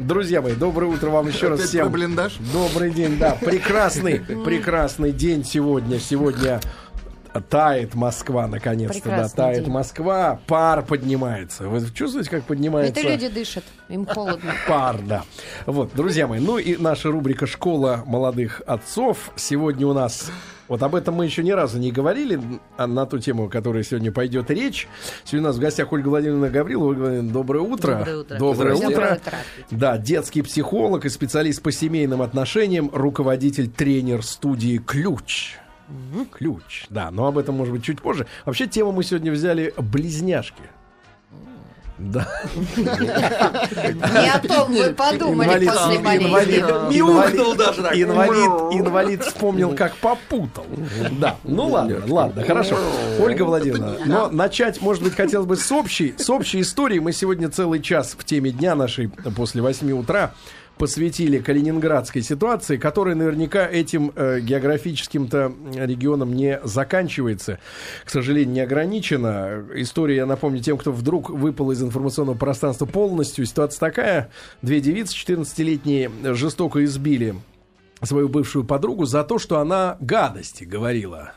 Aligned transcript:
Друзья 0.00 0.40
мои, 0.40 0.54
доброе 0.54 0.86
утро 0.86 1.10
вам 1.10 1.28
еще 1.28 1.48
раз 1.48 1.60
всем. 1.60 1.92
блиндаж? 1.92 2.38
Добрый 2.54 2.90
день, 2.90 3.18
да. 3.18 3.32
Прекрасный, 3.38 4.20
прекрасный 4.20 5.12
день 5.12 5.44
сегодня. 5.44 6.00
Сегодня 6.00 6.58
тает 7.48 7.94
Москва, 7.94 8.46
наконец-то, 8.48 9.08
да, 9.08 9.28
тает 9.28 9.64
день. 9.64 9.72
Москва, 9.72 10.40
пар 10.46 10.82
поднимается. 10.82 11.68
Вы 11.68 11.86
чувствуете, 11.92 12.30
как 12.30 12.44
поднимается? 12.44 12.98
Это 12.98 13.08
люди 13.08 13.28
дышат, 13.28 13.64
им 13.88 14.06
холодно. 14.06 14.52
Пар, 14.68 15.00
да. 15.02 15.22
Вот, 15.66 15.90
друзья 15.94 16.26
мои, 16.26 16.40
ну 16.40 16.58
и 16.58 16.76
наша 16.76 17.10
рубрика 17.10 17.46
«Школа 17.46 18.02
молодых 18.06 18.62
отцов». 18.66 19.30
Сегодня 19.36 19.86
у 19.86 19.92
нас... 19.92 20.30
Вот 20.66 20.84
об 20.84 20.94
этом 20.94 21.16
мы 21.16 21.24
еще 21.24 21.42
ни 21.42 21.50
разу 21.50 21.80
не 21.80 21.90
говорили, 21.90 22.40
а 22.76 22.86
на 22.86 23.04
ту 23.04 23.18
тему, 23.18 23.46
о 23.46 23.48
которой 23.48 23.82
сегодня 23.82 24.12
пойдет 24.12 24.50
речь. 24.52 24.86
Сегодня 25.24 25.48
у 25.48 25.50
нас 25.50 25.56
в 25.56 25.60
гостях 25.60 25.92
Ольга 25.92 26.08
Владимировна 26.08 26.48
Гаврилова. 26.48 26.90
Ольга 26.90 27.00
Владимировна, 27.00 27.32
доброе 27.32 27.60
утро. 27.60 27.96
Доброе 27.96 28.16
утро. 28.18 28.38
Доброе 28.38 28.74
Доброе 28.74 28.90
утро. 28.90 29.20
утро. 29.20 29.38
Да, 29.72 29.98
детский 29.98 30.42
психолог 30.42 31.04
и 31.06 31.08
специалист 31.08 31.60
по 31.60 31.72
семейным 31.72 32.22
отношениям, 32.22 32.88
руководитель-тренер 32.92 34.22
студии 34.24 34.78
«Ключ». 34.78 35.56
Ключ, 36.32 36.86
да, 36.90 37.10
но 37.10 37.26
об 37.26 37.38
этом, 37.38 37.56
может 37.56 37.72
быть, 37.72 37.84
чуть 37.84 38.00
позже. 38.00 38.26
Вообще, 38.44 38.66
тему 38.66 38.92
мы 38.92 39.04
сегодня 39.04 39.32
взяли 39.32 39.74
«близняшки». 39.76 40.62
Да. 42.00 42.26
Не 42.76 44.32
о 44.32 44.38
том 44.38 44.72
вы 44.72 44.94
подумали 44.94 45.66
после 45.66 45.96
инвалид, 45.96 46.32
болезни. 46.32 46.56
инвалид, 46.58 46.96
Мяукнул 46.96 47.54
даже 47.54 47.82
так. 47.82 47.94
инвалид, 47.94 48.80
инвалид 48.80 49.22
вспомнил, 49.22 49.74
как 49.74 49.94
попутал. 49.96 50.64
Да, 51.12 51.36
ну 51.44 51.68
ладно, 51.68 52.00
ладно, 52.08 52.42
хорошо. 52.42 52.78
Ольга 53.20 53.42
Владимировна, 53.42 53.96
но 54.06 54.30
начать, 54.30 54.80
может 54.80 55.02
быть, 55.02 55.14
хотелось 55.14 55.46
бы 55.46 55.56
с 55.56 55.70
общей, 55.70 56.14
с 56.16 56.30
общей 56.30 56.62
истории. 56.62 56.98
Мы 57.00 57.12
сегодня 57.12 57.50
целый 57.50 57.80
час 57.80 58.16
в 58.18 58.24
теме 58.24 58.50
дня 58.50 58.74
нашей 58.74 59.08
после 59.08 59.60
8 59.60 59.92
утра 59.92 60.32
посвятили 60.80 61.40
калининградской 61.40 62.22
ситуации, 62.22 62.78
которая 62.78 63.14
наверняка 63.14 63.68
этим 63.68 64.12
э, 64.16 64.40
географическим-то 64.40 65.52
регионом 65.74 66.34
не 66.34 66.58
заканчивается. 66.64 67.58
К 68.06 68.08
сожалению, 68.08 68.54
не 68.54 68.60
ограничена. 68.62 69.62
История, 69.74 70.16
я 70.16 70.26
напомню, 70.26 70.62
тем, 70.62 70.78
кто 70.78 70.90
вдруг 70.90 71.28
выпал 71.28 71.70
из 71.70 71.82
информационного 71.82 72.38
пространства 72.38 72.86
полностью. 72.86 73.44
Ситуация 73.44 73.78
такая. 73.78 74.30
Две 74.62 74.80
девицы, 74.80 75.14
14-летние, 75.14 76.10
жестоко 76.34 76.82
избили 76.84 77.34
свою 78.02 78.30
бывшую 78.30 78.64
подругу 78.64 79.04
за 79.04 79.22
то, 79.22 79.38
что 79.38 79.58
она 79.58 79.98
гадости 80.00 80.64
говорила 80.64 81.34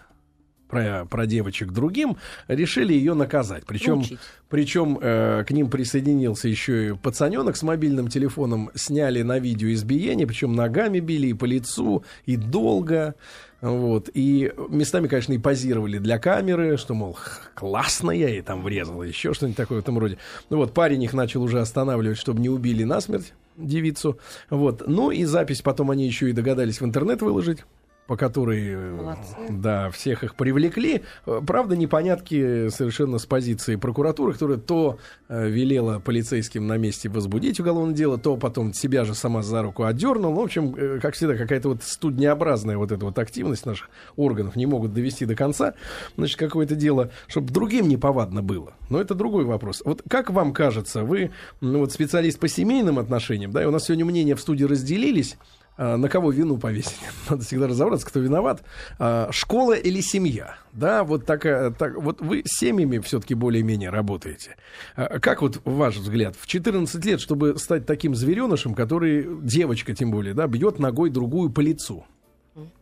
про, 0.74 1.06
про 1.06 1.26
девочек 1.26 1.72
другим, 1.72 2.18
решили 2.48 2.94
ее 2.94 3.14
наказать. 3.14 3.64
Причем, 3.66 4.04
причем 4.50 4.98
э, 5.02 5.44
к 5.48 5.52
ним 5.52 5.70
присоединился 5.70 6.48
еще 6.48 6.90
и 6.90 6.94
пацаненок 6.94 7.56
с 7.56 7.64
мобильным 7.64 8.08
телефоном. 8.08 8.72
Сняли 8.76 9.22
на 9.22 9.40
видео 9.40 9.72
избиение, 9.72 10.28
причем 10.28 10.56
ногами 10.56 11.00
били 11.00 11.28
и 11.28 11.34
по 11.34 11.46
лицу, 11.46 12.04
и 12.26 12.36
долго. 12.36 13.16
Вот. 13.62 14.10
И 14.14 14.52
местами, 14.70 15.08
конечно, 15.08 15.32
и 15.32 15.38
позировали 15.38 15.98
для 15.98 16.20
камеры, 16.20 16.76
что, 16.76 16.94
мол, 16.94 17.18
классно 17.54 18.12
я 18.12 18.28
ей 18.28 18.42
там 18.42 18.62
врезал, 18.62 19.04
еще 19.04 19.34
что-нибудь 19.34 19.56
такое 19.56 19.80
в 19.80 19.82
этом 19.82 19.98
роде. 19.98 20.18
Ну 20.50 20.58
вот, 20.58 20.74
парень 20.74 21.02
их 21.04 21.14
начал 21.14 21.42
уже 21.42 21.62
останавливать, 21.62 22.18
чтобы 22.18 22.42
не 22.42 22.50
убили 22.50 22.84
насмерть 22.84 23.34
девицу. 23.56 24.18
Вот. 24.50 24.84
Ну 24.88 25.12
и 25.12 25.24
запись 25.24 25.62
потом 25.62 25.92
они 25.92 26.06
еще 26.06 26.30
и 26.30 26.34
догадались 26.34 26.82
в 26.82 26.86
интернет 26.86 27.22
выложить 27.22 27.64
по 28.08 28.18
которой, 28.18 28.68
э, 28.68 28.92
Молодцы. 28.92 29.36
да, 29.50 29.90
всех 29.92 30.24
их 30.24 30.36
привлекли. 30.36 31.04
Э, 31.26 31.42
Правда, 31.46 31.76
непонятки 31.76 32.70
совершенно 32.70 33.18
с 33.18 33.26
позиции 33.26 33.76
прокуратуры, 33.76 34.34
которая 34.34 34.58
то 34.58 34.98
э, 35.30 35.48
велела 35.50 36.00
полицейским 36.00 36.68
на 36.68 36.78
месте 36.78 37.10
возбудить 37.10 37.60
уголовное 37.60 37.96
дело, 37.96 38.18
то 38.18 38.36
потом 38.36 38.74
себя 38.74 39.06
же 39.06 39.16
сама 39.16 39.42
за 39.42 39.62
руку 39.62 39.84
отдернула. 39.84 40.36
В 40.36 40.40
общем, 40.40 41.00
как 41.00 41.16
всегда, 41.16 41.36
какая-то 41.36 41.70
вот 41.70 41.84
студнеобразная 41.84 42.78
вот 42.78 42.92
эта 42.92 43.06
вот 43.06 43.18
активность 43.20 43.66
наших 43.66 43.90
органов 44.16 44.56
не 44.56 44.66
могут 44.66 44.94
довести 44.94 45.26
до 45.26 45.36
конца. 45.36 45.74
Значит, 46.18 46.38
какое-то 46.38 46.76
дело, 46.76 47.12
чтобы 47.28 47.52
другим 47.52 47.88
неповадно 47.88 48.42
было. 48.42 48.74
Но 48.90 49.00
это 49.00 49.16
другой 49.16 49.46
вопрос. 49.46 49.82
Вот 49.86 50.02
как 50.10 50.30
вам 50.30 50.54
кажется, 50.54 51.04
вы 51.04 51.32
ну, 51.62 51.80
вот 51.80 51.94
специалист 51.94 52.40
по 52.40 52.48
семейным 52.48 53.00
отношениям, 53.00 53.52
да, 53.52 53.64
и 53.64 53.66
у 53.66 53.72
нас 53.72 53.86
сегодня 53.86 54.06
мнения 54.06 54.36
в 54.36 54.42
студии 54.42 54.66
разделились. 54.66 55.38
А, 55.76 55.98
на 55.98 56.10
кого 56.10 56.32
вину 56.32 56.58
повесить? 56.58 57.00
Надо 57.30 57.44
всегда 57.44 57.68
разобраться, 57.68 58.06
кто 58.06 58.20
виноват. 58.20 58.64
А, 59.00 59.30
школа 59.32 59.74
или 59.74 60.02
семья? 60.02 60.58
Да, 60.72 61.04
вот 61.04 61.26
такая, 61.26 61.72
так, 61.72 61.96
вот 61.96 62.22
вы 62.22 62.44
с 62.46 62.58
семьями 62.60 63.00
все-таки 63.00 63.34
более-менее 63.34 63.90
работаете. 63.90 64.56
А, 64.96 65.20
как 65.20 65.42
вот 65.42 65.62
ваш 65.66 65.98
взгляд, 65.98 66.36
в 66.40 66.48
14 66.48 67.04
лет, 67.06 67.22
чтобы 67.22 67.58
стать 67.58 67.86
таким 67.86 68.16
зверенышем, 68.16 68.76
который, 68.76 69.28
девочка 69.42 69.96
тем 69.96 70.12
более, 70.12 70.34
да, 70.34 70.48
бьет 70.48 70.80
ногой 70.80 71.10
другую 71.10 71.50
по 71.50 71.60
лицу? 71.60 72.06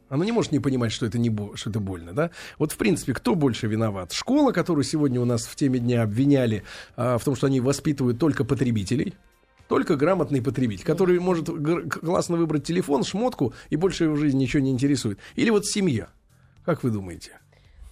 Она 0.09 0.25
не 0.25 0.33
может 0.33 0.51
не 0.51 0.59
понимать, 0.59 0.91
что 0.91 1.05
это, 1.05 1.17
не 1.17 1.33
что 1.55 1.69
это 1.69 1.79
больно, 1.79 2.11
да? 2.11 2.31
Вот, 2.59 2.73
в 2.73 2.77
принципе, 2.77 3.13
кто 3.13 3.33
больше 3.33 3.67
виноват? 3.67 4.11
Школа, 4.11 4.51
которую 4.51 4.83
сегодня 4.83 5.21
у 5.21 5.25
нас 5.25 5.45
в 5.45 5.55
теме 5.55 5.79
дня 5.79 6.03
обвиняли 6.03 6.63
а, 6.97 7.17
в 7.17 7.23
том, 7.23 7.37
что 7.37 7.47
они 7.47 7.61
воспитывают 7.61 8.19
только 8.19 8.43
потребителей, 8.43 9.13
только 9.71 9.95
грамотный 9.95 10.41
потребитель, 10.41 10.85
который 10.85 11.17
может 11.19 11.49
классно 11.89 12.37
выбрать 12.37 12.65
телефон, 12.65 13.03
шмотку 13.03 13.53
и 13.69 13.77
больше 13.77 14.03
его 14.03 14.15
в 14.15 14.19
жизни 14.19 14.43
ничего 14.43 14.61
не 14.61 14.69
интересует. 14.69 15.17
Или 15.35 15.49
вот 15.49 15.65
семья. 15.65 16.09
Как 16.65 16.83
вы 16.83 16.91
думаете? 16.91 17.40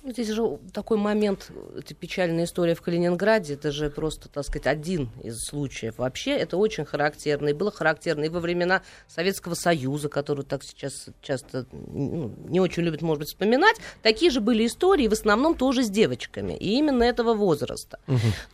Здесь 0.05 0.29
же 0.29 0.59
такой 0.73 0.97
момент, 0.97 1.51
это 1.77 1.93
печальная 1.93 2.45
история 2.45 2.73
в 2.73 2.81
Калининграде, 2.81 3.55
это 3.55 3.69
же 3.71 3.89
просто, 3.89 4.29
так 4.29 4.45
сказать, 4.45 4.65
один 4.65 5.09
из 5.21 5.41
случаев. 5.45 5.97
Вообще 5.97 6.31
это 6.31 6.55
очень 6.55 6.85
характерно, 6.85 7.49
и 7.49 7.53
было 7.53 7.69
характерно 7.69 8.23
и 8.23 8.29
во 8.29 8.39
времена 8.39 8.81
Советского 9.09 9.55
Союза, 9.55 10.07
который 10.07 10.45
так 10.45 10.63
сейчас 10.63 11.07
часто 11.21 11.65
ну, 11.71 12.33
не 12.47 12.61
очень 12.61 12.83
любят, 12.83 13.01
может 13.01 13.19
быть, 13.19 13.27
вспоминать. 13.27 13.75
Такие 14.01 14.31
же 14.31 14.39
были 14.39 14.65
истории, 14.65 15.09
в 15.09 15.13
основном 15.13 15.53
тоже 15.53 15.83
с 15.83 15.89
девочками, 15.89 16.53
и 16.53 16.77
именно 16.77 17.03
этого 17.03 17.33
возраста. 17.33 17.99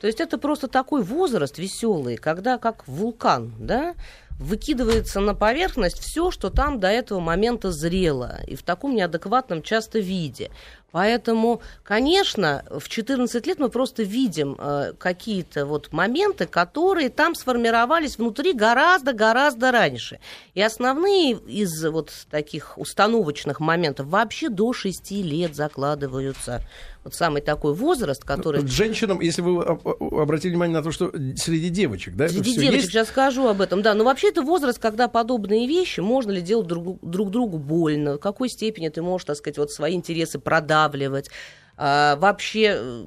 То 0.01 0.07
есть 0.07 0.19
это 0.19 0.39
просто 0.39 0.67
такой 0.67 1.03
возраст 1.03 1.59
веселый, 1.59 2.17
когда 2.17 2.57
как 2.57 2.87
вулкан, 2.87 3.53
да, 3.59 3.93
выкидывается 4.39 5.19
на 5.19 5.33
поверхность 5.33 5.99
все, 5.99 6.31
что 6.31 6.49
там 6.49 6.79
до 6.79 6.87
этого 6.87 7.19
момента 7.19 7.71
зрело, 7.71 8.39
и 8.47 8.55
в 8.55 8.63
таком 8.63 8.95
неадекватном 8.95 9.61
часто 9.61 9.99
виде. 9.99 10.51
Поэтому, 10.95 11.61
конечно, 11.83 12.63
в 12.69 12.87
14 12.87 13.45
лет 13.47 13.59
мы 13.59 13.67
просто 13.67 14.03
видим 14.03 14.55
э, 14.57 14.93
какие-то 14.97 15.65
вот 15.65 15.91
моменты, 15.91 16.45
которые 16.45 17.09
там 17.09 17.35
сформировались 17.35 18.17
внутри 18.17 18.53
гораздо-гораздо 18.53 19.73
раньше. 19.73 20.21
И 20.53 20.61
основные 20.61 21.33
из 21.33 21.83
вот 21.83 22.13
таких 22.31 22.77
установочных 22.77 23.59
моментов 23.59 24.07
вообще 24.07 24.47
до 24.47 24.71
6 24.71 25.11
лет 25.11 25.53
закладываются. 25.53 26.61
Вот 27.05 27.13
самый 27.13 27.43
такой 27.43 27.75
возраст, 27.75 28.23
который... 28.23 28.65
Женщинам, 28.65 29.21
если 29.21 29.41
вы 29.43 29.63
об- 29.63 29.87
об- 29.87 30.15
обратили 30.15 30.53
внимание 30.53 30.75
на 30.75 30.81
то, 30.83 30.91
что 30.91 31.11
среди 31.35 31.69
девочек, 31.69 32.15
да, 32.15 32.27
Среди 32.27 32.53
девочек, 32.55 32.73
есть? 32.73 32.87
сейчас 32.87 33.09
скажу 33.09 33.45
об 33.47 33.61
этом, 33.61 33.83
да. 33.83 33.93
Но 33.93 34.03
вообще 34.03 34.29
это 34.29 34.41
возраст, 34.41 34.79
когда 34.79 35.07
подобные 35.07 35.67
вещи 35.67 35.99
можно 35.99 36.31
ли 36.31 36.41
делать 36.41 36.65
друг, 36.65 36.97
друг 37.03 37.29
другу 37.29 37.59
больно, 37.59 38.15
в 38.15 38.17
какой 38.17 38.49
степени 38.49 38.89
ты 38.89 39.03
можешь, 39.03 39.25
так 39.25 39.37
сказать, 39.37 39.59
вот 39.59 39.71
свои 39.71 39.93
интересы 39.93 40.39
продавливать. 40.85 41.29
А, 41.77 42.15
вообще 42.15 43.05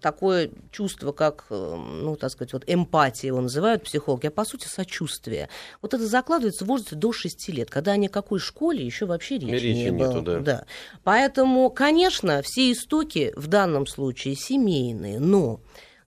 такое 0.00 0.50
чувство, 0.70 1.10
как, 1.10 1.46
э, 1.50 1.76
ну, 1.76 2.14
так 2.14 2.30
сказать, 2.30 2.52
вот 2.52 2.62
эмпатия 2.68 3.26
его 3.26 3.40
называют 3.40 3.82
психологи, 3.82 4.28
а 4.28 4.30
по 4.30 4.44
сути 4.44 4.68
сочувствие. 4.68 5.48
Вот 5.82 5.92
это 5.92 6.06
закладывается 6.06 6.64
в 6.64 6.68
возрасте 6.68 6.94
до 6.94 7.12
6 7.12 7.48
лет, 7.48 7.68
когда 7.68 7.96
ни 7.96 8.06
о 8.06 8.10
какой 8.10 8.38
школе 8.38 8.86
еще 8.86 9.06
вообще 9.06 9.38
речи, 9.38 9.50
Речи 9.50 9.76
не 9.76 9.90
нету, 9.90 10.22
было. 10.22 10.38
да. 10.38 10.66
Поэтому, 11.02 11.68
конечно, 11.68 12.42
все 12.42 12.70
истоки 12.70 13.32
в 13.34 13.48
данном 13.48 13.88
случае 13.88 14.36
семейные, 14.36 15.18
но 15.18 15.60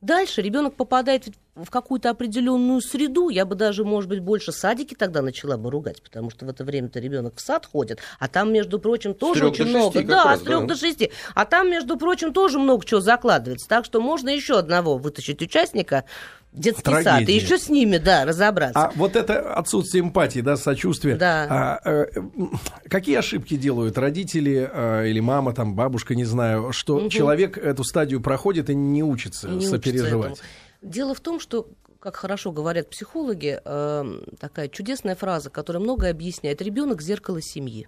Дальше 0.03 0.42
ребенок 0.42 0.76
попадает 0.76 1.30
в 1.56 1.69
какую-то 1.69 2.09
определенную 2.09 2.81
среду. 2.81 3.30
Я 3.30 3.46
бы 3.46 3.56
даже, 3.56 3.84
может 3.84 4.09
быть, 4.09 4.19
больше 4.19 4.52
садики 4.52 4.96
тогда 4.96 5.22
начала 5.22 5.58
бы 5.58 5.70
ругать, 5.70 6.02
потому 6.02 6.29
что 6.29 6.46
в 6.46 6.50
это 6.50 6.64
время-то 6.64 7.00
ребенок 7.00 7.35
в 7.35 7.41
сад 7.41 7.66
ходит, 7.66 8.00
а 8.20 8.28
там, 8.28 8.52
между 8.52 8.79
прочим, 8.79 9.14
тоже 9.14 9.47
очень 9.47 9.66
много. 9.66 10.03
да, 10.03 10.23
раз, 10.26 10.40
с 10.40 10.44
трех 10.44 10.61
да. 10.61 10.67
до 10.67 10.76
шести. 10.76 11.11
А 11.35 11.46
там, 11.46 11.70
между 11.70 11.97
прочим, 11.97 12.34
тоже 12.34 12.59
много 12.59 12.85
чего 12.85 13.02
закладывается. 13.02 13.67
Так 13.67 13.85
что 13.85 14.02
можно 14.02 14.29
еще 14.29 14.58
одного 14.58 14.97
вытащить 14.97 15.41
участника 15.41 16.05
детский 16.53 16.91
сад 16.91 17.03
Трагедии. 17.03 17.34
и 17.34 17.35
еще 17.35 17.58
с 17.58 17.70
ними, 17.70 17.97
да, 17.97 18.26
разобраться. 18.26 18.79
А 18.79 18.91
вот 18.96 19.16
это 19.16 19.53
отсутствие 19.53 20.03
эмпатии, 20.03 20.40
да, 20.40 20.55
сочувствия. 20.55 21.16
Да. 21.16 21.79
А, 21.84 21.90
э, 21.90 22.05
какие 22.90 23.16
ошибки 23.16 23.55
делают 23.55 23.97
родители 23.97 24.70
э, 24.72 25.09
или 25.09 25.20
мама, 25.20 25.53
там, 25.53 25.76
бабушка, 25.76 26.16
не 26.16 26.26
знаю, 26.26 26.72
что 26.72 27.09
человек 27.09 27.58
эту 27.58 27.84
стадию 27.84 28.22
проходит 28.22 28.70
и 28.70 28.76
не 28.76 29.03
учится 29.03 29.47
не 29.47 29.58
учится 29.58 29.76
сопереживать? 29.76 30.34
этому. 30.34 30.47
Дело 30.84 31.16
в 31.16 31.22
том, 31.22 31.40
что, 31.40 31.70
как 32.00 32.18
хорошо 32.18 32.52
говорят 32.52 32.90
психологи, 32.90 33.59
э, 33.64 34.22
такая 34.38 34.68
чудесная 34.68 35.16
фраза, 35.16 35.50
которая 35.50 35.82
многое 35.82 36.12
объясняет. 36.12 36.62
Ребенок 36.62 37.02
зеркало 37.02 37.41
семьи. 37.41 37.88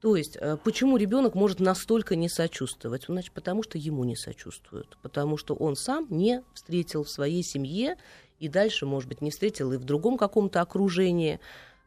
То 0.00 0.16
есть, 0.16 0.36
э, 0.38 0.58
почему 0.62 0.96
ребенок 0.96 1.36
может 1.36 1.60
настолько 1.60 2.16
не 2.16 2.28
сочувствовать? 2.28 3.04
Значит, 3.08 3.32
потому 3.32 3.62
что 3.62 3.78
ему 3.78 4.02
не 4.02 4.16
сочувствуют, 4.16 4.98
потому 5.00 5.36
что 5.36 5.54
он 5.54 5.76
сам 5.76 6.08
не 6.10 6.42
встретил 6.54 7.04
в 7.04 7.08
своей 7.08 7.44
семье 7.44 7.96
и 8.40 8.48
дальше, 8.48 8.84
может 8.84 9.08
быть, 9.08 9.22
не 9.22 9.30
встретил 9.30 9.72
и 9.72 9.76
в 9.76 9.84
другом 9.84 10.18
каком-то 10.18 10.60
окружении 10.60 11.38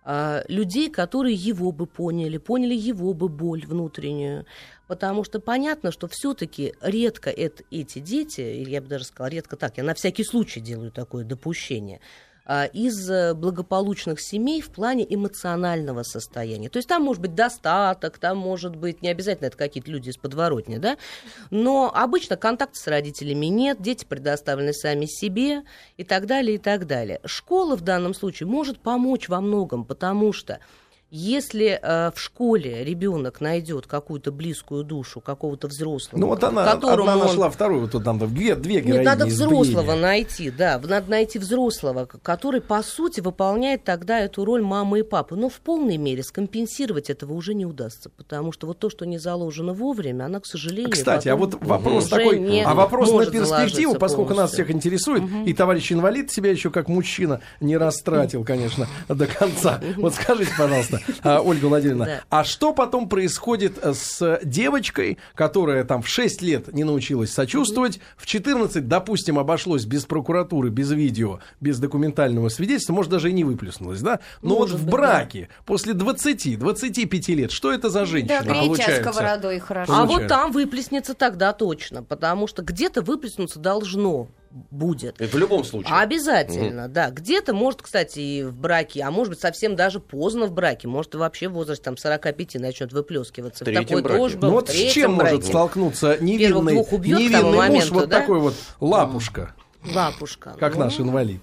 а, 0.10 0.44
людей, 0.48 0.90
которые 0.90 1.36
его 1.36 1.74
бы 1.74 1.86
поняли, 1.86 2.38
поняли 2.38 2.74
его 2.74 3.14
бы 3.14 3.28
боль 3.28 3.66
внутреннюю. 3.68 4.46
Потому 4.88 5.24
что 5.24 5.40
понятно, 5.40 5.92
что 5.92 6.08
все-таки 6.08 6.74
редко 6.82 7.30
это, 7.30 7.64
эти 7.72 8.00
дети, 8.00 8.42
или 8.42 8.72
я 8.72 8.82
бы 8.82 8.88
даже 8.88 9.04
сказала, 9.04 9.30
редко 9.30 9.58
так, 9.58 9.78
я 9.78 9.84
на 9.84 9.94
всякий 9.94 10.24
случай 10.24 10.62
делаю 10.62 10.92
такое 10.92 11.26
допущение, 11.26 12.00
а, 12.50 12.64
из 12.64 13.10
э, 13.10 13.34
благополучных 13.34 14.22
семей 14.22 14.62
в 14.62 14.70
плане 14.70 15.06
эмоционального 15.14 16.04
состояния. 16.04 16.70
То 16.70 16.78
есть 16.78 16.88
там 16.88 17.04
может 17.04 17.22
быть 17.22 17.36
достаток, 17.36 18.18
там 18.20 18.38
может 18.38 18.74
быть, 18.78 19.02
не 19.02 19.10
обязательно 19.10 19.48
это 19.48 19.58
какие-то 19.58 19.92
люди 19.92 20.12
из 20.12 20.16
подворотни, 20.16 20.78
да, 20.78 20.98
но 21.50 21.92
обычно 21.94 22.38
контакта 22.38 22.80
с 22.80 22.88
родителями 22.88 23.48
нет, 23.48 23.82
дети 23.82 24.06
предоставлены 24.06 24.72
сами 24.72 25.08
себе 25.08 25.64
и 25.98 26.06
так 26.06 26.26
далее, 26.26 26.56
и 26.56 26.58
так 26.58 26.88
далее. 26.88 27.20
Школа 27.26 27.76
в 27.76 27.82
данном 27.82 28.14
случае 28.14 28.48
может 28.48 28.80
помочь 28.80 29.28
во 29.28 29.42
многом, 29.42 29.84
потому 29.84 30.32
что 30.32 30.60
если 31.10 31.80
э, 31.82 32.12
в 32.14 32.20
школе 32.20 32.84
ребенок 32.84 33.40
найдет 33.40 33.88
какую-то 33.88 34.32
близкую 34.34 34.84
душу 34.84 35.22
какого-то 35.22 35.68
взрослого, 35.68 36.20
ну 36.20 36.28
вот 36.28 36.44
она, 36.44 36.66
которому 36.66 37.10
одна 37.10 37.22
он... 37.22 37.28
нашла 37.28 37.50
вторую, 37.50 37.88
тут 37.88 38.04
там 38.04 38.20
две, 38.20 38.56
две 38.56 38.82
Нет, 38.82 39.06
надо 39.06 39.26
взрослого 39.26 39.96
найти, 39.96 40.52
да, 40.52 40.82
надо 40.84 41.10
найти 41.10 41.40
взрослого, 41.40 42.06
который 42.06 42.60
по 42.60 42.84
сути 42.84 43.22
выполняет 43.22 43.86
тогда 43.86 44.20
эту 44.20 44.44
роль 44.44 44.62
мамы 44.62 45.00
и 45.00 45.04
папы, 45.04 45.38
но 45.38 45.48
в 45.48 45.62
полной 45.62 45.96
мере 45.96 46.24
скомпенсировать 46.24 47.10
этого 47.10 47.34
уже 47.34 47.54
не 47.54 47.66
удастся, 47.66 48.10
потому 48.10 48.52
что 48.52 48.68
вот 48.68 48.80
то, 48.80 48.90
что 48.90 49.06
не 49.06 49.18
заложено 49.18 49.74
вовремя, 49.74 50.26
она, 50.26 50.42
к 50.42 50.46
сожалению, 50.46 50.92
кстати, 50.92 51.30
а 51.30 51.38
вот 51.38 51.56
вопрос 51.64 52.10
такой, 52.10 52.64
а 52.64 52.74
вопрос 52.74 53.14
на 53.14 53.26
перспективу, 53.26 53.96
поскольку 53.96 54.34
нас 54.34 54.52
всех 54.52 54.72
интересует, 54.72 55.24
угу. 55.24 55.46
и 55.46 55.54
товарищ 55.54 55.90
инвалид 55.94 56.32
себя 56.32 56.52
еще 56.52 56.70
как 56.70 56.90
мужчина 56.90 57.40
не 57.62 57.78
растратил, 57.78 58.44
конечно, 58.44 58.88
до 59.08 59.26
конца. 59.26 59.80
Вот 59.96 60.14
скажите, 60.14 60.52
пожалуйста 60.58 60.97
а, 61.24 61.42
Ольга 61.42 61.66
Владимировна. 61.66 62.22
А 62.30 62.44
что 62.44 62.74
потом 62.74 63.10
происходит 63.10 63.78
с 63.84 64.40
девочкой, 64.44 65.18
которая 65.36 65.84
там 65.84 66.02
в 66.02 66.08
6 66.08 66.42
лет 66.42 66.74
не 66.74 66.84
научилась 66.84 67.32
сочувствовать, 67.32 68.00
в 68.18 68.26
14, 68.26 68.88
допустим, 68.88 69.40
обошлось 69.40 69.86
без 69.86 70.06
прокуратуры, 70.06 70.70
без 70.70 70.92
видео, 70.92 71.40
без 71.60 71.80
документального 71.80 72.50
свидетельства, 72.50 72.94
может, 72.94 73.12
даже 73.12 73.30
и 73.30 73.34
не 73.34 73.44
выплеснулась, 73.44 74.02
да? 74.02 74.20
Но 74.42 74.56
может 74.56 74.80
вот 74.80 74.88
в 74.88 74.90
браке 74.90 75.50
да. 75.50 75.64
после 75.66 75.94
20-25 75.94 77.34
лет, 77.36 77.52
что 77.52 77.72
это 77.72 77.90
за 77.90 78.06
женщина 78.06 78.42
да, 78.44 78.54
получается? 78.54 79.02
сковородой 79.02 79.60
хорошо. 79.60 79.94
А 79.94 80.06
вот 80.06 80.28
там 80.28 80.52
выплеснется 80.52 81.14
тогда 81.14 81.54
точно, 81.54 82.04
потому 82.04 82.48
что 82.48 82.62
где-то 82.62 83.02
выплеснуться 83.02 83.60
должно 83.60 84.30
будет. 84.72 85.20
Это 85.20 85.36
в 85.36 85.40
любом 85.40 85.64
случае. 85.64 85.96
Обязательно, 85.96 86.86
угу. 86.86 86.94
да. 86.94 87.10
Где-то, 87.10 87.54
может, 87.54 87.82
кстати, 87.82 88.20
и 88.20 88.44
в 88.44 88.58
браке, 88.58 89.04
а 89.04 89.12
может 89.12 89.32
быть, 89.32 89.40
совсем 89.40 89.76
даже 89.76 90.00
поздно 90.00 90.46
в 90.46 90.52
браке, 90.52 90.88
может, 90.88 91.16
вообще 91.16 91.48
в 91.50 91.54
возрасте 91.54 91.84
там 91.84 91.98
45 91.98 92.56
начнет 92.56 92.94
выплескиваться. 92.94 93.66
В 93.66 93.74
такой 93.74 94.02
браке. 94.02 94.18
тоже 94.18 94.38
был, 94.38 94.50
Ну 94.50 94.54
вот 94.56 94.70
с 94.70 94.74
чем 94.74 95.18
браке. 95.18 95.36
может 95.36 95.48
столкнуться 95.48 96.18
невинный, 96.20 96.76
невинный 96.76 97.44
муж, 97.44 97.56
моменту, 97.56 97.94
вот 97.94 98.10
да? 98.10 98.20
такой 98.20 98.40
вот 98.40 98.56
лапушка? 98.80 99.54
Лапушка. 99.94 100.56
Как 100.60 100.76
ну, 100.76 100.86
наш 100.86 101.00
инвалид 101.00 101.42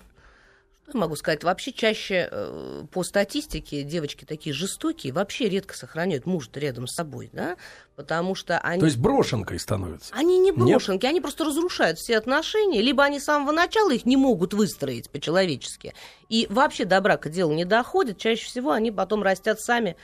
могу 0.92 1.16
сказать, 1.16 1.42
вообще 1.44 1.72
чаще 1.72 2.28
э, 2.30 2.84
по 2.92 3.02
статистике 3.02 3.82
девочки 3.82 4.24
такие 4.24 4.54
жестокие 4.54 5.12
вообще 5.12 5.48
редко 5.48 5.74
сохраняют 5.76 6.26
мужа 6.26 6.50
рядом 6.54 6.86
с 6.86 6.94
собой, 6.94 7.30
да, 7.32 7.56
потому 7.96 8.34
что 8.34 8.58
они... 8.58 8.80
То 8.80 8.86
есть 8.86 8.98
брошенкой 8.98 9.58
становятся? 9.58 10.12
Они 10.14 10.38
не 10.38 10.52
брошенки, 10.52 11.04
Нет? 11.04 11.10
они 11.10 11.20
просто 11.20 11.44
разрушают 11.44 11.98
все 11.98 12.18
отношения, 12.18 12.82
либо 12.82 13.02
они 13.02 13.18
с 13.18 13.24
самого 13.24 13.52
начала 13.52 13.92
их 13.92 14.04
не 14.04 14.16
могут 14.16 14.52
выстроить 14.52 15.08
по-человечески, 15.10 15.94
и 16.28 16.46
вообще 16.50 16.84
до 16.84 17.00
брака 17.00 17.30
дело 17.30 17.52
не 17.52 17.64
доходит, 17.64 18.18
чаще 18.18 18.44
всего 18.44 18.72
они 18.72 18.92
потом 18.92 19.22
растят 19.22 19.60
сами 19.60 19.96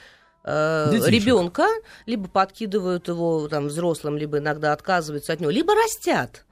э, 0.45 0.91
ребенка, 1.07 1.67
либо 2.07 2.29
подкидывают 2.29 3.09
его 3.09 3.49
там 3.49 3.67
взрослым, 3.67 4.17
либо 4.17 4.39
иногда 4.39 4.73
отказываются 4.73 5.35
от 5.35 5.41
него, 5.41 5.51
либо 5.51 5.75
растят. 5.75 6.45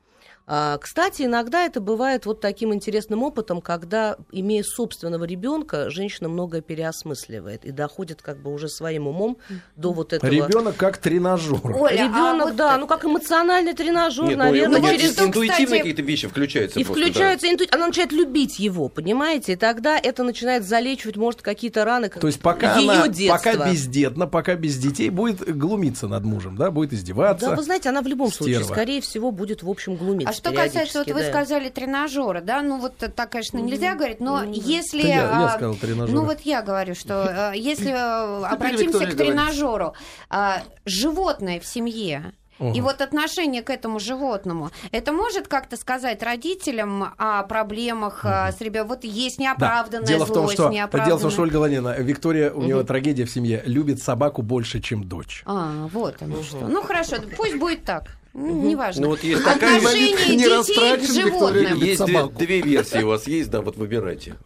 А, 0.50 0.78
кстати, 0.78 1.22
иногда 1.22 1.66
это 1.66 1.78
бывает 1.78 2.24
вот 2.24 2.40
таким 2.40 2.72
интересным 2.72 3.22
опытом, 3.22 3.60
когда, 3.60 4.16
имея 4.32 4.62
собственного 4.62 5.24
ребенка, 5.24 5.90
женщина 5.90 6.30
многое 6.30 6.62
переосмысливает 6.62 7.66
и 7.66 7.70
доходит 7.70 8.22
как 8.22 8.38
бы 8.38 8.50
уже 8.50 8.70
своим 8.70 9.08
умом 9.08 9.36
до 9.76 9.92
вот 9.92 10.14
этого. 10.14 10.30
Ребенок 10.30 10.76
как 10.76 10.96
тренажер. 10.96 11.60
Оля, 11.62 11.92
Ребенок, 11.92 12.42
а 12.42 12.44
вот... 12.46 12.56
да, 12.56 12.78
ну 12.78 12.86
как 12.86 13.04
эмоциональный 13.04 13.74
тренажер, 13.74 14.24
Нет, 14.24 14.38
ну, 14.38 14.44
наверное, 14.44 14.80
ну, 14.80 14.88
через 14.88 15.18
интуитивные 15.18 15.64
кстати... 15.64 15.78
какие-то 15.80 16.02
вещи 16.02 16.28
включаются. 16.28 16.80
И 16.80 16.84
просто, 16.84 17.02
включаются 17.02 17.46
да. 17.46 17.52
инту... 17.52 17.64
она 17.70 17.86
начинает 17.88 18.12
любить 18.12 18.58
его, 18.58 18.88
понимаете, 18.88 19.52
и 19.52 19.56
тогда 19.56 19.98
это 19.98 20.22
начинает 20.22 20.64
залечивать, 20.64 21.18
может, 21.18 21.42
какие-то 21.42 21.84
раны. 21.84 22.08
То 22.08 22.26
есть 22.26 22.40
пока 22.40 22.78
ее 22.78 22.90
она, 22.90 23.08
детства. 23.08 23.52
пока 23.52 23.70
бездетна, 23.70 24.26
пока 24.26 24.54
без 24.54 24.78
детей, 24.78 25.10
будет 25.10 25.40
глумиться 25.58 26.08
над 26.08 26.24
мужем, 26.24 26.56
да, 26.56 26.70
будет 26.70 26.94
издеваться. 26.94 27.50
Да, 27.50 27.54
вы 27.54 27.62
знаете, 27.62 27.90
она 27.90 28.00
в 28.00 28.06
любом 28.06 28.32
стерва. 28.32 28.44
случае, 28.44 28.64
скорее 28.64 29.00
всего, 29.02 29.30
будет 29.30 29.62
в 29.62 29.68
общем 29.68 29.96
глумиться. 29.96 30.30
А 30.30 30.37
что 30.38 30.52
касается, 30.52 30.98
вот 31.00 31.10
вы 31.10 31.22
сказали 31.22 31.68
тренажера, 31.68 32.40
да, 32.40 32.62
ну 32.62 32.78
вот 32.78 32.96
так, 32.96 33.30
конечно, 33.30 33.58
нельзя 33.58 33.94
говорить, 33.94 34.20
но 34.20 34.42
если... 34.44 35.02
я, 35.02 35.14
я 35.14 35.46
а, 35.46 35.50
сказал 35.50 35.74
тренажер. 35.74 36.14
Ну 36.14 36.24
вот 36.24 36.40
я 36.40 36.62
говорю, 36.62 36.94
что 36.94 37.52
э, 37.54 37.58
если 37.58 37.90
э, 37.90 38.44
обратимся 38.46 39.06
к 39.06 39.16
тренажеру, 39.16 39.94
а, 40.30 40.62
животное 40.84 41.60
в 41.60 41.66
семье, 41.66 42.32
Угу. 42.58 42.72
И 42.72 42.80
вот 42.80 43.00
отношение 43.00 43.62
к 43.62 43.70
этому 43.70 44.00
животному, 44.00 44.70
это 44.90 45.12
может 45.12 45.48
как-то 45.48 45.76
сказать 45.76 46.22
родителям 46.22 47.14
о 47.16 47.42
проблемах 47.44 48.24
угу. 48.24 48.30
с 48.30 48.60
ребенком? 48.60 48.88
Вот 48.88 49.04
есть 49.04 49.38
неоправданная 49.38 50.06
да. 50.06 50.12
дело 50.12 50.26
злость, 50.26 50.30
в 50.30 50.34
том, 50.34 50.50
что, 50.50 50.68
неоправданная... 50.68 51.06
Дело 51.06 51.18
в 51.18 51.22
том, 51.22 51.30
что 51.30 51.42
Ольга 51.42 51.56
Владимировна, 51.58 51.96
Виктория, 51.98 52.50
у 52.50 52.58
угу. 52.58 52.64
нее 52.64 52.82
трагедия 52.82 53.24
в 53.24 53.30
семье, 53.30 53.62
любит 53.64 54.02
собаку 54.02 54.42
больше, 54.42 54.80
чем 54.80 55.04
дочь. 55.04 55.42
А, 55.46 55.88
вот 55.92 56.20
оно 56.20 56.36
угу. 56.36 56.42
что. 56.42 56.66
Ну 56.66 56.82
хорошо, 56.82 57.16
пусть 57.36 57.56
будет 57.56 57.84
так. 57.84 58.16
Неважно. 58.34 59.02
Ну, 59.02 59.08
вот 59.08 59.22
есть 59.24 59.42
такая... 59.44 59.78
Отношение 59.78 60.36
не 60.36 60.42
детей 60.44 60.96
к 60.96 61.12
животным. 61.12 61.78
Есть 61.78 62.04
две, 62.04 62.26
две 62.28 62.60
версии 62.60 63.02
у 63.02 63.08
вас 63.08 63.26
есть, 63.26 63.50
да, 63.50 63.60
вот 63.62 63.76
выбирайте. 63.76 64.36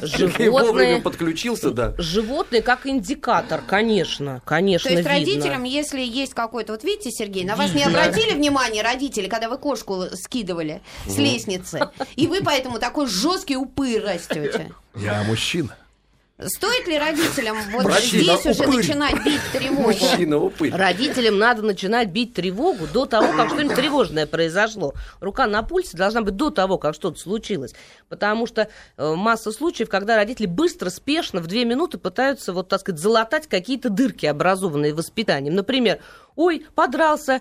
Животные... 0.00 0.50
вовремя 0.50 1.00
подключился, 1.00 1.70
да. 1.70 1.94
Животные 1.98 2.62
как 2.62 2.86
индикатор, 2.86 3.62
конечно, 3.66 4.40
конечно, 4.44 4.88
То 4.88 4.96
есть 4.96 5.08
видно. 5.08 5.18
родителям, 5.18 5.64
если 5.64 6.00
есть 6.00 6.34
какой-то... 6.34 6.72
Вот 6.72 6.84
видите, 6.84 7.10
Сергей, 7.10 7.44
на 7.44 7.56
вас 7.56 7.74
не 7.74 7.84
обратили 7.84 8.34
внимание 8.34 8.82
родители, 8.82 9.28
когда 9.28 9.48
вы 9.48 9.58
кошку 9.58 10.04
скидывали 10.14 10.80
с 11.06 11.18
лестницы, 11.18 11.90
и 12.16 12.26
вы 12.26 12.40
поэтому 12.42 12.78
такой 12.78 13.06
жесткий 13.06 13.56
упыр 13.56 14.04
растете? 14.04 14.72
Я 14.94 15.22
мужчина. 15.24 15.76
Стоит 16.46 16.86
ли 16.86 16.96
родителям 16.96 17.56
вот 17.72 17.82
Мужчина, 17.84 18.36
здесь 18.38 18.56
упырь. 18.56 18.68
уже 18.68 18.76
начинать 18.76 19.24
бить 19.24 19.40
тревогу? 19.52 19.82
Мужчина, 19.82 20.36
упырь. 20.38 20.72
Родителям 20.72 21.36
надо 21.36 21.62
начинать 21.62 22.10
бить 22.10 22.34
тревогу 22.34 22.86
до 22.86 23.06
того, 23.06 23.36
как 23.36 23.48
что-нибудь 23.48 23.74
тревожное 23.76 24.24
произошло. 24.24 24.94
Рука 25.18 25.48
на 25.48 25.64
пульсе 25.64 25.96
должна 25.96 26.22
быть 26.22 26.36
до 26.36 26.50
того, 26.50 26.78
как 26.78 26.94
что-то 26.94 27.18
случилось. 27.18 27.74
Потому 28.08 28.46
что 28.46 28.68
э, 28.96 29.14
масса 29.16 29.50
случаев, 29.50 29.88
когда 29.88 30.14
родители 30.14 30.46
быстро, 30.46 30.90
спешно, 30.90 31.40
в 31.40 31.48
две 31.48 31.64
минуты 31.64 31.98
пытаются, 31.98 32.52
вот 32.52 32.68
так 32.68 32.82
сказать, 32.82 33.00
залатать 33.00 33.48
какие-то 33.48 33.90
дырки, 33.90 34.26
образованные 34.26 34.94
воспитанием. 34.94 35.56
Например, 35.56 35.98
ой, 36.36 36.64
подрался, 36.76 37.40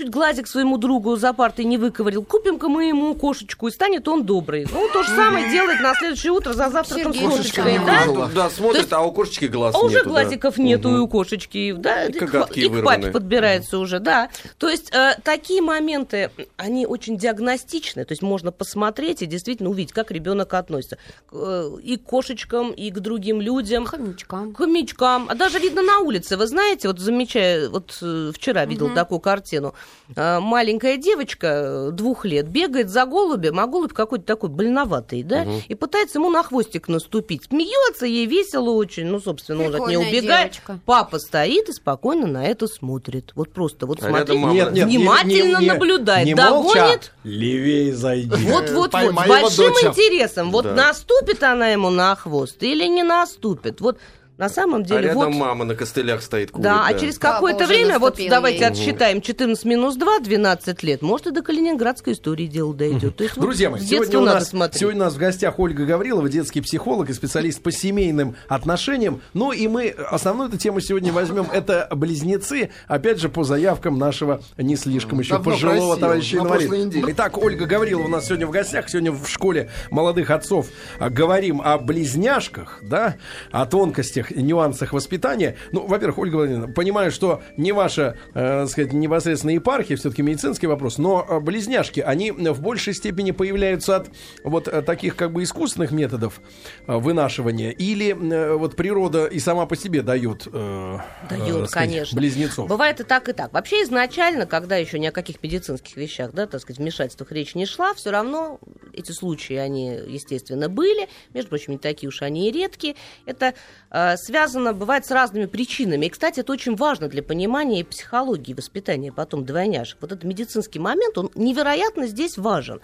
чуть 0.00 0.10
глазик 0.10 0.48
своему 0.48 0.78
другу 0.78 1.16
за 1.16 1.34
партой 1.34 1.66
не 1.66 1.76
выковырил, 1.76 2.24
купим-ка 2.24 2.68
мы 2.68 2.86
ему 2.86 3.14
кошечку, 3.14 3.68
и 3.68 3.70
станет 3.70 4.08
он 4.08 4.24
добрый. 4.24 4.66
Ну, 4.72 4.88
то 4.92 5.02
же 5.02 5.10
самое 5.10 5.50
делает 5.50 5.80
на 5.80 5.94
следующее 5.94 6.32
утро 6.32 6.54
за 6.54 6.70
завтраком 6.70 7.12
с 7.12 7.18
кошечкой, 7.18 7.78
да? 7.84 8.28
Да, 8.34 8.50
смотрит, 8.50 8.82
есть, 8.82 8.92
а 8.92 9.02
у 9.02 9.12
кошечки 9.12 9.44
глаз 9.44 9.74
А 9.74 9.78
нету, 9.78 9.86
уже 9.88 10.02
глазиков 10.04 10.56
да. 10.56 10.62
нету 10.62 10.88
угу. 10.88 11.02
у 11.02 11.08
кошечки, 11.08 11.72
да, 11.72 12.06
и, 12.06 12.12
и, 12.12 12.18
к, 12.18 12.56
и 12.56 12.68
к 12.68 12.82
папе 12.82 13.10
подбирается 13.10 13.76
угу. 13.76 13.84
уже, 13.84 14.00
да. 14.00 14.30
То 14.56 14.70
есть 14.70 14.90
э, 14.92 15.16
такие 15.22 15.60
моменты, 15.60 16.30
они 16.56 16.86
очень 16.86 17.18
диагностичны, 17.18 18.06
то 18.06 18.12
есть 18.12 18.22
можно 18.22 18.52
посмотреть 18.52 19.20
и 19.20 19.26
действительно 19.26 19.68
увидеть, 19.68 19.92
как 19.92 20.10
ребенок 20.10 20.54
относится 20.54 20.96
э, 21.30 21.70
и 21.82 21.98
к 21.98 22.04
кошечкам, 22.04 22.70
и 22.70 22.90
к 22.90 23.00
другим 23.00 23.42
людям. 23.42 23.84
Хомячкам. 23.84 24.54
Хомячкам. 24.54 25.26
А 25.28 25.34
даже 25.34 25.58
видно 25.58 25.82
на 25.82 25.98
улице, 25.98 26.38
вы 26.38 26.46
знаете, 26.46 26.88
вот 26.88 26.98
замечая, 27.00 27.68
вот 27.68 27.98
э, 28.00 28.32
вчера 28.34 28.64
видел 28.64 28.86
угу. 28.86 28.94
такую 28.94 29.20
картину, 29.20 29.74
маленькая 30.16 30.96
девочка 30.96 31.46
э, 31.46 31.90
двух 31.92 32.24
лет 32.24 32.48
бегает 32.48 32.90
за 32.90 33.06
голубем, 33.06 33.60
а 33.60 33.66
голубь 33.66 33.92
какой-то 33.92 34.24
такой 34.24 34.48
больноватый, 34.48 35.22
да, 35.22 35.42
угу. 35.42 35.62
и 35.68 35.74
пытается 35.74 36.18
ему 36.18 36.30
на 36.30 36.42
хвостик 36.42 36.88
наступить. 36.88 37.44
Смеется, 37.44 38.06
ей 38.06 38.26
весело 38.26 38.70
очень, 38.70 39.06
ну, 39.06 39.20
собственно, 39.20 39.64
он 39.64 39.74
от 39.74 39.86
нее 39.86 39.98
убегает. 39.98 40.52
Девочка. 40.52 40.80
Папа 40.84 41.18
стоит 41.18 41.68
и 41.68 41.72
спокойно 41.72 42.26
на 42.26 42.46
это 42.46 42.66
смотрит. 42.66 43.32
Вот 43.34 43.52
просто 43.52 43.86
вот 43.86 44.02
а 44.02 44.08
смотрит, 44.08 44.36
нет, 44.36 44.72
нет, 44.72 44.88
внимательно 44.88 45.58
не, 45.58 45.66
не, 45.66 45.72
наблюдает, 45.72 46.26
не 46.26 46.34
догонит. 46.34 46.74
Молча, 46.74 47.00
левее 47.24 47.94
зайди. 47.94 48.30
Вот-вот-вот, 48.30 49.12
с 49.12 49.28
большим 49.28 49.72
дочь. 49.72 49.84
интересом. 49.84 50.50
Вот 50.50 50.64
да. 50.64 50.74
наступит 50.74 51.42
она 51.42 51.68
ему 51.68 51.90
на 51.90 52.14
хвост 52.16 52.62
или 52.62 52.86
не 52.86 53.02
наступит. 53.02 53.80
Вот 53.80 53.98
На 54.40 54.48
самом 54.48 54.80
А 54.80 54.84
деле, 54.84 55.08
рядом 55.08 55.32
вот... 55.32 55.34
мама 55.34 55.66
на 55.66 55.74
костылях 55.74 56.22
стоит, 56.22 56.50
курит. 56.50 56.64
Да, 56.64 56.86
а 56.86 56.94
через 56.94 57.18
Папа 57.18 57.34
какое-то 57.34 57.64
уже 57.64 57.74
время, 57.74 57.98
вот 57.98 58.18
давайте 58.26 58.60
ей. 58.60 58.70
отсчитаем 58.70 59.20
14 59.20 59.66
минус 59.66 59.96
2, 59.96 60.20
12 60.20 60.82
лет, 60.82 61.02
может, 61.02 61.26
и 61.26 61.30
до 61.30 61.42
калининградской 61.42 62.14
истории 62.14 62.46
дело 62.46 62.72
дойдет. 62.72 63.16
То 63.16 63.24
есть, 63.24 63.36
вот 63.36 63.42
Друзья 63.42 63.68
мои, 63.68 63.82
сегодня 63.82 64.18
у, 64.18 64.24
нас, 64.24 64.48
сегодня 64.48 65.02
у 65.02 65.04
нас 65.04 65.12
в 65.12 65.18
гостях 65.18 65.58
Ольга 65.58 65.84
Гаврилова, 65.84 66.26
детский 66.30 66.62
психолог 66.62 67.10
и 67.10 67.12
специалист 67.12 67.62
по 67.62 67.70
семейным 67.70 68.34
отношениям. 68.48 69.20
Ну 69.34 69.52
и 69.52 69.68
мы 69.68 69.88
основную 69.90 70.48
эту 70.48 70.56
тему 70.56 70.80
сегодня 70.80 71.12
возьмем. 71.12 71.46
Это 71.52 71.86
близнецы, 71.94 72.70
опять 72.88 73.20
же, 73.20 73.28
по 73.28 73.44
заявкам 73.44 73.98
нашего 73.98 74.40
не 74.56 74.76
слишком 74.76 75.20
еще 75.20 75.34
Давно 75.34 75.50
пожилого 75.50 75.96
просил, 75.96 76.00
товарища 76.00 76.36
инвалида. 76.38 77.12
Итак, 77.12 77.36
Ольга 77.36 77.66
Гаврилова 77.66 78.06
у 78.06 78.08
нас 78.08 78.24
сегодня 78.24 78.46
в 78.46 78.52
гостях. 78.52 78.88
Сегодня 78.88 79.12
в 79.12 79.28
школе 79.28 79.68
молодых 79.90 80.30
отцов 80.30 80.68
а, 80.98 81.10
говорим 81.10 81.60
о 81.60 81.76
близняшках, 81.76 82.78
да, 82.80 83.16
о 83.52 83.66
тонкостях 83.66 84.29
нюансах 84.34 84.92
воспитания. 84.92 85.56
Ну, 85.72 85.86
во-первых, 85.86 86.18
Ольга 86.18 86.36
Владимировна, 86.36 86.72
понимаю, 86.72 87.10
что 87.10 87.42
не 87.56 87.72
ваша, 87.72 88.16
э, 88.34 88.62
так 88.62 88.68
сказать, 88.68 88.92
непосредственно 88.92 89.52
епархия, 89.52 89.96
все-таки 89.96 90.22
медицинский 90.22 90.66
вопрос, 90.66 90.98
но 90.98 91.26
э, 91.28 91.40
близняшки, 91.40 92.00
они 92.00 92.30
в 92.32 92.60
большей 92.60 92.94
степени 92.94 93.30
появляются 93.30 93.96
от 93.96 94.10
вот 94.44 94.68
э, 94.68 94.82
таких 94.82 95.16
как 95.16 95.32
бы 95.32 95.42
искусственных 95.42 95.92
методов 95.92 96.40
э, 96.86 96.96
вынашивания 96.96 97.70
или 97.70 98.10
э, 98.10 98.54
вот 98.54 98.76
природа 98.76 99.26
и 99.26 99.38
сама 99.38 99.66
по 99.66 99.76
себе 99.76 100.02
дает, 100.02 100.46
э, 100.52 100.98
э, 101.00 101.28
Дает, 101.28 101.70
сказать, 101.70 101.90
конечно. 101.90 102.16
близнецов. 102.16 102.68
Бывает 102.68 103.00
и 103.00 103.04
так, 103.04 103.28
и 103.28 103.32
так. 103.32 103.52
Вообще 103.52 103.82
изначально, 103.82 104.46
когда 104.46 104.76
еще 104.76 104.98
ни 104.98 105.06
о 105.06 105.12
каких 105.12 105.42
медицинских 105.42 105.96
вещах, 105.96 106.32
да, 106.32 106.46
так 106.46 106.60
сказать, 106.60 106.78
вмешательствах 106.78 107.32
речь 107.32 107.54
не 107.54 107.66
шла, 107.66 107.94
все 107.94 108.10
равно 108.10 108.58
эти 108.92 109.12
случаи, 109.12 109.56
они, 109.56 109.98
естественно, 110.06 110.68
были. 110.68 111.08
Между 111.34 111.50
прочим, 111.50 111.72
не 111.72 111.78
такие 111.78 112.08
уж 112.08 112.22
они 112.22 112.48
и 112.48 112.52
редкие. 112.52 112.96
Это 113.26 113.54
э, 113.90 114.16
связано, 114.20 114.72
бывает, 114.72 115.06
с 115.06 115.10
разными 115.10 115.46
причинами. 115.46 116.06
И, 116.06 116.08
кстати, 116.10 116.40
это 116.40 116.52
очень 116.52 116.76
важно 116.76 117.08
для 117.08 117.22
понимания 117.22 117.80
и 117.80 117.84
психологии 117.84 118.54
воспитания 118.54 119.12
потом 119.12 119.44
двойняшек. 119.44 119.98
Вот 120.00 120.12
этот 120.12 120.24
медицинский 120.24 120.78
момент, 120.78 121.18
он 121.18 121.30
невероятно 121.34 122.06
здесь 122.06 122.38
важен. 122.38 122.80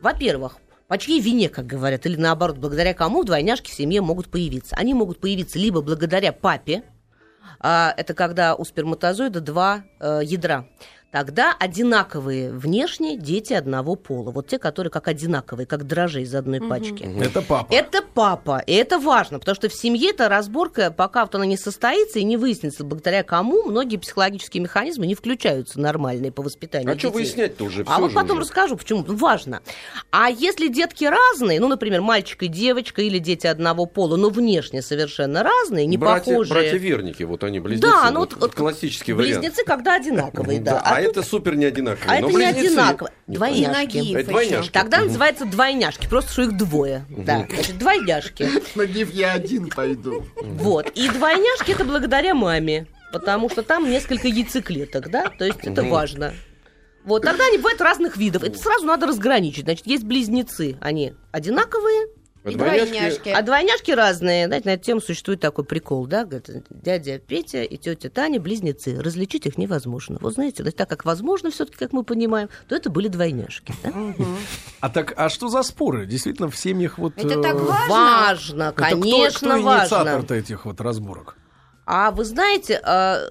Во-первых, 0.00 0.56
по 0.88 0.98
чьей 0.98 1.20
вине, 1.20 1.48
как 1.48 1.66
говорят, 1.66 2.04
или 2.06 2.16
наоборот, 2.16 2.58
благодаря 2.58 2.94
кому 2.94 3.22
двойняшки 3.24 3.70
в 3.70 3.74
семье 3.74 4.00
могут 4.00 4.28
появиться? 4.28 4.76
Они 4.76 4.92
могут 4.92 5.20
появиться 5.20 5.58
либо 5.58 5.82
благодаря 5.82 6.32
папе, 6.32 6.82
а, 7.60 7.94
это 7.96 8.14
когда 8.14 8.54
у 8.54 8.64
сперматозоида 8.64 9.40
два 9.40 9.84
э, 10.00 10.20
ядра. 10.24 10.66
Тогда 11.10 11.56
одинаковые 11.58 12.52
внешне 12.52 13.16
дети 13.16 13.52
одного 13.52 13.96
пола. 13.96 14.30
Вот 14.30 14.46
те, 14.46 14.58
которые 14.60 14.92
как 14.92 15.08
одинаковые, 15.08 15.66
как 15.66 15.84
дрожжи 15.84 16.22
из 16.22 16.32
одной 16.36 16.60
пачки. 16.60 17.02
Это 17.20 17.42
папа. 17.42 17.66
Это 17.74 18.02
папа, 18.14 18.62
и 18.64 18.72
это 18.72 18.98
важно, 19.00 19.40
потому 19.40 19.56
что 19.56 19.68
в 19.68 19.74
семье 19.74 20.10
эта 20.10 20.28
разборка, 20.28 20.92
пока 20.92 21.22
вот 21.24 21.34
она 21.34 21.46
не 21.46 21.56
состоится 21.56 22.20
и 22.20 22.24
не 22.24 22.36
выяснится, 22.36 22.84
благодаря 22.84 23.24
кому 23.24 23.64
многие 23.64 23.96
психологические 23.96 24.62
механизмы 24.62 25.06
не 25.08 25.16
включаются 25.16 25.80
нормальные 25.80 26.30
по 26.30 26.42
воспитанию 26.42 26.90
А 26.92 26.98
что 26.98 27.08
детей. 27.08 27.14
выяснять-то 27.22 27.64
уже? 27.64 27.82
А 27.82 27.94
Всё 27.94 28.02
вот 28.02 28.14
потом 28.14 28.36
уже. 28.38 28.42
расскажу, 28.42 28.76
почему. 28.76 29.02
Важно. 29.08 29.62
А 30.12 30.30
если 30.30 30.68
детки 30.68 31.04
разные, 31.04 31.58
ну, 31.58 31.66
например, 31.66 32.02
мальчик 32.02 32.44
и 32.44 32.46
девочка 32.46 33.02
или 33.02 33.18
дети 33.18 33.48
одного 33.48 33.86
пола, 33.86 34.16
но 34.16 34.28
внешне 34.30 34.80
совершенно 34.80 35.42
разные, 35.42 35.86
не 35.86 35.96
братья, 35.96 36.30
похожие. 36.30 36.54
Братья-верники, 36.54 37.24
вот 37.24 37.42
они, 37.42 37.58
близнецы. 37.58 37.90
Да, 37.90 38.10
ну 38.12 38.20
вот, 38.20 38.34
вот, 38.34 38.42
вот 38.42 38.54
классический 38.54 39.12
вариант. 39.12 39.40
Близнецы, 39.40 39.64
когда 39.64 39.94
одинаковые, 39.96 40.60
да. 40.60 40.80
А, 40.84 40.99
тут- 41.02 41.16
это 41.16 41.22
супер 41.22 41.56
не 41.56 41.64
одинаковые. 41.64 42.10
а 42.10 42.16
это 42.18 42.28
не 42.28 42.44
одинаково. 42.44 43.10
Двойняшки. 43.26 44.14
Это 44.14 44.30
двойняшки. 44.30 44.72
Тогда 44.72 45.00
называется 45.00 45.44
двойняшки, 45.44 46.06
просто 46.08 46.32
что 46.32 46.42
их 46.42 46.56
двое. 46.56 47.04
Да, 47.08 47.46
значит, 47.48 47.78
двойняшки. 47.78 48.48
На 48.74 48.86
гиф 48.86 49.10
я 49.12 49.32
один 49.32 49.68
пойду. 49.68 50.24
Вот. 50.42 50.90
И 50.90 51.08
двойняшки 51.08 51.72
это 51.72 51.84
благодаря 51.84 52.34
маме. 52.34 52.86
Потому 53.12 53.50
что 53.50 53.62
там 53.62 53.90
несколько 53.90 54.28
яйцеклеток, 54.28 55.10
да? 55.10 55.28
То 55.30 55.44
есть 55.44 55.58
это 55.62 55.82
важно. 55.82 56.32
Вот, 57.04 57.22
тогда 57.22 57.44
они 57.46 57.56
бывают 57.56 57.80
разных 57.80 58.16
видов. 58.16 58.44
Это 58.44 58.58
сразу 58.58 58.84
надо 58.86 59.06
разграничить. 59.06 59.64
Значит, 59.64 59.86
есть 59.86 60.04
близнецы, 60.04 60.76
они 60.80 61.14
одинаковые, 61.32 62.08
А 62.42 62.50
И 62.50 62.54
двойняшки- 62.54 62.88
двойняшки. 62.90 63.28
а 63.28 63.42
двойняшки 63.42 63.90
разные. 63.90 64.46
Знаете, 64.46 64.68
на 64.68 64.72
эту 64.74 64.84
тему 64.84 65.00
существует 65.02 65.40
такой 65.40 65.64
прикол, 65.64 66.06
да? 66.06 66.24
Говорит, 66.24 66.48
дядя 66.70 67.18
Петя 67.18 67.62
и 67.62 67.76
тетя 67.76 68.08
Таня 68.08 68.40
близнецы. 68.40 68.98
Различить 68.98 69.44
их 69.44 69.58
невозможно. 69.58 70.16
Вот 70.22 70.34
знаете, 70.34 70.62
да, 70.62 70.70
так 70.70 70.88
как 70.88 71.04
возможно 71.04 71.50
все-таки, 71.50 71.76
как 71.76 71.92
мы 71.92 72.02
понимаем, 72.02 72.48
то 72.68 72.74
это 72.74 72.88
были 72.88 73.08
двойняшки. 73.08 73.74
да? 73.84 73.92
А 74.80 74.88
так, 74.88 75.12
а 75.16 75.28
что 75.28 75.48
за 75.48 75.62
споры? 75.62 76.06
Действительно, 76.06 76.48
в 76.48 76.56
семьях 76.56 76.96
вот... 76.96 77.12
Это 77.18 77.38
э, 77.38 77.42
так 77.42 77.54
важно. 77.60 77.88
Важно, 77.88 78.62
это 78.62 78.72
кто- 78.72 78.84
конечно, 79.00 79.48
кто, 79.56 79.62
важно. 79.62 79.82
инициатор-то 79.84 80.34
этих 80.34 80.64
вот 80.64 80.80
разборок? 80.80 81.36
А 81.92 82.12
вы 82.12 82.24
знаете, 82.24 82.80
э, 82.82 83.26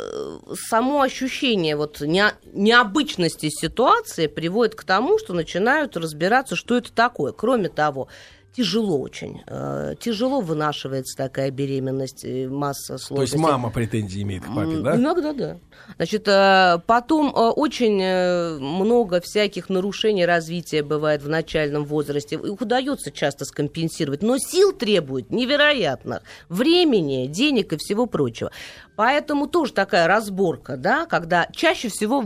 само 0.67 1.01
ощущение 1.01 1.75
вот 1.77 2.01
не- 2.01 2.33
необычности 2.53 3.49
ситуации 3.49 4.27
приводит 4.27 4.75
к 4.75 4.83
тому, 4.83 5.17
что 5.17 5.33
начинают 5.33 5.95
разбираться, 5.97 6.55
что 6.55 6.75
это 6.77 6.91
такое. 6.91 7.31
Кроме 7.31 7.69
того, 7.69 8.09
тяжело 8.55 8.99
очень. 8.99 9.41
э, 9.47 9.95
Тяжело 9.99 10.41
вынашивается 10.41 11.15
такая 11.17 11.51
беременность, 11.51 12.23
и 12.23 12.47
масса 12.47 12.87
То 12.87 12.93
есть 12.93 13.05
сложностей. 13.05 13.39
мама 13.39 13.69
претензий 13.69 14.21
имеет 14.23 14.43
к 14.43 14.53
папе, 14.53 14.77
да? 14.77 14.95
Иногда 14.95 15.33
да. 15.33 15.57
Значит, 15.97 16.27
э, 16.27 16.79
потом 16.85 17.27
э, 17.35 17.49
очень 17.49 17.99
э, 18.01 18.57
много 18.59 19.21
всяких 19.21 19.69
нарушений 19.69 20.25
развития 20.25 20.83
бывает 20.83 21.23
в 21.23 21.29
начальном 21.29 21.85
возрасте. 21.85 22.35
Их 22.35 22.61
удается 22.61 23.11
часто 23.11 23.45
скомпенсировать, 23.45 24.21
но 24.21 24.37
сил 24.37 24.71
требует 24.73 25.31
невероятных. 25.31 26.21
Времени, 26.49 27.27
денег 27.27 27.73
и 27.73 27.77
всего 27.77 28.05
прочего. 28.05 28.51
Поэтому 28.95 29.47
тоже 29.47 29.71
такая 29.71 30.07
разборка, 30.07 30.75
да, 30.75 31.05
когда 31.05 31.47
чаще 31.53 31.87
всего 31.87 32.21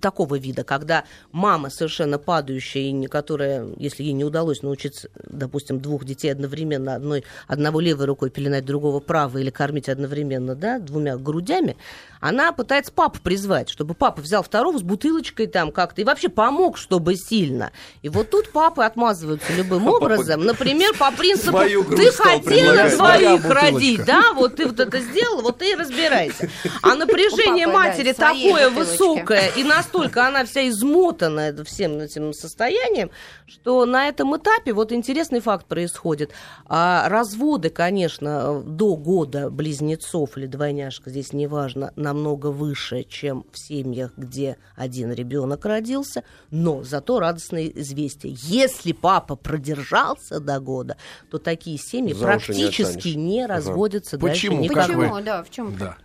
такого 0.00 0.36
вида, 0.36 0.62
когда 0.62 1.02
мама 1.32 1.68
совершенно 1.68 2.18
падающая, 2.18 3.08
которая, 3.08 3.66
если 3.76 4.04
ей 4.04 4.12
не 4.12 4.24
удалось 4.24 4.62
научиться, 4.62 5.08
допустим, 5.28 5.61
двух 5.68 6.04
детей 6.04 6.30
одновременно, 6.30 6.94
одной, 6.94 7.24
одного 7.46 7.80
левой 7.80 8.06
рукой 8.06 8.30
пеленать, 8.30 8.64
другого 8.64 9.00
правой, 9.00 9.42
или 9.42 9.50
кормить 9.50 9.88
одновременно, 9.88 10.54
да, 10.54 10.78
двумя 10.78 11.16
грудями, 11.16 11.76
она 12.20 12.52
пытается 12.52 12.92
папу 12.92 13.18
призвать, 13.20 13.68
чтобы 13.68 13.94
папа 13.94 14.20
взял 14.20 14.44
второго 14.44 14.78
с 14.78 14.82
бутылочкой 14.82 15.48
там 15.48 15.72
как-то 15.72 16.02
и 16.02 16.04
вообще 16.04 16.28
помог, 16.28 16.78
чтобы 16.78 17.16
сильно. 17.16 17.72
И 18.02 18.08
вот 18.08 18.30
тут 18.30 18.52
папы 18.52 18.84
отмазываются 18.84 19.52
любым 19.52 19.88
образом. 19.88 20.44
Например, 20.44 20.96
по 20.96 21.10
принципу 21.10 21.58
«ты 21.58 22.12
хотела 22.12 22.40
предлагать». 22.40 22.94
Своя 22.94 23.38
двоих 23.38 23.50
родить, 23.50 24.04
да, 24.04 24.32
вот 24.34 24.56
ты 24.56 24.66
вот 24.66 24.78
это 24.78 25.00
сделал, 25.00 25.42
вот 25.42 25.58
ты 25.58 25.72
и 25.72 25.74
разбирайся. 25.74 26.48
А 26.82 26.94
напряжение 26.94 27.66
матери 27.66 28.12
такое 28.12 28.70
высокое, 28.70 29.48
и 29.56 29.64
настолько 29.64 30.26
она 30.26 30.44
вся 30.44 30.68
измотана 30.68 31.52
всем 31.64 31.98
этим 31.98 32.32
состоянием, 32.32 33.10
что 33.46 33.84
на 33.84 34.08
этом 34.08 34.36
этапе 34.36 34.72
вот 34.72 34.92
интересный 34.92 35.40
факт 35.40 35.51
происходит. 35.58 36.32
А 36.66 37.08
разводы, 37.08 37.70
конечно, 37.70 38.62
до 38.62 38.96
года 38.96 39.50
близнецов 39.50 40.36
или 40.36 40.46
двойняшек, 40.46 41.06
здесь 41.06 41.32
неважно, 41.32 41.92
намного 41.96 42.48
выше, 42.48 43.04
чем 43.04 43.44
в 43.52 43.58
семьях, 43.58 44.12
где 44.16 44.56
один 44.76 45.12
ребенок 45.12 45.64
родился, 45.64 46.24
но 46.50 46.82
зато 46.82 47.20
радостное 47.20 47.66
известие. 47.66 48.36
Если 48.42 48.92
папа 48.92 49.36
продержался 49.36 50.40
до 50.40 50.58
года, 50.60 50.96
то 51.30 51.38
такие 51.38 51.78
семьи 51.78 52.12
За 52.12 52.20
не 52.20 52.24
практически 52.24 53.08
не 53.08 53.42
Ага. 53.44 53.54
разводятся 53.54 54.18
Почему? 54.18 54.56
дальше 54.56 54.74
Как 54.74 54.88
никогда. 54.88 55.08
Почему? 55.08 55.24
Да, 55.24 55.42
в 55.42 55.50
чем? 55.50 55.76
Да. 55.76 55.96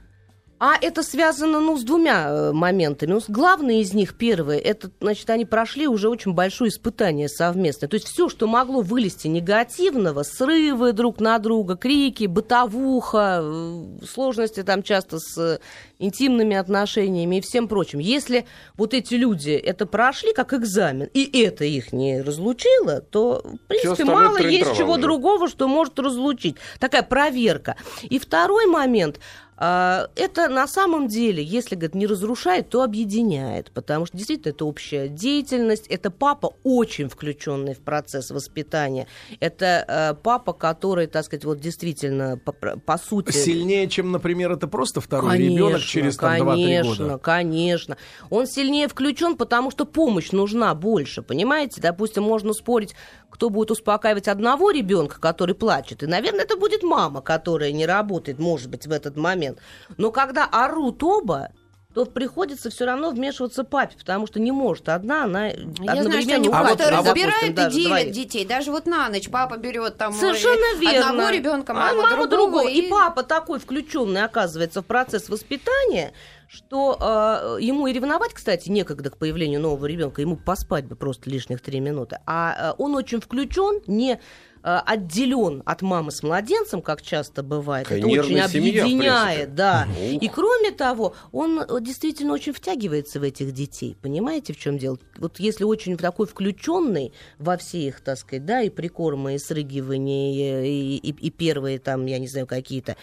А 0.60 0.76
это 0.82 1.04
связано, 1.04 1.60
ну, 1.60 1.78
с 1.78 1.84
двумя 1.84 2.30
э, 2.30 2.52
моментами. 2.52 3.12
Ну, 3.12 3.22
главное 3.28 3.76
из 3.76 3.94
них, 3.94 4.18
первое, 4.18 4.58
это, 4.58 4.90
значит, 5.00 5.30
они 5.30 5.46
прошли 5.46 5.88
уже 5.88 6.10
очень 6.10 6.34
большое 6.34 6.70
испытание 6.70 7.30
совместное. 7.30 7.88
То 7.88 7.96
есть 7.96 8.08
все, 8.08 8.28
что 8.28 8.48
могло 8.48 8.82
вылезти 8.82 9.28
негативного, 9.28 10.24
срывы 10.24 10.94
друг 10.94 11.20
на 11.20 11.38
друга, 11.38 11.76
крики, 11.76 12.26
бытовуха, 12.26 13.42
э, 13.44 13.84
сложности 14.12 14.64
там 14.64 14.82
часто 14.82 15.20
с 15.20 15.38
э, 15.38 15.60
интимными 16.00 16.56
отношениями 16.56 17.36
и 17.36 17.42
всем 17.42 17.68
прочим. 17.68 18.00
Если 18.00 18.48
вот 18.78 18.96
эти 18.96 19.14
люди 19.14 19.52
это 19.52 19.86
прошли 19.86 20.34
как 20.34 20.54
экзамен, 20.54 21.08
и 21.14 21.40
это 21.40 21.66
их 21.66 21.94
не 21.94 22.22
разлучило, 22.22 23.02
то, 23.02 23.44
в 23.44 23.68
принципе, 23.68 24.06
мало 24.06 24.38
есть 24.38 24.76
чего 24.76 24.94
уже. 24.94 25.02
другого, 25.02 25.50
что 25.50 25.68
может 25.68 26.00
разлучить. 26.00 26.56
Такая 26.80 27.04
проверка. 27.04 27.76
И 28.02 28.18
второй 28.18 28.66
момент– 28.66 29.20
Это 29.58 30.50
на 30.50 30.68
самом 30.68 31.08
деле, 31.08 31.44
если 31.44 31.76
говорит, 31.76 31.96
не 31.96 32.06
разрушает, 32.06 32.70
то 32.70 32.84
объединяет, 32.84 33.72
потому 33.72 34.06
что 34.06 34.16
действительно 34.16 34.54
это 34.54 34.66
общая 34.66 35.08
деятельность. 35.08 35.88
Это 35.88 36.12
папа 36.12 36.54
очень 36.64 37.10
включенный 37.10 37.74
в 37.74 37.80
процесс 37.80 38.30
воспитания. 38.30 39.08
Это 39.40 39.86
э, 39.88 40.22
папа, 40.22 40.54
который, 40.54 41.08
так 41.08 41.26
сказать, 41.26 41.44
вот 41.44 41.60
действительно 41.60 42.38
по, 42.38 42.52
по 42.52 42.98
сути 42.98 43.32
Сильнее, 43.32 43.88
чем, 43.88 44.12
например, 44.12 44.52
это 44.52 44.68
просто 44.68 45.02
второй 45.02 45.38
ребенок 45.38 45.82
через 45.82 46.18
там, 46.18 46.34
2-3 46.34 46.38
конечно, 46.46 47.06
года. 47.06 47.18
конечно. 47.18 47.98
Он 48.30 48.46
сильнее 48.46 48.88
включен, 48.88 49.38
потому 49.38 49.72
что 49.72 49.86
помощь 49.86 50.32
нужна 50.32 50.76
больше, 50.76 51.24
понимаете? 51.24 51.82
Допустим, 51.82 52.24
можно 52.24 52.54
спорить, 52.54 52.94
кто 53.38 53.52
будет 53.52 53.70
успокаивать 53.70 54.28
одного 54.28 54.72
ребенка, 54.72 55.20
который 55.20 55.54
плачет. 55.54 56.02
И, 56.02 56.08
наверное, 56.08 56.44
это 56.44 56.58
будет 56.58 56.82
мама, 56.82 57.22
которая 57.22 57.72
не 57.72 57.86
работает, 57.86 58.40
может 58.40 58.68
быть, 58.68 58.88
в 58.88 58.92
этот 58.92 59.16
момент. 59.16 59.60
Но 59.96 60.12
когда 60.12 60.46
орут 60.46 61.04
оба, 61.04 61.50
то 61.94 62.06
приходится 62.06 62.72
все 62.72 62.86
равно 62.86 63.12
вмешиваться 63.12 63.64
папе, 63.64 63.96
потому 63.96 64.26
что 64.26 64.40
не 64.40 64.52
может 64.52 64.90
одна, 64.90 65.26
она 65.26 65.50
Я 65.50 66.04
знаю, 66.04 66.22
что 66.24 66.34
они 66.34 66.50
а 66.52 66.64
вот, 66.64 66.80
забирают 66.80 67.60
и 67.60 67.72
делят 67.72 68.12
детей. 68.12 68.44
Даже 68.44 68.72
вот 68.72 68.88
на 68.88 69.08
ночь 69.10 69.30
папа 69.30 69.58
берет 69.58 69.98
там 69.98 70.14
Совершенно 70.14 70.80
верно. 70.80 71.10
одного 71.10 71.30
ребенка, 71.30 71.74
мама, 71.76 71.92
а 71.92 71.94
мама 71.94 72.28
другого. 72.28 72.28
другого. 72.28 72.68
И... 72.70 72.88
и 72.88 72.90
папа 72.90 73.22
такой 73.22 73.60
включенный 73.60 74.24
оказывается 74.24 74.82
в 74.82 74.86
процесс 74.86 75.30
воспитания, 75.30 76.12
что 76.48 76.98
э, 77.00 77.62
ему 77.62 77.88
и 77.88 77.94
ревновать, 77.94 78.34
кстати, 78.34 78.70
некогда 78.70 79.10
к 79.10 79.18
появлению 79.18 79.62
нового 79.62 79.86
ребенка, 79.86 80.22
ему 80.22 80.38
поспать 80.38 80.86
бы 80.86 80.96
просто 80.96 81.30
лишних 81.30 81.62
три 81.62 81.80
минуты. 81.80 82.20
А 82.26 82.72
э, 82.72 82.76
он 82.78 82.96
очень 82.96 83.20
включен, 83.20 83.82
не 83.88 84.20
Э, 84.64 84.82
отделен 84.86 85.64
от 85.66 85.82
мамы 85.82 86.12
с 86.12 86.24
младенцем, 86.24 86.82
как 86.82 87.02
часто 87.02 87.42
бывает. 87.42 87.88
Такая 87.88 88.00
это 88.00 88.08
очень 88.08 88.40
объединяет, 88.40 89.40
семья, 89.40 89.48
да. 89.48 89.88
Ух. 89.90 90.22
И 90.22 90.28
кроме 90.28 90.72
того, 90.72 91.16
он 91.32 91.62
э, 91.62 91.66
действительно 91.80 92.34
очень 92.34 92.52
втягивается 92.52 93.22
в 93.22 93.24
этих 93.24 93.54
детей. 93.54 93.96
Понимаете, 94.02 94.52
в 94.52 94.58
чем 94.58 94.78
дело? 94.78 94.98
Вот 95.18 95.40
если 95.40 95.64
очень 95.64 95.96
такой 95.96 96.28
включенный 96.28 97.14
во 97.38 97.56
все 97.56 97.88
их, 97.88 98.02
так 98.02 98.18
сказать, 98.18 98.46
да, 98.46 98.62
и 98.62 98.70
прикормы, 98.70 99.36
и 99.36 99.38
срыгивания, 99.38 100.66
и, 100.66 100.98
и, 100.98 101.12
и 101.12 101.30
первые 101.30 101.80
там, 101.80 102.06
я 102.06 102.20
не 102.20 102.28
знаю, 102.28 102.46
какие-то 102.46 102.98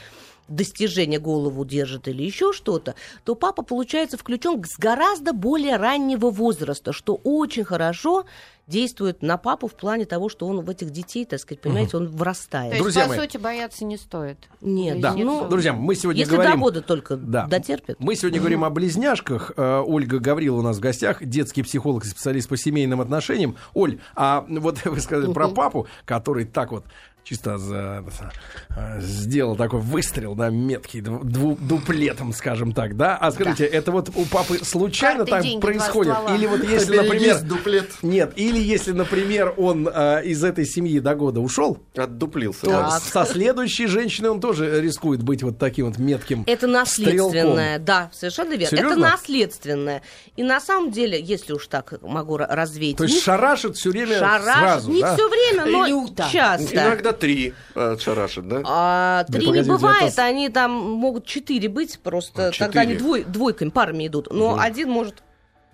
достижения 0.49 1.19
голову 1.19 1.65
держит 1.65 2.09
или 2.09 2.23
еще 2.23 2.53
что-то, 2.53 2.95
то 3.25 3.35
папа, 3.35 3.63
получается, 3.63 4.17
включен 4.17 4.63
с 4.65 4.79
гораздо 4.79 5.33
более 5.33 5.77
раннего 5.77 6.31
возраста, 6.31 6.93
что 6.93 7.21
очень 7.23 7.65
хорошо 7.65 8.25
действует 8.67 9.23
на 9.23 9.37
папу 9.37 9.69
в 9.69 9.75
плане 9.75 10.05
того, 10.05 10.29
что 10.29 10.47
он 10.47 10.61
в 10.61 10.71
этих 10.71 10.91
детей, 10.91 11.25
так 11.25 11.39
сказать, 11.41 11.61
понимаете, 11.61 11.97
он 11.97 12.09
вырастает. 12.09 12.71
То 12.71 12.77
есть, 12.77 12.83
друзья 12.83 13.03
по 13.03 13.09
мои, 13.09 13.19
сути, 13.19 13.37
бояться 13.37 13.85
не 13.85 13.97
стоит. 13.97 14.39
Нет, 14.61 15.01
да. 15.01 15.13
ну, 15.15 15.49
друзья, 15.49 15.73
мы 15.73 15.95
сегодня 15.95 16.21
если 16.21 16.35
говорим... 16.35 16.53
до 16.53 16.59
года 16.59 16.83
только 16.83 17.17
да. 17.17 17.47
дотерпит. 17.47 17.97
Мы 17.99 18.15
сегодня 18.15 18.41
говорим 18.41 18.65
о 18.65 18.71
близняшках. 18.71 19.53
Э, 19.57 19.83
Ольга 19.87 20.19
Гаврила 20.19 20.59
у 20.59 20.63
нас 20.63 20.79
в 20.79 20.81
гостях, 20.81 21.23
детский 21.23 21.63
психолог 21.63 22.05
и 22.05 22.09
специалист 22.09 22.49
по 22.49 22.57
семейным 22.57 23.01
отношениям. 23.01 23.57
Оль, 23.75 23.99
а 24.15 24.45
вот 24.49 24.83
вы 24.85 25.01
сказали 25.01 25.33
про 25.33 25.49
папу, 25.51 25.87
который 26.07 26.45
так 26.45 26.73
вот 26.73 26.85
чисто 27.25 27.57
за, 27.57 28.05
за, 28.07 29.01
сделал 29.01 29.57
такой 29.57 29.81
выстрел, 29.81 30.35
да, 30.35 30.51
меткий, 30.51 31.01
дву, 31.01 31.57
дуплетом, 31.61 32.33
скажем 32.33 32.73
так, 32.73 32.97
да? 32.97 33.17
А 33.17 33.33
скажите, 33.33 33.69
да. 33.69 33.77
это 33.77 33.93
вот 33.93 34.11
у 34.15 34.25
папы 34.27 34.59
случайно 34.63 35.25
Карты, 35.25 35.53
так 35.53 35.61
происходит? 35.61 36.15
Или 36.37 36.47
вот 36.47 36.63
если, 36.69 36.99
например... 36.99 37.41
дуплет. 37.41 37.91
Нет, 38.03 38.35
или 38.37 38.59
если, 38.59 38.93
например, 38.93 39.55
он 39.57 39.89
э, 39.93 40.23
из 40.25 40.45
этой 40.45 40.67
семьи 40.67 41.01
до 41.01 41.15
года 41.15 41.41
ушел... 41.41 41.79
Отдуплился. 41.97 42.63
То 42.63 42.71
так. 42.71 43.03
со 43.03 43.25
следующей 43.25 43.87
женщиной 43.87 44.29
он 44.29 44.41
тоже 44.41 44.83
рискует 44.83 45.23
быть 45.23 45.43
вот 45.43 45.59
таким 45.59 45.87
вот 45.87 45.99
метким 45.99 46.45
Это 46.47 46.67
наследственное, 46.67 47.79
стрелком. 47.79 47.85
да, 47.85 48.11
совершенно 48.13 48.53
верно. 48.53 48.67
Серьезно? 48.67 48.93
Это 48.93 49.01
наследственное. 49.01 50.03
И 50.37 50.43
на 50.43 50.61
самом 50.61 50.91
деле, 50.91 51.21
если 51.21 51.55
уж 51.55 51.67
так 51.69 51.95
могу 52.03 52.37
развеять... 52.37 52.99
То 52.99 53.05
есть 53.05 53.23
шарашит 53.23 53.77
все 53.77 53.91
время 53.91 54.19
шарашит, 54.19 54.61
сразу, 54.61 54.91
не 54.93 55.01
да? 55.01 55.15
все 55.15 55.29
время, 55.29 55.65
но 55.67 55.87
Люто. 55.87 56.29
часто. 56.31 56.75
Иногда 56.75 57.14
три 57.15 57.55
отшарашит, 57.75 58.49
да? 58.49 58.63
А, 58.65 59.25
три 59.25 59.49
не 59.49 59.63
бывает, 59.63 60.19
они 60.19 60.49
там 60.49 60.73
могут 60.73 61.27
четыре 61.27 61.69
быть, 61.69 61.99
просто 62.01 62.49
а, 62.49 62.51
тогда 62.53 62.83
они 62.83 62.97
двой, 62.97 63.25
двойками, 63.25 63.71
парами 63.71 64.07
идут. 64.07 64.33
Но 64.33 64.53
угу. 64.53 64.61
один 64.61 64.91
может 64.91 65.23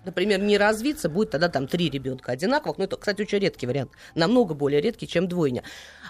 например, 0.05 0.41
не 0.41 0.57
развиться, 0.57 1.09
будет 1.09 1.31
тогда 1.31 1.49
там 1.49 1.67
три 1.67 1.89
ребенка 1.89 2.31
одинаковых. 2.31 2.77
Но 2.77 2.85
это, 2.85 2.97
кстати, 2.97 3.21
очень 3.21 3.39
редкий 3.39 3.67
вариант. 3.67 3.91
Намного 4.15 4.53
более 4.53 4.81
редкий, 4.81 5.07
чем 5.07 5.27
двойня. 5.27 5.63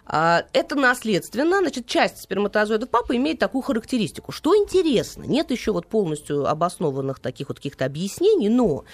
А, 0.06 0.46
это 0.54 0.76
наследственно. 0.76 1.60
Значит, 1.60 1.88
часть 1.88 2.20
сперматозоидов 2.20 2.90
папы 2.90 3.16
имеет 3.18 3.40
такую 3.40 3.62
характеристику. 3.62 4.32
Что 4.32 4.56
интересно, 4.56 5.24
нет 5.24 5.52
еще 5.52 5.72
вот 5.72 5.88
полностью 5.88 6.48
обоснованных 6.48 7.20
таких 7.20 7.50
вот 7.50 7.58
каких-то 7.58 7.86
объяснений, 7.86 8.50
но 8.50 8.86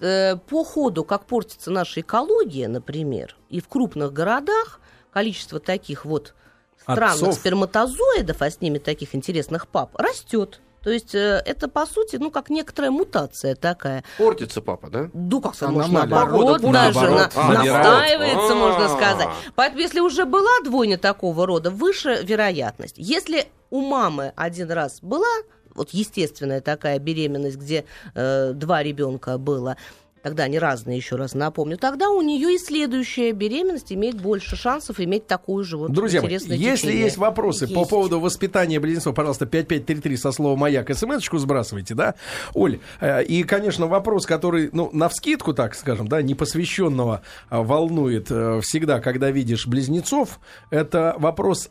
э, 0.00 0.36
по 0.36 0.64
ходу, 0.64 1.04
как 1.04 1.26
портится 1.26 1.70
наша 1.70 2.00
экология, 2.00 2.68
например, 2.68 3.36
и 3.48 3.60
в 3.60 3.68
крупных 3.68 4.12
городах, 4.12 4.80
количество 5.12 5.60
таких 5.60 6.04
вот 6.04 6.34
странных 6.80 7.14
Отцов. 7.14 7.34
сперматозоидов, 7.34 8.40
а 8.40 8.50
с 8.50 8.60
ними 8.60 8.78
таких 8.78 9.14
интересных 9.14 9.68
пап, 9.68 9.96
растет. 9.96 10.60
То 10.82 10.90
есть 10.90 11.14
э, 11.14 11.42
это, 11.44 11.68
по 11.68 11.86
сути, 11.86 12.16
ну, 12.16 12.30
как 12.30 12.50
некоторая 12.50 12.90
мутация 12.90 13.54
такая. 13.56 14.04
Портится 14.16 14.62
папа, 14.62 14.88
да? 14.88 15.10
Ну, 15.12 15.40
как-то 15.40 15.68
можно 15.68 16.06
наоборот, 16.06 16.62
даже 16.62 17.00
наоборот. 17.00 17.34
На, 17.34 17.42
а, 17.42 17.52
настаивается, 17.52 18.52
а. 18.52 18.54
можно 18.54 18.88
сказать. 18.88 19.28
Поэтому, 19.54 19.80
если 19.80 20.00
уже 20.00 20.24
была 20.24 20.60
двойня 20.64 20.96
такого 20.96 21.46
рода, 21.46 21.70
выше 21.70 22.20
вероятность. 22.22 22.94
Если 22.96 23.48
у 23.70 23.80
мамы 23.80 24.32
один 24.36 24.70
раз 24.70 25.00
была 25.02 25.26
вот 25.74 25.90
естественная 25.90 26.60
такая 26.60 26.98
беременность, 26.98 27.56
где 27.56 27.84
э, 28.14 28.52
два 28.54 28.82
ребенка 28.82 29.36
было, 29.36 29.76
тогда 30.22 30.44
они 30.44 30.58
разные, 30.58 30.96
еще 30.96 31.16
раз 31.16 31.34
напомню, 31.34 31.78
тогда 31.78 32.10
у 32.10 32.22
нее 32.22 32.54
и 32.54 32.58
следующая 32.58 33.32
беременность 33.32 33.92
имеет 33.92 34.20
больше 34.20 34.56
шансов 34.56 35.00
иметь 35.00 35.26
такую 35.26 35.64
же 35.64 35.76
вот 35.76 35.92
Друзья 35.92 36.22
мои, 36.22 36.32
если 36.32 36.92
есть 36.92 37.16
вопросы 37.16 37.64
есть. 37.64 37.74
по 37.74 37.84
поводу 37.84 38.20
воспитания 38.20 38.80
близнецов, 38.80 39.14
пожалуйста, 39.14 39.46
5533 39.46 40.16
со 40.16 40.32
словом 40.32 40.58
«Маяк» 40.60 40.90
смс-очку 40.90 41.38
сбрасывайте, 41.38 41.94
да, 41.94 42.14
Оль? 42.54 42.80
Э, 43.00 43.22
и, 43.22 43.42
конечно, 43.42 43.86
вопрос, 43.86 44.26
который, 44.26 44.70
ну, 44.72 44.90
на 44.92 45.08
вскидку, 45.08 45.54
так 45.54 45.74
скажем, 45.74 46.08
да, 46.08 46.22
непосвященного 46.22 47.22
э, 47.50 47.56
волнует 47.60 48.30
э, 48.30 48.60
всегда, 48.62 49.00
когда 49.00 49.30
видишь 49.30 49.66
близнецов, 49.66 50.40
это 50.70 51.14
вопрос 51.18 51.70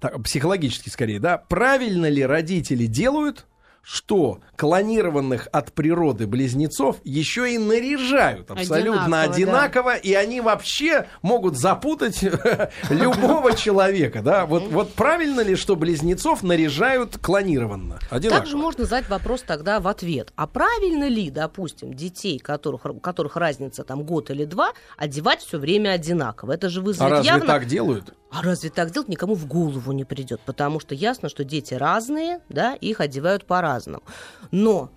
так, 0.00 0.22
психологически 0.22 0.88
скорее, 0.88 1.20
да, 1.20 1.38
правильно 1.38 2.08
ли 2.08 2.24
родители 2.24 2.86
делают, 2.86 3.46
что 3.82 4.40
клонированных 4.56 5.48
от 5.50 5.72
природы 5.72 6.26
близнецов 6.26 6.96
еще 7.04 7.54
и 7.54 7.58
наряжают 7.58 8.50
абсолютно 8.50 9.22
одинаково, 9.22 9.92
одинаково 9.92 9.92
да. 9.92 9.98
и 9.98 10.12
они 10.14 10.40
вообще 10.40 11.06
могут 11.22 11.56
запутать 11.56 12.22
любого 12.90 13.54
человека, 13.54 14.20
да? 14.22 14.44
Вот, 14.46 14.64
вот 14.68 14.92
правильно 14.92 15.40
ли, 15.40 15.56
что 15.56 15.74
близнецов 15.74 16.42
наряжают 16.42 17.18
клонированно? 17.18 17.98
Одинаково. 18.10 18.40
Также 18.40 18.56
можно 18.56 18.84
задать 18.84 19.08
вопрос 19.08 19.42
тогда 19.42 19.80
в 19.80 19.88
ответ. 19.88 20.32
А 20.36 20.46
правильно 20.46 21.08
ли, 21.08 21.30
допустим, 21.30 21.94
детей, 21.94 22.38
которых, 22.38 22.84
у 22.84 23.00
которых 23.00 23.36
разница 23.36 23.84
там 23.84 24.02
год 24.02 24.30
или 24.30 24.44
два, 24.44 24.72
одевать 24.96 25.40
все 25.40 25.58
время 25.58 25.90
одинаково? 25.90 26.52
Это 26.52 26.68
же 26.68 26.82
вызовет 26.82 27.12
а 27.12 27.16
разве 27.16 27.30
явно... 27.30 27.46
так 27.46 27.66
делают? 27.66 28.12
А 28.30 28.42
разве 28.42 28.70
так 28.70 28.90
делать 28.90 29.08
никому 29.08 29.34
в 29.34 29.46
голову 29.46 29.92
не 29.92 30.04
придет? 30.04 30.40
Потому 30.44 30.80
что 30.80 30.94
ясно, 30.94 31.28
что 31.28 31.44
дети 31.44 31.74
разные, 31.74 32.40
да, 32.48 32.74
их 32.74 33.00
одевают 33.00 33.46
по-разному. 33.46 34.02
Но 34.50 34.90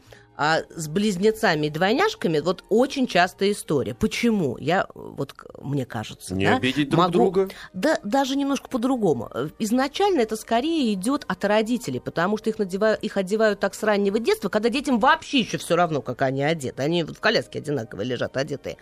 а 0.44 0.62
с 0.76 0.88
близнецами 0.88 1.68
и 1.68 1.70
двойняшками 1.70 2.40
вот 2.40 2.64
очень 2.70 3.06
частая 3.06 3.52
история. 3.52 3.94
Почему? 3.94 4.58
Я 4.58 4.88
вот 4.96 5.36
мне 5.62 5.86
кажется, 5.86 6.34
не 6.34 6.46
да, 6.46 6.56
обидеть 6.56 6.90
друг 6.90 7.04
могу, 7.04 7.12
друга. 7.12 7.50
Да, 7.74 8.00
даже 8.04 8.36
немножко 8.36 8.68
по-другому. 8.68 9.30
Изначально 9.60 10.22
это 10.22 10.36
скорее 10.36 10.94
идет 10.94 11.26
от 11.28 11.46
родителей, 11.46 12.00
потому 12.00 12.38
что 12.38 12.50
их 12.50 12.58
надевают, 12.58 13.04
их 13.04 13.18
одевают 13.18 13.60
так 13.60 13.76
с 13.76 13.84
раннего 13.84 14.18
детства, 14.18 14.50
когда 14.50 14.70
детям 14.70 15.00
вообще 15.00 15.42
еще 15.42 15.60
все 15.60 15.76
равно, 15.76 16.02
как 16.02 16.24
они 16.24 16.44
одеты. 16.44 16.82
Они 16.82 17.04
в 17.04 17.20
коляске 17.20 17.60
одинаково 17.60 18.02
лежат 18.02 18.36
одетые. 18.36 18.78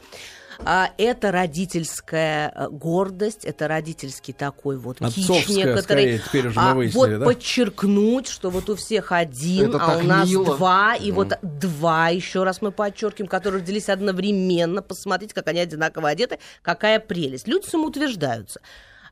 А, 0.66 0.92
это 0.98 1.32
родительская 1.32 2.52
э, 2.54 2.68
гордость, 2.70 3.46
это 3.46 3.68
родительский 3.68 4.34
такой 4.34 4.78
вот 4.78 5.02
Отцовская, 5.02 5.42
кич 5.42 5.50
некоторый. 5.50 5.82
Скорее, 5.82 6.20
теперь 6.20 6.48
уже 6.48 6.60
а, 6.60 6.74
выяснили, 6.76 6.98
вот 6.98 7.20
да? 7.20 7.26
подчеркнуть, 7.26 8.28
что 8.28 8.50
вот 8.50 8.70
у 8.70 8.76
всех 8.76 9.12
один, 9.12 9.70
это 9.70 9.84
а 9.84 9.98
у 9.98 10.02
нас 10.04 10.30
мило. 10.30 10.58
два, 10.58 10.96
и 10.96 11.10
mm. 11.10 11.14
вот 11.14 11.34
два, 11.42 12.10
еще 12.10 12.44
раз 12.44 12.62
мы 12.62 12.72
подчеркиваем, 12.72 13.30
которые 13.30 13.62
родились 13.62 13.90
одновременно. 13.90 14.82
Посмотрите, 14.82 15.34
как 15.34 15.48
они 15.48 15.62
одинаково 15.62 16.10
одеты, 16.10 16.40
какая 16.62 17.00
прелесть. 17.00 17.48
Люди 17.48 17.66
самоутверждаются. 17.66 18.60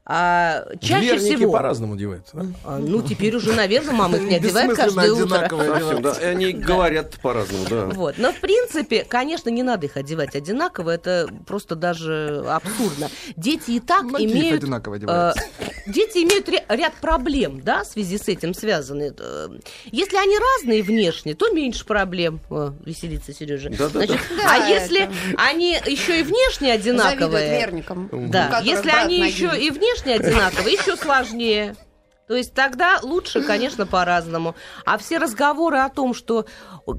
А, 0.09 0.63
чаще 0.79 1.17
Дверники 1.17 1.35
всего... 1.35 1.51
по-разному 1.51 1.95
одеваются. 1.95 2.37
Да? 2.37 2.45
А, 2.63 2.77
ну, 2.77 3.01
теперь 3.01 3.35
уже, 3.35 3.51
наверное, 3.51 3.93
мама 3.93 4.15
их 4.15 4.23
не 4.23 4.35
одевает 4.37 4.73
каждое 4.73 5.11
утро. 5.11 5.49
Совсем, 5.49 6.01
да. 6.01 6.13
И 6.13 6.23
они 6.23 6.53
говорят 6.53 7.19
по-разному, 7.21 7.65
да. 7.69 7.85
Вот. 7.87 8.15
Но, 8.17 8.31
в 8.31 8.39
принципе, 8.39 9.03
конечно, 9.03 9.49
не 9.49 9.63
надо 9.63 9.87
их 9.87 9.97
одевать 9.97 10.33
одинаково. 10.33 10.91
Это 10.91 11.27
просто 11.45 11.75
даже 11.75 12.41
абсурдно. 12.47 13.09
Дети 13.35 13.71
и 13.71 13.79
так 13.81 14.03
Многие 14.03 14.31
имеют... 14.31 14.63
одинаково 14.63 14.95
одеваются. 14.95 15.43
Дети 15.87 16.19
имеют 16.19 16.49
ряд 16.49 16.93
проблем, 16.95 17.61
да, 17.61 17.83
в 17.83 17.87
связи 17.87 18.17
с 18.17 18.27
этим 18.27 18.53
связаны. 18.53 19.13
Э, 19.17 19.47
если 19.85 20.17
они 20.17 20.37
разные 20.37 20.83
внешне, 20.83 21.33
то 21.33 21.49
меньше 21.51 21.85
проблем. 21.85 22.41
О, 22.49 22.73
веселится 22.85 23.33
Сережа. 23.33 23.69
Да, 23.69 23.89
да, 23.89 24.05
Значит, 24.05 24.19
да. 24.37 24.51
А 24.51 24.69
если 24.69 25.09
они 25.37 25.71
еще 25.85 26.19
и 26.19 26.23
внешне 26.23 26.73
одинаковые... 26.73 27.59
Верникам. 27.59 28.09
Да. 28.29 28.61
Если 28.63 28.89
они 28.89 29.19
еще 29.27 29.51
и 29.57 29.69
внешне 29.69 30.15
одинаково, 30.15 30.67
еще 30.67 30.95
сложнее. 30.97 31.75
То 32.27 32.35
есть 32.35 32.53
тогда 32.53 32.99
лучше, 33.03 33.41
конечно, 33.41 33.85
по-разному. 33.85 34.55
А 34.85 34.97
все 34.97 35.17
разговоры 35.17 35.77
о 35.77 35.89
том, 35.89 36.13
что 36.13 36.45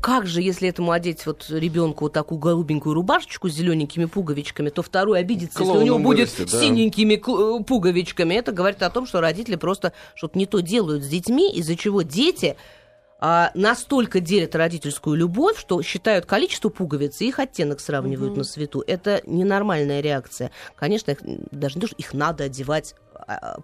как 0.00 0.26
же, 0.26 0.40
если 0.40 0.68
этому 0.70 0.90
одеть 0.90 1.26
вот 1.26 1.46
ребенку 1.50 2.06
вот 2.06 2.14
такую 2.14 2.38
голубенькую 2.38 2.94
рубашечку 2.94 3.50
с 3.50 3.52
зелененькими 3.52 4.06
пуговичками, 4.06 4.70
то 4.70 4.82
второй 4.82 5.20
обидится, 5.20 5.62
если 5.62 5.76
у 5.76 5.82
него 5.82 5.98
будет 5.98 6.30
вырастет, 6.30 6.50
да. 6.50 6.60
синенькими 6.60 7.14
э, 7.14 7.64
пуговичками. 7.64 8.34
Это 8.34 8.52
говорит 8.52 8.82
о 8.82 8.88
том, 8.88 9.06
что 9.06 9.20
родители 9.20 9.56
просто 9.56 9.92
что-то 10.14 10.38
не 10.38 10.46
то 10.46 10.60
делают 10.60 11.04
с 11.04 11.08
детьми, 11.08 11.52
из-за 11.52 11.76
чего 11.76 12.00
дети 12.00 12.56
а, 13.20 13.50
настолько 13.54 14.20
делят 14.20 14.54
родительскую 14.54 15.16
любовь, 15.16 15.58
что 15.58 15.82
считают 15.82 16.24
количество 16.24 16.68
пуговиц 16.68 17.20
и 17.20 17.28
их 17.28 17.38
оттенок 17.38 17.80
сравнивают 17.80 18.36
на 18.36 18.44
свету. 18.44 18.82
Это 18.86 19.20
ненормальная 19.26 20.00
реакция. 20.00 20.52
Конечно, 20.76 21.10
их, 21.10 21.18
даже 21.50 21.74
не 21.74 21.80
то, 21.82 21.86
что 21.88 21.96
их 21.96 22.14
надо 22.14 22.44
одевать 22.44 22.94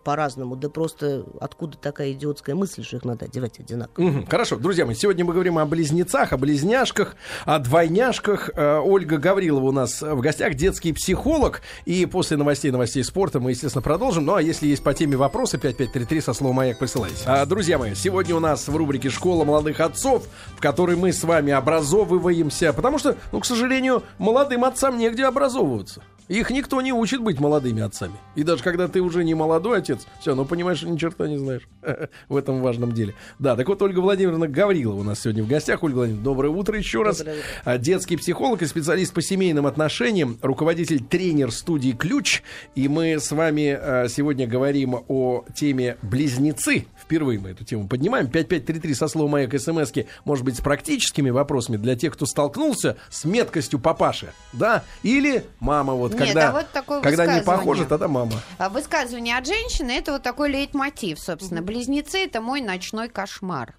по-разному, 0.04 0.56
да 0.56 0.68
просто 0.68 1.24
откуда 1.40 1.78
такая 1.78 2.12
идиотская 2.12 2.54
мысль, 2.54 2.84
что 2.84 2.96
их 2.96 3.04
надо 3.04 3.24
одевать 3.24 3.58
одинаково. 3.58 4.04
Мгм, 4.04 4.26
Хорошо, 4.26 4.56
друзья 4.56 4.84
мои, 4.84 4.94
сегодня 4.94 5.24
мы 5.24 5.32
говорим 5.32 5.58
о 5.58 5.64
близнецах, 5.64 6.32
о 6.32 6.36
близняшках, 6.36 7.16
о 7.44 7.58
двойняшках. 7.58 8.50
Э, 8.54 8.78
Ольга 8.78 9.16
Гаврилова 9.18 9.64
у 9.64 9.72
нас 9.72 10.02
в 10.02 10.20
гостях, 10.20 10.54
детский 10.54 10.92
психолог. 10.92 11.62
И 11.84 12.04
после 12.06 12.36
новостей, 12.36 12.70
новостей 12.70 13.02
спорта 13.04 13.40
мы, 13.40 13.50
естественно, 13.50 13.82
продолжим. 13.82 14.26
Ну, 14.26 14.34
а 14.34 14.42
если 14.42 14.66
есть 14.66 14.82
по 14.82 14.92
теме 14.92 15.16
вопросы, 15.16 15.58
5533 15.58 16.20
со 16.20 16.34
словом 16.34 16.56
«Маяк» 16.56 16.78
присылайте. 16.78 17.16
А, 17.26 17.46
друзья 17.46 17.78
мои, 17.78 17.94
сегодня 17.94 18.34
у 18.34 18.40
нас 18.40 18.68
в 18.68 18.76
рубрике 18.76 19.10
«Школа 19.10 19.44
молодых 19.44 19.80
отцов», 19.80 20.24
в 20.56 20.60
которой 20.60 20.96
мы 20.96 21.12
с 21.12 21.24
вами 21.24 21.52
образовываемся. 21.52 22.72
Потому 22.72 22.98
что, 22.98 23.16
ну, 23.32 23.40
к 23.40 23.46
сожалению, 23.46 24.02
молодым 24.18 24.64
отцам 24.64 24.98
негде 24.98 25.24
образовываться. 25.24 26.02
Их 26.28 26.50
никто 26.50 26.80
не 26.80 26.92
учит 26.92 27.20
быть 27.20 27.38
молодыми 27.38 27.82
отцами. 27.82 28.14
И 28.34 28.42
даже 28.42 28.62
когда 28.62 28.88
ты 28.88 29.00
уже 29.00 29.24
не 29.24 29.34
молодой 29.34 29.78
отец, 29.78 30.06
все, 30.20 30.34
ну 30.34 30.44
понимаешь, 30.44 30.82
ни 30.82 30.96
черта 30.96 31.28
не 31.28 31.36
знаешь 31.36 31.68
в 32.28 32.36
этом 32.36 32.62
важном 32.62 32.92
деле. 32.92 33.14
Да, 33.38 33.56
так 33.56 33.68
вот 33.68 33.82
Ольга 33.82 34.00
Владимировна 34.00 34.48
Гаврилова 34.48 35.00
у 35.00 35.02
нас 35.02 35.20
сегодня 35.20 35.44
в 35.44 35.48
гостях. 35.48 35.82
Ольга 35.82 35.96
Владимировна, 35.96 36.24
доброе 36.24 36.48
утро 36.48 36.78
еще 36.78 37.02
раз. 37.02 37.20
Утро. 37.20 37.34
А, 37.64 37.78
Детский 37.78 38.16
психолог 38.16 38.62
и 38.62 38.66
специалист 38.66 39.12
по 39.12 39.20
семейным 39.20 39.66
отношениям, 39.66 40.38
руководитель 40.40 41.04
тренер 41.04 41.52
студии 41.52 41.92
«Ключ». 41.92 42.42
И 42.74 42.88
мы 42.88 43.20
с 43.20 43.30
вами 43.30 43.78
а, 43.78 44.06
сегодня 44.08 44.46
говорим 44.46 45.04
о 45.08 45.44
теме 45.54 45.98
«Близнецы». 46.02 46.86
Впервые 46.98 47.38
мы 47.38 47.50
эту 47.50 47.64
тему 47.64 47.86
поднимаем. 47.86 48.28
5533 48.28 48.94
со 48.94 49.08
словом 49.08 49.32
«Маяк» 49.32 49.52
смски, 49.60 50.06
может 50.24 50.44
быть, 50.44 50.56
с 50.56 50.60
практическими 50.60 51.28
вопросами 51.28 51.76
для 51.76 51.96
тех, 51.96 52.14
кто 52.14 52.24
столкнулся 52.24 52.96
с 53.10 53.24
меткостью 53.24 53.78
папаши, 53.78 54.32
да? 54.54 54.84
Или 55.02 55.44
мама 55.60 55.92
вот, 55.92 56.13
Нет, 56.14 56.26
когда, 56.28 56.48
а 56.48 56.52
вот 56.52 56.70
такое 56.70 57.00
когда 57.00 57.38
не 57.38 57.42
похоже, 57.42 57.84
тогда 57.84 58.08
мама. 58.08 58.32
А 58.58 58.68
Высказывание 58.68 59.36
от 59.36 59.46
женщины 59.46 59.90
это 59.92 60.12
вот 60.12 60.22
такой 60.22 60.50
лейтмотив, 60.50 61.18
собственно. 61.18 61.62
Близнецы 61.62 62.24
это 62.24 62.40
мой 62.40 62.60
ночной 62.60 63.08
кошмар. 63.08 63.74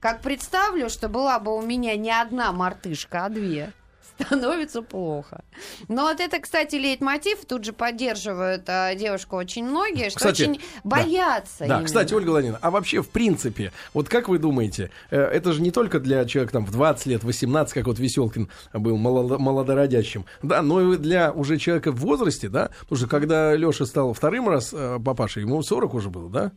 Как 0.00 0.20
представлю, 0.20 0.90
что 0.90 1.08
была 1.08 1.38
бы 1.38 1.56
у 1.56 1.62
меня 1.62 1.96
не 1.96 2.10
одна 2.10 2.52
мартышка, 2.52 3.24
а 3.24 3.28
две. 3.28 3.72
Становится 4.20 4.82
плохо. 4.82 5.44
Но 5.88 6.02
вот 6.02 6.20
это, 6.20 6.38
кстати, 6.38 6.76
лейтмотив, 6.76 7.44
тут 7.44 7.64
же 7.64 7.72
поддерживают 7.72 8.64
а, 8.68 8.94
девушку 8.94 9.36
очень 9.36 9.64
многие, 9.64 10.10
что 10.10 10.18
Кстати, 10.18 10.42
очень 10.42 10.60
боятся. 10.84 11.60
Да, 11.60 11.66
именно. 11.66 11.84
кстати, 11.84 12.14
Ольга 12.14 12.30
Владимировна, 12.30 12.58
а 12.62 12.70
вообще, 12.70 13.02
в 13.02 13.08
принципе, 13.08 13.72
вот 13.94 14.08
как 14.08 14.28
вы 14.28 14.38
думаете, 14.38 14.90
э, 15.10 15.20
это 15.20 15.52
же 15.52 15.60
не 15.62 15.70
только 15.70 16.00
для 16.00 16.24
человека 16.24 16.52
там 16.52 16.64
в 16.66 16.70
20 16.70 17.06
лет, 17.06 17.24
18, 17.24 17.72
как 17.74 17.86
вот 17.86 17.98
Веселкин 17.98 18.48
был 18.72 18.96
молодо- 18.96 19.38
молодородящим, 19.38 20.24
да, 20.42 20.62
но 20.62 20.92
и 20.94 20.96
для 20.96 21.32
уже 21.32 21.58
человека 21.58 21.92
в 21.92 21.96
возрасте, 21.96 22.48
да, 22.48 22.70
потому 22.80 22.98
что 22.98 23.08
когда 23.08 23.54
Леша 23.54 23.86
стал 23.86 24.12
вторым 24.12 24.48
раз 24.48 24.70
э, 24.72 24.98
папашей, 25.04 25.42
ему 25.42 25.62
40 25.62 25.94
уже 25.94 26.10
было, 26.10 26.30
да? 26.30 26.52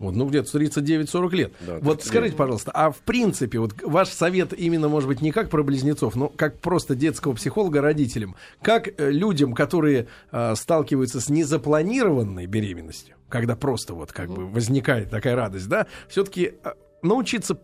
Вот, 0.00 0.16
ну, 0.16 0.26
где-то 0.26 0.58
39-40 0.58 1.30
лет. 1.36 1.52
Да, 1.60 1.78
вот 1.80 2.00
скажите, 2.02 2.10
примерно. 2.34 2.36
пожалуйста, 2.38 2.70
а 2.74 2.90
в 2.90 2.96
принципе, 2.98 3.58
вот 3.60 3.74
ваш 3.82 4.08
совет 4.08 4.52
именно, 4.58 4.88
может 4.88 5.08
быть, 5.08 5.20
не 5.20 5.30
как 5.30 5.50
про 5.50 5.62
близнецов, 5.62 6.16
но 6.16 6.28
как 6.28 6.58
просто 6.58 6.94
детского 6.96 7.34
психолога 7.34 7.80
родителям, 7.82 8.34
как 8.62 8.88
э, 8.88 9.10
людям, 9.10 9.52
которые 9.54 10.08
э, 10.32 10.54
сталкиваются 10.56 11.20
с 11.20 11.28
незапланированной 11.28 12.46
беременностью, 12.46 13.14
когда 13.28 13.54
просто 13.56 13.94
вот 13.94 14.10
как 14.10 14.30
бы 14.30 14.46
возникает 14.46 15.10
такая 15.10 15.36
радость, 15.36 15.68
да, 15.68 15.86
все-таки 16.08 16.54
научиться 17.02 17.60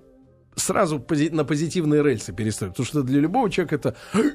сразу 0.57 0.99
пози- 0.99 1.35
на 1.35 1.45
позитивные 1.45 2.03
рельсы 2.03 2.33
перестроить, 2.35 2.73
потому 2.75 2.87
что 2.87 3.03
для 3.03 3.21
любого 3.21 3.51
человека 3.51 3.75
это 3.77 3.97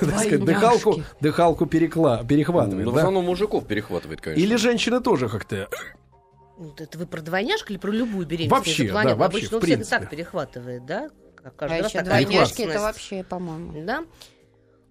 так 0.00 0.18
сказать, 0.20 0.44
дыхалку, 0.44 1.02
дыхалку 1.20 1.64
перекла- 1.64 2.26
перехватывает, 2.26 2.84
Ну, 2.86 2.92
в 2.92 2.94
да? 2.94 3.00
основном 3.00 3.24
мужиков 3.26 3.66
перехватывает, 3.66 4.20
конечно. 4.20 4.42
Или 4.42 4.56
женщины 4.56 5.00
тоже 5.00 5.28
как-то 5.28 5.68
Это 6.78 6.98
вы 6.98 7.06
про 7.06 7.20
двойняшку 7.20 7.72
или 7.72 7.78
про 7.78 7.90
любую 7.90 8.26
беременность? 8.26 8.66
Вообще, 8.66 8.88
да, 8.88 9.14
вообще, 9.14 9.38
Обычно 9.38 9.58
в 9.58 9.60
принципе. 9.60 9.98
так 9.98 10.10
перехватывает, 10.10 10.86
да? 10.86 11.10
Как 11.36 11.46
А 11.46 11.50
Каждый 11.50 11.82
раз 11.82 11.94
еще 11.94 12.02
двойняшки 12.02 12.62
это 12.62 12.80
вообще, 12.80 13.22
по-моему. 13.22 13.84
Да? 13.84 14.04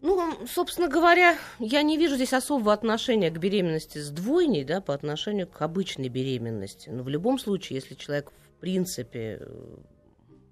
Ну, 0.02 0.48
собственно 0.48 0.88
говоря, 0.88 1.36
я 1.60 1.82
не 1.82 1.98
вижу 1.98 2.16
здесь 2.16 2.34
особого 2.34 2.72
отношения 2.72 3.32
к 3.32 3.40
беременности 3.40 3.98
с 3.98 4.10
двойней, 4.10 4.64
да, 4.64 4.80
по 4.80 4.94
отношению 4.94 5.48
к 5.48 5.62
обычной 5.62 6.08
беременности. 6.08 6.90
Но 6.90 7.04
в 7.04 7.10
любом 7.10 7.40
случае, 7.40 7.78
если 7.78 7.96
человек, 7.96 8.32
в 8.32 8.60
принципе, 8.62 9.40
э, 9.42 9.78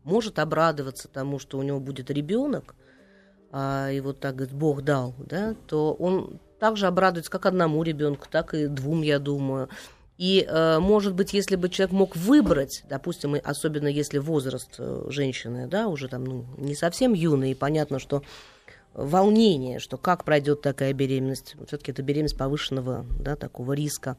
может 0.03 0.39
обрадоваться 0.39 1.07
тому, 1.07 1.39
что 1.39 1.57
у 1.57 1.63
него 1.63 1.79
будет 1.79 2.09
ребенок, 2.09 2.75
а, 3.51 3.89
и 3.91 3.99
вот 4.01 4.19
так 4.19 4.35
говорит, 4.35 4.55
Бог 4.55 4.81
дал, 4.81 5.13
да, 5.17 5.55
то 5.67 5.93
он 5.93 6.39
также 6.59 6.87
обрадуется 6.87 7.31
как 7.31 7.45
одному 7.45 7.83
ребенку, 7.83 8.27
так 8.29 8.53
и 8.53 8.67
двум, 8.67 9.01
я 9.01 9.19
думаю. 9.19 9.69
И, 10.17 10.45
э, 10.47 10.79
может 10.79 11.13
быть, 11.13 11.33
если 11.33 11.57
бы 11.57 11.67
человек 11.67 11.93
мог 11.93 12.15
выбрать, 12.15 12.83
допустим, 12.89 13.35
особенно 13.43 13.87
если 13.87 14.17
возраст 14.17 14.75
э, 14.77 15.07
женщины, 15.09 15.67
да, 15.67 15.87
уже 15.87 16.07
там, 16.07 16.23
ну, 16.23 16.45
не 16.57 16.73
совсем 16.73 17.13
юный, 17.13 17.51
и 17.51 17.55
понятно, 17.55 17.99
что 17.99 18.23
волнение, 18.93 19.79
что 19.79 19.97
как 19.97 20.23
пройдет 20.23 20.61
такая 20.61 20.93
беременность, 20.93 21.55
все-таки 21.67 21.91
это 21.91 22.01
беременность 22.01 22.37
повышенного, 22.37 23.05
да, 23.19 23.35
такого 23.35 23.73
риска, 23.73 24.15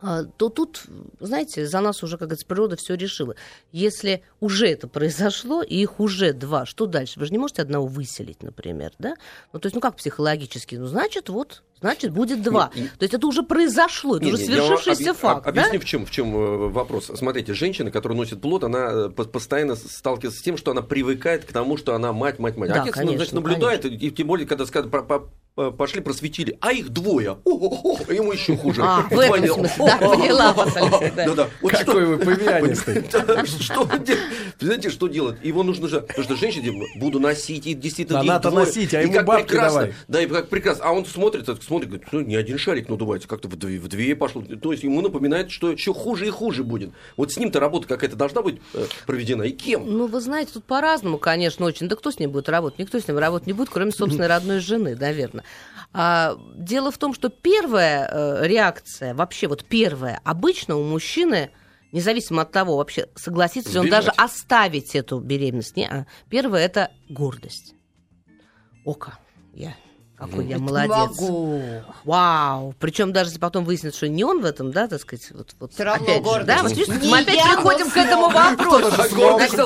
то 0.00 0.48
тут, 0.48 0.82
знаете, 1.20 1.66
за 1.66 1.80
нас 1.80 2.02
уже, 2.02 2.16
как 2.16 2.28
говорится, 2.28 2.46
природа 2.46 2.76
все 2.76 2.94
решила. 2.94 3.34
Если 3.72 4.22
уже 4.40 4.66
это 4.68 4.88
произошло, 4.88 5.62
и 5.62 5.76
их 5.76 6.00
уже 6.00 6.32
два, 6.32 6.64
что 6.66 6.86
дальше? 6.86 7.20
Вы 7.20 7.26
же 7.26 7.32
не 7.32 7.38
можете 7.38 7.62
одного 7.62 7.86
выселить, 7.86 8.42
например, 8.42 8.92
да? 8.98 9.14
Ну, 9.52 9.60
то 9.60 9.66
есть, 9.66 9.74
ну 9.74 9.80
как 9.80 9.96
психологически? 9.96 10.76
Ну, 10.76 10.86
значит, 10.86 11.28
вот, 11.28 11.62
значит, 11.80 12.12
будет 12.12 12.42
два. 12.42 12.70
И- 12.74 12.84
То 12.88 13.02
есть 13.02 13.12
это 13.14 13.26
уже 13.26 13.42
произошло, 13.42 14.16
это 14.16 14.24
Не, 14.24 14.32
уже 14.32 14.44
свершившийся 14.44 15.12
факт, 15.14 15.46
об- 15.46 15.54
да? 15.54 15.60
Объясню, 15.62 15.80
в 15.80 15.84
чем, 15.84 16.06
в 16.06 16.10
чем 16.10 16.34
э, 16.36 16.68
вопрос. 16.68 17.10
Смотрите, 17.14 17.52
женщина, 17.52 17.90
которая 17.90 18.16
носит 18.16 18.40
плод, 18.40 18.64
она 18.64 18.90
э, 18.90 19.08
по- 19.10 19.24
постоянно 19.24 19.76
сталкивается 19.76 20.40
с 20.40 20.42
тем, 20.42 20.56
что 20.56 20.70
она 20.70 20.82
привыкает 20.82 21.44
к 21.44 21.52
тому, 21.52 21.76
что 21.76 21.94
она 21.94 22.12
мать, 22.12 22.38
мать, 22.38 22.56
мать. 22.56 22.70
Да, 22.70 22.82
Отец, 22.82 22.94
ну, 22.96 23.00
конечно, 23.02 23.16
значит, 23.16 23.34
наблюдает, 23.34 23.84
и 23.84 24.10
тем 24.10 24.26
более, 24.28 24.46
когда 24.46 24.64
по- 25.54 25.70
пошли, 25.70 26.00
просветили, 26.00 26.56
а 26.60 26.72
их 26.72 26.88
двое. 26.90 27.38
О-о-о, 27.44 28.12
ему 28.12 28.32
еще 28.32 28.56
хуже. 28.56 28.82
А, 28.84 29.02
в 29.10 29.18
этом 29.18 29.46
смысле, 29.54 29.74
да, 29.78 29.96
поняла 29.98 30.52
вас, 30.52 30.76
Алексей, 30.76 31.12
да. 31.34 31.48
Вот 31.60 31.74
что- 31.74 31.84
Какой 31.84 32.06
вы 32.06 32.18
павианистый. 32.18 33.04
Что 33.60 33.88
знаете, 34.60 34.90
что 34.90 35.08
делать? 35.08 35.38
Его 35.42 35.62
нужно 35.62 35.88
же... 35.88 36.00
Потому 36.02 36.24
что 36.24 36.36
женщине 36.36 36.86
буду 36.96 37.18
носить, 37.20 37.66
и 37.66 37.74
действительно... 37.74 38.22
Надо 38.22 38.50
носить, 38.50 38.92
а 38.94 39.02
ему 39.02 39.22
бабки 39.22 39.52
давай. 39.54 39.94
Да, 40.08 40.22
и 40.22 40.26
как 40.26 40.48
прекрасно. 40.48 40.84
А 40.84 40.92
он 40.92 41.06
смотрит, 41.06 41.46
смотрит, 41.62 41.88
говорит, 41.88 42.08
ну, 42.12 42.20
не 42.20 42.36
один 42.36 42.58
шарик 42.58 42.88
надувается, 42.88 43.28
как-то 43.28 43.48
в 43.48 43.56
две, 43.56 43.78
в 43.78 43.88
две 43.88 44.14
пошло. 44.14 44.42
То 44.42 44.72
есть 44.72 44.84
ему 44.84 45.00
напоминает, 45.00 45.50
что 45.50 45.70
еще 45.70 45.94
хуже 45.94 46.26
и 46.26 46.30
хуже 46.30 46.64
будет. 46.64 46.90
Вот 47.16 47.32
с 47.32 47.36
ним-то 47.36 47.60
работа 47.60 47.86
какая-то 47.88 48.16
должна 48.16 48.42
быть 48.42 48.60
э, 48.74 48.84
проведена. 49.06 49.42
И 49.44 49.50
кем? 49.52 49.84
Ну, 49.86 50.06
вы 50.06 50.20
знаете, 50.20 50.52
тут 50.54 50.64
по-разному, 50.64 51.18
конечно, 51.18 51.66
очень. 51.66 51.88
Да 51.88 51.96
кто 51.96 52.10
с 52.10 52.18
ним 52.18 52.30
будет 52.30 52.48
работать? 52.48 52.78
Никто 52.78 52.98
с 52.98 53.08
ним 53.08 53.18
работать 53.18 53.46
не 53.46 53.52
будет, 53.52 53.70
кроме 53.70 53.92
собственной 53.92 54.26
родной 54.28 54.60
жены, 54.60 54.96
наверное. 54.96 55.39
А, 55.92 56.36
дело 56.54 56.90
в 56.90 56.98
том, 56.98 57.14
что 57.14 57.28
первая 57.28 58.08
э, 58.08 58.46
реакция, 58.46 59.14
вообще 59.14 59.48
вот 59.48 59.64
первая, 59.64 60.20
обычно 60.24 60.76
у 60.76 60.84
мужчины, 60.84 61.50
независимо 61.92 62.42
от 62.42 62.52
того, 62.52 62.76
вообще 62.76 63.08
согласится 63.16 63.72
ли 63.72 63.78
он 63.80 63.88
даже 63.90 64.10
оставить 64.10 64.94
эту 64.94 65.18
беременность, 65.18 65.76
не, 65.76 65.88
а, 65.88 66.06
первое 66.28 66.64
это 66.64 66.90
гордость. 67.08 67.74
Ока, 68.84 69.18
я 69.52 69.74
какой 70.20 70.46
я 70.46 70.58
молодец. 70.58 70.90
Могу. 70.90 71.62
Вау. 72.04 72.74
Причем 72.78 73.12
даже 73.12 73.30
если 73.30 73.40
потом 73.40 73.64
выяснится, 73.64 73.96
что 73.96 74.08
не 74.08 74.22
он 74.22 74.42
в 74.42 74.44
этом, 74.44 74.70
да, 74.70 74.86
так 74.86 75.00
сказать, 75.00 75.26
вот, 75.32 75.54
вот 75.58 75.72
Всё 75.72 75.84
равно 75.84 76.04
опять 76.04 76.26
же, 76.26 76.44
да, 76.44 76.62
вот 76.62 76.70
видишь, 76.72 76.88
Не 76.88 77.10
мы 77.10 77.20
опять 77.20 77.42
приходим 77.42 77.90
к 77.90 77.96
этому 77.96 78.28
вопросу. 78.28 79.14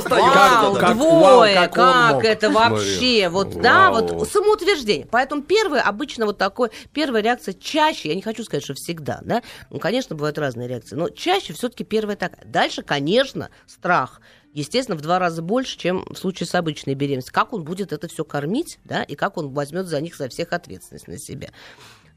Вау, 0.09 0.95
двое, 0.95 1.69
как 1.69 2.25
это 2.25 2.51
вообще, 2.51 3.29
вот, 3.29 3.61
да, 3.61 3.91
вот 3.91 4.29
самоутверждение. 4.31 5.07
Поэтому 5.11 5.43
первое, 5.43 5.81
обычно 5.81 6.27
вот 6.27 6.39
такое, 6.39 6.71
первая 6.93 7.23
реакция 7.23 7.55
чаще, 7.55 8.11
я 8.11 8.15
не 8.15 8.23
хочу 8.23 8.45
сказать, 8.45 8.65
что 8.65 8.75
всегда, 8.75 9.21
да, 9.23 9.43
ну, 9.71 9.79
конечно, 9.79 10.15
бывают 10.15 10.39
разные 10.39 10.69
реакции, 10.69 10.95
но 10.95 11.09
чаще 11.09 11.53
все-таки 11.53 11.85
первая 11.85 12.17
такая. 12.17 12.45
Дальше, 12.47 12.83
конечно, 12.83 13.51
страх. 13.67 14.21
Естественно, 14.55 14.97
в 14.97 15.01
два 15.01 15.19
раза 15.19 15.43
больше, 15.43 15.77
чем 15.77 16.05
в 16.09 16.17
случае 16.17 16.47
с 16.47 16.55
обычной 16.55 16.95
беременностью. 16.95 17.35
Как 17.35 17.53
он 17.53 17.65
будет 17.65 17.93
это 17.93 18.07
все 18.07 18.25
кормить, 18.25 18.79
да, 18.85 19.03
и 19.03 19.17
как 19.17 19.37
он 19.37 19.53
возьмет 19.53 19.87
за 19.87 20.01
них 20.01 20.17
за 20.17 20.29
всех 20.29 20.53
ответственность 20.53 21.09
на 21.09 21.19
себя. 21.19 21.51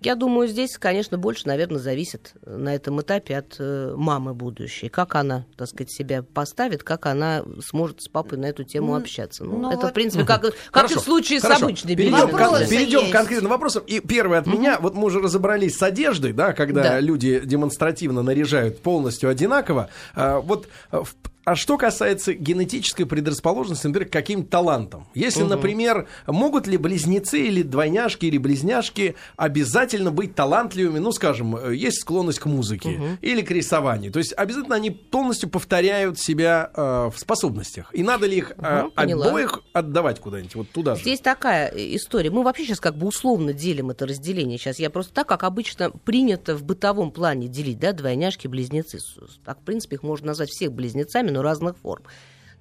Я 0.01 0.13
думаю, 0.13 0.47
здесь, 0.47 0.77
конечно, 0.77 1.17
больше, 1.17 1.47
наверное, 1.47 1.79
зависит 1.79 2.33
на 2.45 2.75
этом 2.75 3.01
этапе 3.01 3.37
от 3.37 3.55
э, 3.57 3.95
мамы 3.97 4.35
будущей. 4.35 4.89
Как 4.89 5.15
она, 5.15 5.47
так 5.55 5.67
сказать, 5.67 5.89
себя 5.89 6.21
поставит, 6.21 6.83
как 6.83 7.07
она 7.07 7.43
сможет 7.65 8.03
с 8.03 8.07
папой 8.07 8.37
на 8.37 8.45
эту 8.45 8.63
тему 8.63 8.93
общаться. 8.93 9.43
Ну, 9.43 9.57
ну 9.57 9.71
это, 9.71 9.81
вот... 9.81 9.89
в 9.89 9.93
принципе, 9.93 10.23
как, 10.23 10.43
как 10.43 10.53
хорошо, 10.71 10.93
и 10.93 10.97
в 10.97 11.01
случае 11.01 11.39
хорошо. 11.39 11.61
с 11.61 11.63
обычной 11.63 11.95
перейдем, 11.95 12.29
к, 12.29 12.69
перейдем 12.69 13.09
к 13.09 13.11
конкретным 13.11 13.49
вопросам. 13.49 13.83
И 13.87 13.99
первый 13.99 14.37
от 14.37 14.45
mm-hmm. 14.45 14.51
меня, 14.55 14.79
вот 14.79 14.93
мы 14.93 15.05
уже 15.05 15.19
разобрались 15.19 15.75
с 15.75 15.81
одеждой, 15.81 16.31
да, 16.31 16.53
когда 16.53 16.83
да. 16.83 16.99
люди 16.99 17.41
демонстративно 17.43 18.21
наряжают 18.21 18.79
полностью 18.83 19.31
одинаково. 19.31 19.89
А, 20.13 20.39
вот 20.41 20.67
в 20.91 21.15
а 21.47 21.55
что 21.55 21.77
касается 21.77 22.33
генетической 22.33 23.05
предрасположенности, 23.05 23.87
например, 23.87 24.09
к 24.09 24.11
каким-то 24.11 24.49
талантам. 24.49 25.07
Если, 25.13 25.43
угу. 25.43 25.51
например, 25.51 26.09
могут 26.25 26.67
ли 26.67 26.75
близнецы 26.75 27.39
или 27.39 27.61
двойняшки 27.61 28.25
или 28.25 28.37
близняшки 28.37 29.15
обязательно 29.37 30.11
быть 30.11 30.35
талантливыми, 30.35 30.99
ну, 30.99 31.13
скажем, 31.13 31.55
э, 31.55 31.73
есть 31.73 32.01
склонность 32.01 32.39
к 32.39 32.47
музыке 32.47 32.89
угу. 32.89 33.05
или 33.21 33.41
к 33.43 33.51
рисованию. 33.51 34.11
То 34.11 34.19
есть 34.19 34.33
обязательно 34.35 34.75
они 34.75 34.91
полностью 34.91 35.47
повторяют 35.47 36.19
себя 36.19 36.69
э, 36.75 37.11
в 37.15 37.17
способностях. 37.17 37.91
И 37.93 38.03
надо 38.03 38.27
ли 38.27 38.39
их 38.39 38.51
э, 38.57 38.83
угу, 38.83 38.91
обоих 38.97 39.61
отдавать 39.71 40.19
куда-нибудь, 40.19 40.55
вот 40.55 40.69
туда 40.71 40.95
же? 40.95 41.01
Здесь 41.03 41.21
такая 41.21 41.69
история. 41.69 42.29
Мы 42.29 42.43
вообще 42.43 42.65
сейчас 42.65 42.81
как 42.81 42.97
бы 42.97 43.07
условно 43.07 43.53
делим 43.53 43.89
это 43.89 44.05
разделение. 44.05 44.57
Сейчас 44.57 44.79
я 44.79 44.89
просто 44.89 45.13
так, 45.13 45.29
как 45.29 45.45
обычно 45.45 45.91
принято 45.91 46.57
в 46.57 46.65
бытовом 46.65 47.09
плане 47.09 47.47
делить, 47.47 47.79
да, 47.79 47.93
двойняшки, 47.93 48.49
близнецы. 48.49 48.99
Так, 49.45 49.61
в 49.61 49.63
принципе, 49.63 49.95
их 49.95 50.03
можно 50.03 50.27
назвать 50.27 50.49
всех 50.49 50.73
близнецами, 50.73 51.36
но 51.37 51.43
разных 51.43 51.77
форм. 51.77 52.03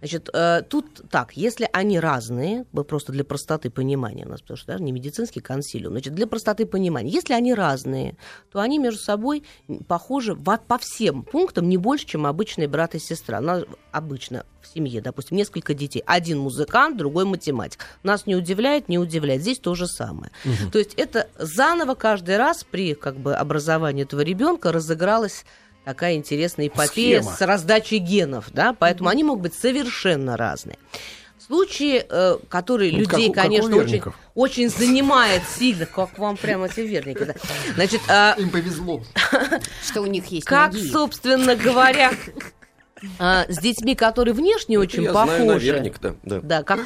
Значит, 0.00 0.28
э, 0.34 0.62
тут 0.68 1.02
так, 1.10 1.32
если 1.32 1.68
они 1.72 1.98
разные, 1.98 2.64
просто 2.86 3.12
для 3.12 3.24
простоты 3.24 3.70
понимания 3.70 4.26
у 4.26 4.28
нас, 4.28 4.42
потому 4.42 4.58
что 4.58 4.76
да, 4.76 4.78
не 4.78 4.92
медицинский 4.92 5.40
консилиум, 5.40 5.94
значит, 5.94 6.14
для 6.14 6.26
простоты 6.26 6.66
понимания, 6.66 7.10
если 7.10 7.32
они 7.32 7.54
разные, 7.54 8.18
то 8.52 8.60
они 8.60 8.78
между 8.78 9.00
собой 9.00 9.42
похожи 9.88 10.34
в, 10.34 10.58
по 10.58 10.78
всем 10.78 11.22
пунктам 11.22 11.70
не 11.70 11.78
больше, 11.78 12.04
чем 12.06 12.26
обычные 12.26 12.68
брат 12.68 12.94
и 12.94 12.98
сестра. 12.98 13.40
Нас 13.40 13.64
обычно 13.90 14.44
в 14.60 14.66
семье, 14.66 15.00
допустим, 15.00 15.38
несколько 15.38 15.72
детей, 15.72 16.02
один 16.04 16.40
музыкант, 16.40 16.98
другой 16.98 17.24
математик. 17.24 17.80
Нас 18.02 18.26
не 18.26 18.36
удивляет, 18.36 18.90
не 18.90 18.98
удивляет. 18.98 19.40
Здесь 19.40 19.58
то 19.58 19.74
же 19.74 19.86
самое. 19.86 20.30
Угу. 20.44 20.72
То 20.72 20.78
есть 20.78 20.92
это 20.94 21.28
заново 21.38 21.94
каждый 21.94 22.36
раз 22.36 22.64
при 22.64 22.94
как 22.94 23.16
бы 23.16 23.34
образовании 23.34 24.04
этого 24.04 24.20
ребенка 24.20 24.72
разыгралось 24.72 25.46
такая 25.86 26.16
интересная 26.16 26.66
эпопея 26.66 27.22
Схема. 27.22 27.36
с 27.36 27.40
раздачей 27.42 27.98
генов, 27.98 28.46
да, 28.52 28.74
поэтому 28.76 29.08
mm-hmm. 29.08 29.12
они 29.12 29.24
могут 29.24 29.42
быть 29.44 29.54
совершенно 29.54 30.36
разные. 30.36 30.78
Случаи, 31.38 32.04
э, 32.08 32.38
которые 32.48 32.90
вот 32.90 32.98
людей, 32.98 33.32
как, 33.32 33.44
конечно, 33.44 33.70
как 33.70 33.86
очень, 33.86 34.02
очень 34.34 34.68
занимает 34.68 35.42
сильно, 35.48 35.86
как 35.86 36.18
вам 36.18 36.36
прямо 36.36 36.66
эти 36.66 36.80
верники. 36.80 37.22
Да. 37.22 37.34
Значит, 37.76 38.00
э, 38.08 38.34
им 38.38 38.50
повезло, 38.50 39.00
что 39.88 40.00
у 40.00 40.06
них 40.06 40.26
есть. 40.26 40.44
Как, 40.44 40.72
ноги. 40.72 40.88
собственно 40.88 41.54
говоря, 41.54 42.12
а, 43.18 43.44
с 43.48 43.58
детьми, 43.58 43.94
которые 43.94 44.32
внешне 44.32 44.78
очень 44.78 45.02
я 45.02 45.12
похожи. 45.12 45.42
Знаю, 45.42 45.54
наверняк, 45.54 46.00
да. 46.00 46.14
Да, 46.22 46.62
как, 46.62 46.80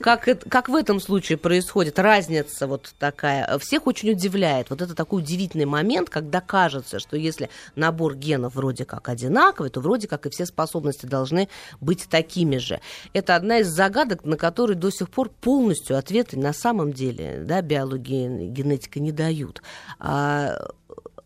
как, 0.00 0.48
как 0.48 0.68
в 0.68 0.74
этом 0.74 1.00
случае 1.00 1.38
происходит 1.38 1.98
разница 1.98 2.66
вот 2.66 2.92
такая, 2.98 3.58
всех 3.58 3.86
очень 3.86 4.10
удивляет. 4.10 4.70
Вот 4.70 4.82
это 4.82 4.94
такой 4.94 5.22
удивительный 5.22 5.64
момент, 5.64 6.10
когда 6.10 6.40
кажется, 6.40 6.98
что 6.98 7.16
если 7.16 7.50
набор 7.76 8.16
генов 8.16 8.56
вроде 8.56 8.84
как 8.84 9.08
одинаковый, 9.08 9.70
то 9.70 9.80
вроде 9.80 10.08
как 10.08 10.26
и 10.26 10.30
все 10.30 10.44
способности 10.46 11.06
должны 11.06 11.48
быть 11.80 12.08
такими 12.08 12.56
же. 12.56 12.80
Это 13.12 13.36
одна 13.36 13.58
из 13.58 13.68
загадок, 13.68 14.24
на 14.24 14.36
которые 14.36 14.76
до 14.76 14.90
сих 14.90 15.08
пор 15.08 15.28
полностью 15.28 15.96
ответы 15.96 16.36
на 16.36 16.52
самом 16.52 16.92
деле 16.92 17.42
да, 17.44 17.62
биология 17.62 18.28
и 18.28 18.48
генетика 18.48 18.98
не 18.98 19.12
дают. 19.12 19.62
А, 20.00 20.58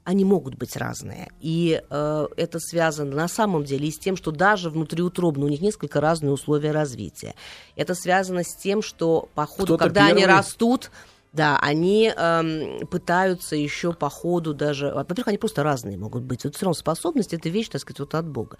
они 0.09 0.25
могут 0.25 0.55
быть 0.55 0.75
разные. 0.75 1.29
И 1.43 1.83
э, 1.91 2.27
это 2.39 2.61
связано 2.61 3.15
на 3.15 3.29
самом 3.29 3.65
деле 3.65 3.89
и 3.89 3.91
с 3.91 3.99
тем, 3.99 4.17
что 4.17 4.31
даже 4.31 4.71
внутриутробно 4.71 5.45
у 5.45 5.49
них 5.49 5.61
несколько 5.61 6.01
разные 6.01 6.33
условия 6.33 6.71
развития. 6.71 7.35
Это 7.77 7.95
связано 7.95 8.43
с 8.43 8.57
тем, 8.57 8.81
что 8.81 9.29
по 9.35 9.45
ходу, 9.45 9.77
когда 9.77 10.07
первый... 10.07 10.25
они 10.25 10.27
растут, 10.27 10.91
да, 11.35 11.59
они 11.59 12.11
эм, 12.17 12.87
пытаются 12.87 13.55
еще 13.55 13.93
по 13.93 14.09
ходу 14.09 14.55
даже... 14.55 14.95
Во-первых, 14.95 15.29
они 15.29 15.37
просто 15.37 15.63
разные 15.63 15.99
могут 15.99 16.23
быть. 16.23 16.43
Вот 16.43 16.57
все 16.57 16.65
равно 16.65 16.73
способность— 16.73 17.35
это 17.35 17.51
вещь, 17.51 17.69
так 17.69 17.83
сказать, 17.83 18.01
вот 18.01 18.15
от 18.15 18.27
Бога. 18.27 18.57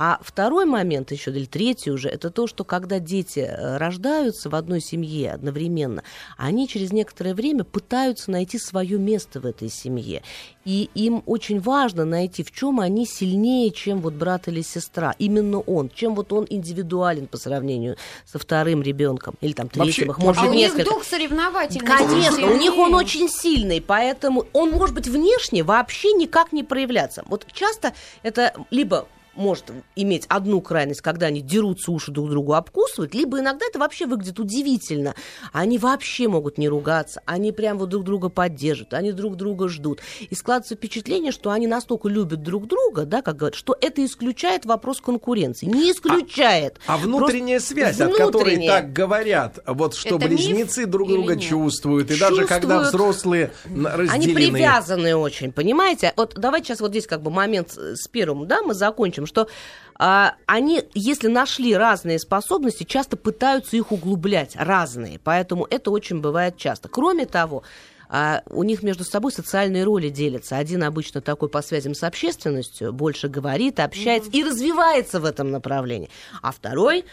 А 0.00 0.20
второй 0.22 0.64
момент 0.64 1.10
еще, 1.10 1.32
или 1.32 1.44
третий 1.44 1.90
уже, 1.90 2.08
это 2.08 2.30
то, 2.30 2.46
что 2.46 2.62
когда 2.62 3.00
дети 3.00 3.40
э, 3.40 3.78
рождаются 3.78 4.48
в 4.48 4.54
одной 4.54 4.80
семье 4.80 5.32
одновременно, 5.32 6.04
они 6.36 6.68
через 6.68 6.92
некоторое 6.92 7.34
время 7.34 7.64
пытаются 7.64 8.30
найти 8.30 8.60
свое 8.60 8.96
место 8.96 9.40
в 9.40 9.46
этой 9.46 9.68
семье. 9.68 10.22
И 10.64 10.88
им 10.94 11.24
очень 11.26 11.58
важно 11.60 12.04
найти, 12.04 12.44
в 12.44 12.52
чем 12.52 12.78
они 12.78 13.06
сильнее, 13.06 13.72
чем 13.72 14.00
вот 14.00 14.14
брат 14.14 14.46
или 14.46 14.62
сестра. 14.62 15.16
Именно 15.18 15.58
он, 15.60 15.90
чем 15.92 16.14
вот 16.14 16.32
он 16.32 16.46
индивидуален 16.48 17.26
по 17.26 17.36
сравнению 17.36 17.96
со 18.24 18.38
вторым 18.38 18.82
ребенком. 18.82 19.34
Или 19.40 19.52
там 19.52 19.68
третьим, 19.68 20.12
их 20.12 20.18
может 20.18 20.44
а 20.44 20.46
быть 20.46 20.54
несколько. 20.54 20.76
у 20.76 20.84
них 20.84 20.94
дух 20.94 21.04
соревновательный. 21.04 21.84
Конечно, 21.84 22.46
у 22.46 22.56
них 22.56 22.76
он 22.76 22.94
очень 22.94 23.28
сильный, 23.28 23.80
поэтому 23.80 24.46
он 24.52 24.70
может 24.70 24.94
быть 24.94 25.08
внешне 25.08 25.64
вообще 25.64 26.12
никак 26.12 26.52
не 26.52 26.62
проявляться. 26.62 27.24
Вот 27.26 27.46
часто 27.52 27.94
это 28.22 28.54
либо 28.70 29.08
может 29.38 29.66
иметь 29.96 30.26
одну 30.28 30.60
крайность, 30.60 31.00
когда 31.00 31.26
они 31.26 31.40
дерутся, 31.40 31.92
уши 31.92 32.10
друг 32.10 32.28
другу 32.28 32.54
обкусывают, 32.54 33.14
либо 33.14 33.40
иногда 33.40 33.64
это 33.66 33.78
вообще 33.78 34.06
выглядит 34.06 34.38
удивительно. 34.38 35.14
Они 35.52 35.78
вообще 35.78 36.28
могут 36.28 36.58
не 36.58 36.68
ругаться, 36.68 37.22
они 37.24 37.52
прям 37.52 37.78
вот 37.78 37.88
друг 37.88 38.04
друга 38.04 38.28
поддерживают, 38.28 38.94
они 38.94 39.12
друг 39.12 39.36
друга 39.36 39.68
ждут. 39.68 40.00
И 40.28 40.34
складывается 40.34 40.74
впечатление, 40.74 41.32
что 41.32 41.50
они 41.50 41.66
настолько 41.66 42.08
любят 42.08 42.42
друг 42.42 42.66
друга, 42.66 43.04
да, 43.04 43.22
как 43.22 43.36
говорят, 43.36 43.54
что 43.54 43.76
это 43.80 44.04
исключает 44.04 44.66
вопрос 44.66 45.00
конкуренции. 45.00 45.66
Не 45.66 45.92
исключает. 45.92 46.78
А, 46.86 46.94
а 46.94 46.96
внутренняя 46.98 47.60
связь, 47.60 47.96
внутренняя. 47.96 48.26
от 48.26 48.32
которой 48.32 48.66
так 48.66 48.92
говорят, 48.92 49.58
вот 49.66 49.94
что 49.94 50.16
это 50.16 50.26
близнецы 50.26 50.86
друг 50.86 51.08
друга 51.08 51.36
нет? 51.36 51.44
чувствуют, 51.44 52.10
и 52.10 52.14
чувствуют. 52.16 52.36
даже 52.36 52.48
когда 52.48 52.80
взрослые 52.80 53.52
разделены. 53.64 54.10
Они 54.10 54.28
привязаны 54.28 55.14
очень, 55.14 55.52
понимаете? 55.52 56.12
Вот 56.16 56.34
давайте 56.36 56.68
сейчас 56.68 56.80
вот 56.80 56.90
здесь 56.90 57.06
как 57.06 57.22
бы 57.22 57.30
момент 57.30 57.70
с 57.72 58.08
первым, 58.08 58.46
да, 58.46 58.62
мы 58.62 58.74
закончим, 58.74 59.26
что 59.28 59.48
а, 59.94 60.34
они, 60.46 60.82
если 60.94 61.28
нашли 61.28 61.76
разные 61.76 62.18
способности, 62.18 62.84
часто 62.84 63.16
пытаются 63.16 63.76
их 63.76 63.92
углублять, 63.92 64.56
разные. 64.56 65.20
Поэтому 65.22 65.66
это 65.68 65.90
очень 65.90 66.20
бывает 66.20 66.56
часто. 66.56 66.88
Кроме 66.88 67.26
того, 67.26 67.62
а 68.08 68.42
у 68.48 68.62
них 68.62 68.82
между 68.82 69.04
собой 69.04 69.32
социальные 69.32 69.84
роли 69.84 70.08
делятся. 70.08 70.56
Один 70.56 70.82
обычно 70.82 71.20
такой 71.20 71.48
по 71.48 71.60
связям 71.60 71.94
с 71.94 72.02
общественностью, 72.02 72.92
больше 72.92 73.28
говорит, 73.28 73.80
общается 73.80 74.30
mm-hmm. 74.30 74.38
и 74.38 74.44
развивается 74.44 75.20
в 75.20 75.24
этом 75.26 75.50
направлении. 75.50 76.08
А 76.40 76.52
второй 76.52 77.04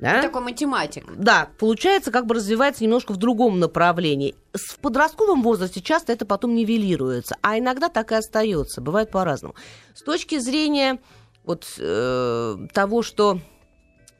да? 0.00 0.22
Такой 0.22 0.40
математик. 0.40 1.04
Да, 1.14 1.50
получается, 1.58 2.10
как 2.10 2.24
бы 2.24 2.34
развивается 2.34 2.82
немножко 2.82 3.12
в 3.12 3.18
другом 3.18 3.60
направлении. 3.60 4.34
В 4.54 4.78
подростковом 4.78 5.42
возрасте 5.42 5.82
часто 5.82 6.14
это 6.14 6.24
потом 6.24 6.54
нивелируется, 6.54 7.36
а 7.42 7.58
иногда 7.58 7.90
так 7.90 8.10
и 8.12 8.14
остается. 8.14 8.80
Бывает 8.80 9.10
по-разному. 9.10 9.54
С 9.94 10.02
точки 10.02 10.38
зрения 10.38 10.98
вот 11.44 11.66
э, 11.78 12.56
того, 12.72 13.02
что 13.02 13.40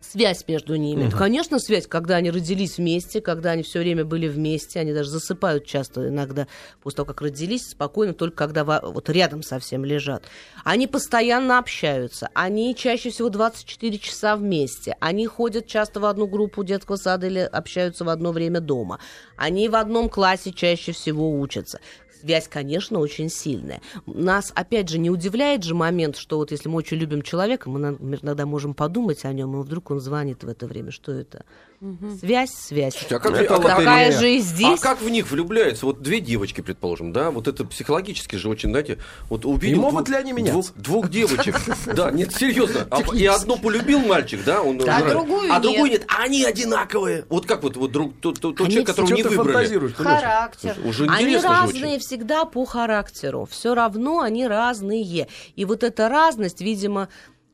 связь 0.01 0.45
между 0.49 0.77
ними. 0.77 1.07
Угу. 1.07 1.17
Конечно, 1.17 1.59
связь, 1.59 1.87
когда 1.87 2.17
они 2.17 2.31
родились 2.31 2.79
вместе, 2.79 3.21
когда 3.21 3.53
они 3.53 3.63
все 3.63 3.81
время 3.81 4.05
были 4.05 4.29
вместе, 4.29 4.81
они 4.81 4.93
даже 4.93 5.11
засыпают 5.11 5.67
часто 5.67 6.09
иногда 6.09 6.47
после 6.83 6.97
того, 6.99 7.07
как 7.07 7.21
родились, 7.21 7.71
спокойно, 7.71 8.15
только 8.15 8.37
когда 8.37 8.65
вот 8.65 9.09
рядом 9.11 9.43
совсем 9.43 9.85
лежат. 9.85 10.25
Они 10.65 10.87
постоянно 10.87 11.59
общаются, 11.59 12.31
они 12.35 12.75
чаще 12.75 13.11
всего 13.11 13.29
24 13.29 13.99
часа 13.99 14.37
вместе, 14.37 14.97
они 15.01 15.27
ходят 15.27 15.67
часто 15.67 16.01
в 16.01 16.07
одну 16.07 16.27
группу 16.27 16.65
детского 16.65 16.97
сада 16.97 17.27
или 17.27 17.41
общаются 17.41 18.05
в 18.05 18.09
одно 18.09 18.33
время 18.33 18.61
дома, 18.61 18.99
они 19.37 19.69
в 19.69 19.77
одном 19.77 20.09
классе 20.09 20.53
чаще 20.53 20.93
всего 20.93 21.39
учатся 21.39 21.81
связь, 22.21 22.49
конечно, 22.49 22.99
очень 22.99 23.31
сильная. 23.31 23.81
Нас, 24.07 24.53
опять 24.55 24.89
же, 24.89 24.99
не 24.99 25.11
удивляет 25.11 25.65
же 25.65 25.75
момент, 25.75 26.17
что 26.17 26.37
вот 26.37 26.51
если 26.51 26.69
мы 26.69 26.77
очень 26.77 26.97
любим 26.97 27.23
человека, 27.23 27.69
мы 27.69 27.97
иногда 28.23 28.47
можем 28.47 28.75
подумать 28.75 29.25
о 29.25 29.33
нем, 29.33 29.59
и 29.59 29.63
вдруг 29.63 29.91
он 29.91 30.01
звонит 30.01 30.45
в 30.45 30.49
это 30.49 30.67
время. 30.67 30.91
Что 30.91 31.13
это? 31.13 31.45
Угу. 31.81 32.19
Связь, 32.21 32.51
связь. 32.51 33.07
А 33.11 33.19
как, 33.19 33.33
это 33.33 33.57
а 33.57 33.59
такая 33.59 34.13
же 34.13 34.35
и 34.35 34.41
здесь. 34.41 34.79
А 34.79 34.83
как 34.83 35.01
в 35.01 35.09
них 35.09 35.31
влюбляются? 35.31 35.87
Вот 35.87 36.03
две 36.03 36.21
девочки, 36.21 36.61
предположим, 36.61 37.11
да? 37.11 37.31
Вот 37.31 37.49
это 37.49 37.65
психологически 37.65 38.37
же 38.37 38.51
очень, 38.51 38.69
знаете, 38.69 38.99
вот 39.31 39.47
увидел... 39.47 39.79
И 39.79 39.81
могут 39.81 40.05
двух, 40.05 40.09
ли 40.11 40.15
они 40.17 40.33
меняться? 40.35 40.75
Двух, 40.75 41.07
двух 41.07 41.11
девочек. 41.11 41.57
Да, 41.87 42.11
нет, 42.11 42.35
серьезно. 42.35 42.87
А, 42.91 43.01
и 43.15 43.25
одну 43.25 43.57
полюбил 43.57 44.01
мальчик, 44.01 44.45
да? 44.45 44.63
Он, 44.63 44.81
а 44.87 45.03
другую 45.09 45.53
А 45.53 45.59
другую 45.59 45.91
нет. 45.91 46.05
А 46.09 46.25
они 46.25 46.45
одинаковые. 46.45 47.25
Вот 47.29 47.47
как 47.47 47.63
вот, 47.63 47.77
вот 47.77 47.91
друг, 47.91 48.13
тот, 48.21 48.39
тот 48.39 48.57
человек, 48.59 48.87
которого 48.87 49.15
не 49.15 49.23
выбрали. 49.23 49.89
Характер. 49.93 50.77
Уже 50.85 51.07
они 51.07 51.37
разные 51.39 51.99
всегда 52.11 52.45
по 52.45 52.65
характеру. 52.65 53.47
Все 53.49 53.73
равно 53.73 54.19
они 54.19 54.49
разные. 54.49 55.29
И 55.55 55.65
вот 55.65 55.85
эта 55.85 56.09
разность, 56.09 56.61
видимо, 56.61 57.09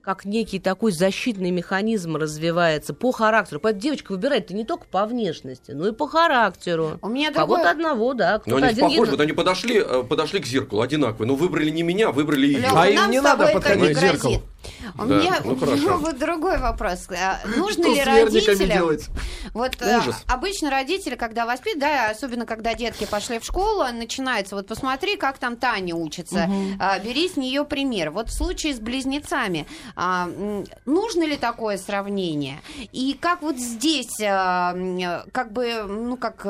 как 0.07 0.25
некий 0.25 0.61
такой 0.61 0.93
защитный 0.93 1.51
механизм 1.51 2.15
развивается 2.15 2.95
по 2.95 3.11
характеру. 3.11 3.59
Поэтому 3.59 3.83
девочка 3.83 4.13
выбирает 4.13 4.51
не 4.51 4.65
только 4.65 4.85
по 4.87 5.05
внешности, 5.05 5.73
но 5.73 5.89
и 5.89 5.93
по 5.93 6.07
характеру. 6.07 7.01
У 7.03 7.09
меня 7.09 7.33
Кого-то 7.33 7.65
другой... 7.65 7.71
одного, 7.73 8.15
да. 8.15 8.41
Но 8.47 8.57
они 8.57 8.67
один 8.67 8.85
похожи, 8.85 9.01
един... 9.01 9.11
вот 9.11 9.21
они 9.21 9.33
подошли, 9.33 9.83
э, 9.85 10.05
подошли 10.09 10.39
к 10.39 10.47
зеркалу 10.47 10.83
одинаковые, 10.83 11.27
но 11.27 11.35
выбрали 11.35 11.71
не 11.71 11.83
меня, 11.83 12.13
выбрали 12.13 12.47
ее. 12.47 12.69
а 12.73 12.87
им 12.87 13.11
не 13.11 13.21
надо 13.21 13.49
подходить 13.49 13.97
к 13.97 14.01
зеркалу. 14.01 14.43
У 14.99 15.05
да, 15.05 15.17
меня 15.17 15.41
ну, 15.45 15.57
хорошо. 15.57 15.99
вот 15.99 16.19
другой 16.19 16.59
вопрос. 16.59 17.09
А 17.11 17.41
нужно 17.57 17.87
ли 17.87 18.03
родителям... 18.03 18.99
Вот 19.53 19.77
э, 19.81 19.99
Ужас. 19.99 20.23
обычно 20.27 20.71
родители, 20.71 21.17
когда 21.17 21.47
воспитывают, 21.47 21.81
да, 21.81 22.11
особенно 22.11 22.47
когда 22.47 22.75
детки 22.75 23.07
пошли 23.07 23.39
в 23.39 23.45
школу, 23.45 23.85
начинается, 23.93 24.55
вот 24.55 24.67
посмотри, 24.67 25.17
как 25.17 25.39
там 25.39 25.57
Таня 25.57 25.95
учится, 25.95 26.45
угу. 26.45 27.05
бери 27.05 27.29
с 27.29 27.37
нее 27.37 27.65
пример. 27.65 28.11
Вот 28.11 28.29
в 28.29 28.33
случае 28.33 28.75
с 28.75 28.79
близнецами, 28.79 29.67
а, 29.97 30.29
нужно 30.85 31.25
ли 31.25 31.37
такое 31.37 31.79
сравнение? 31.79 32.61
И 32.93 33.17
как 33.19 33.43
вот 33.43 33.57
здесь, 33.57 34.21
а, 34.21 34.77
как 35.33 35.53
бы, 35.53 35.85
ну 35.85 36.17
как 36.19 36.47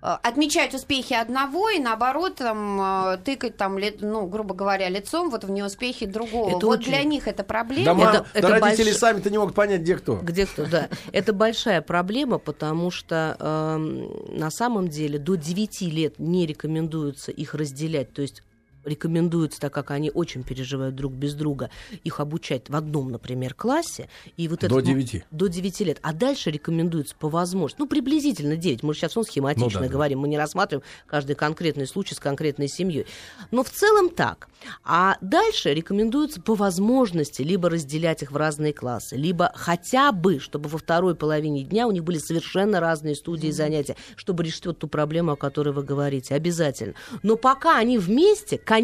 отмечать 0.00 0.74
успехи 0.74 1.14
одного 1.14 1.70
и 1.70 1.78
наоборот 1.78 2.36
там, 2.36 3.18
тыкать 3.24 3.56
там, 3.56 3.78
ну, 4.00 4.26
грубо 4.26 4.54
говоря, 4.54 4.88
лицом 4.88 5.30
вот 5.30 5.44
в 5.44 5.50
неуспехи 5.50 6.06
другого. 6.06 6.56
Это 6.56 6.66
вот 6.66 6.80
очень... 6.80 6.90
для 6.90 7.02
них 7.02 7.26
это 7.26 7.42
проблема. 7.42 7.86
Да, 7.86 7.94
мам, 7.94 8.08
это, 8.08 8.26
это 8.34 8.48
родители 8.48 8.90
больш... 8.90 8.98
сами-то 8.98 9.30
не 9.30 9.38
могут 9.38 9.54
понять, 9.54 9.80
где 9.80 9.96
кто. 9.96 10.16
Где 10.16 10.46
кто, 10.46 10.66
да. 10.66 10.88
Это 11.12 11.32
большая 11.32 11.82
проблема, 11.82 12.38
потому 12.38 12.90
что 12.90 13.36
э, 13.38 13.76
на 14.32 14.50
самом 14.50 14.88
деле 14.88 15.18
до 15.18 15.34
9 15.34 15.80
лет 15.82 16.18
не 16.18 16.46
рекомендуется 16.46 17.32
их 17.32 17.54
разделять. 17.54 18.12
То 18.12 18.22
есть 18.22 18.42
рекомендуется, 18.86 19.60
так 19.60 19.72
как 19.72 19.90
они 19.90 20.10
очень 20.10 20.42
переживают 20.42 20.94
друг 20.94 21.12
без 21.12 21.34
друга, 21.34 21.70
их 22.04 22.20
обучать 22.20 22.70
в 22.70 22.76
одном, 22.76 23.10
например, 23.10 23.54
классе. 23.54 24.08
И 24.36 24.48
вот 24.48 24.60
до 24.60 24.80
9. 24.80 25.24
До 25.30 25.48
9 25.48 25.80
лет. 25.80 25.98
А 26.02 26.12
дальше 26.12 26.50
рекомендуется 26.50 27.14
по 27.18 27.28
возможности, 27.28 27.80
ну, 27.80 27.86
приблизительно 27.86 28.56
9. 28.56 28.82
Мы 28.82 28.94
сейчас 28.94 29.16
он 29.16 29.24
схематично 29.24 29.80
ну, 29.80 29.86
да, 29.86 29.92
говорим, 29.92 30.20
мы 30.20 30.28
не 30.28 30.38
рассматриваем 30.38 30.84
каждый 31.06 31.36
конкретный 31.36 31.86
случай 31.86 32.14
с 32.14 32.20
конкретной 32.20 32.68
семьей. 32.68 33.06
Но 33.50 33.64
в 33.64 33.70
целом 33.70 34.08
так. 34.08 34.48
А 34.84 35.16
дальше 35.20 35.74
рекомендуется 35.74 36.40
по 36.40 36.54
возможности 36.54 37.42
либо 37.42 37.68
разделять 37.68 38.22
их 38.22 38.32
в 38.32 38.36
разные 38.36 38.72
классы, 38.72 39.16
либо 39.16 39.52
хотя 39.54 40.12
бы, 40.12 40.38
чтобы 40.38 40.68
во 40.68 40.78
второй 40.78 41.14
половине 41.14 41.62
дня 41.64 41.86
у 41.86 41.90
них 41.90 42.04
были 42.04 42.18
совершенно 42.18 42.80
разные 42.80 43.14
студии 43.14 43.50
занятия, 43.50 43.96
чтобы 44.16 44.44
решить 44.44 44.66
вот 44.66 44.78
ту 44.78 44.88
проблему, 44.88 45.32
о 45.32 45.36
которой 45.36 45.70
вы 45.74 45.82
говорите. 45.82 46.34
Обязательно. 46.34 46.94
Но 47.22 47.36
пока 47.36 47.76
они 47.78 47.98
вместе, 47.98 48.58
конечно. 48.58 48.75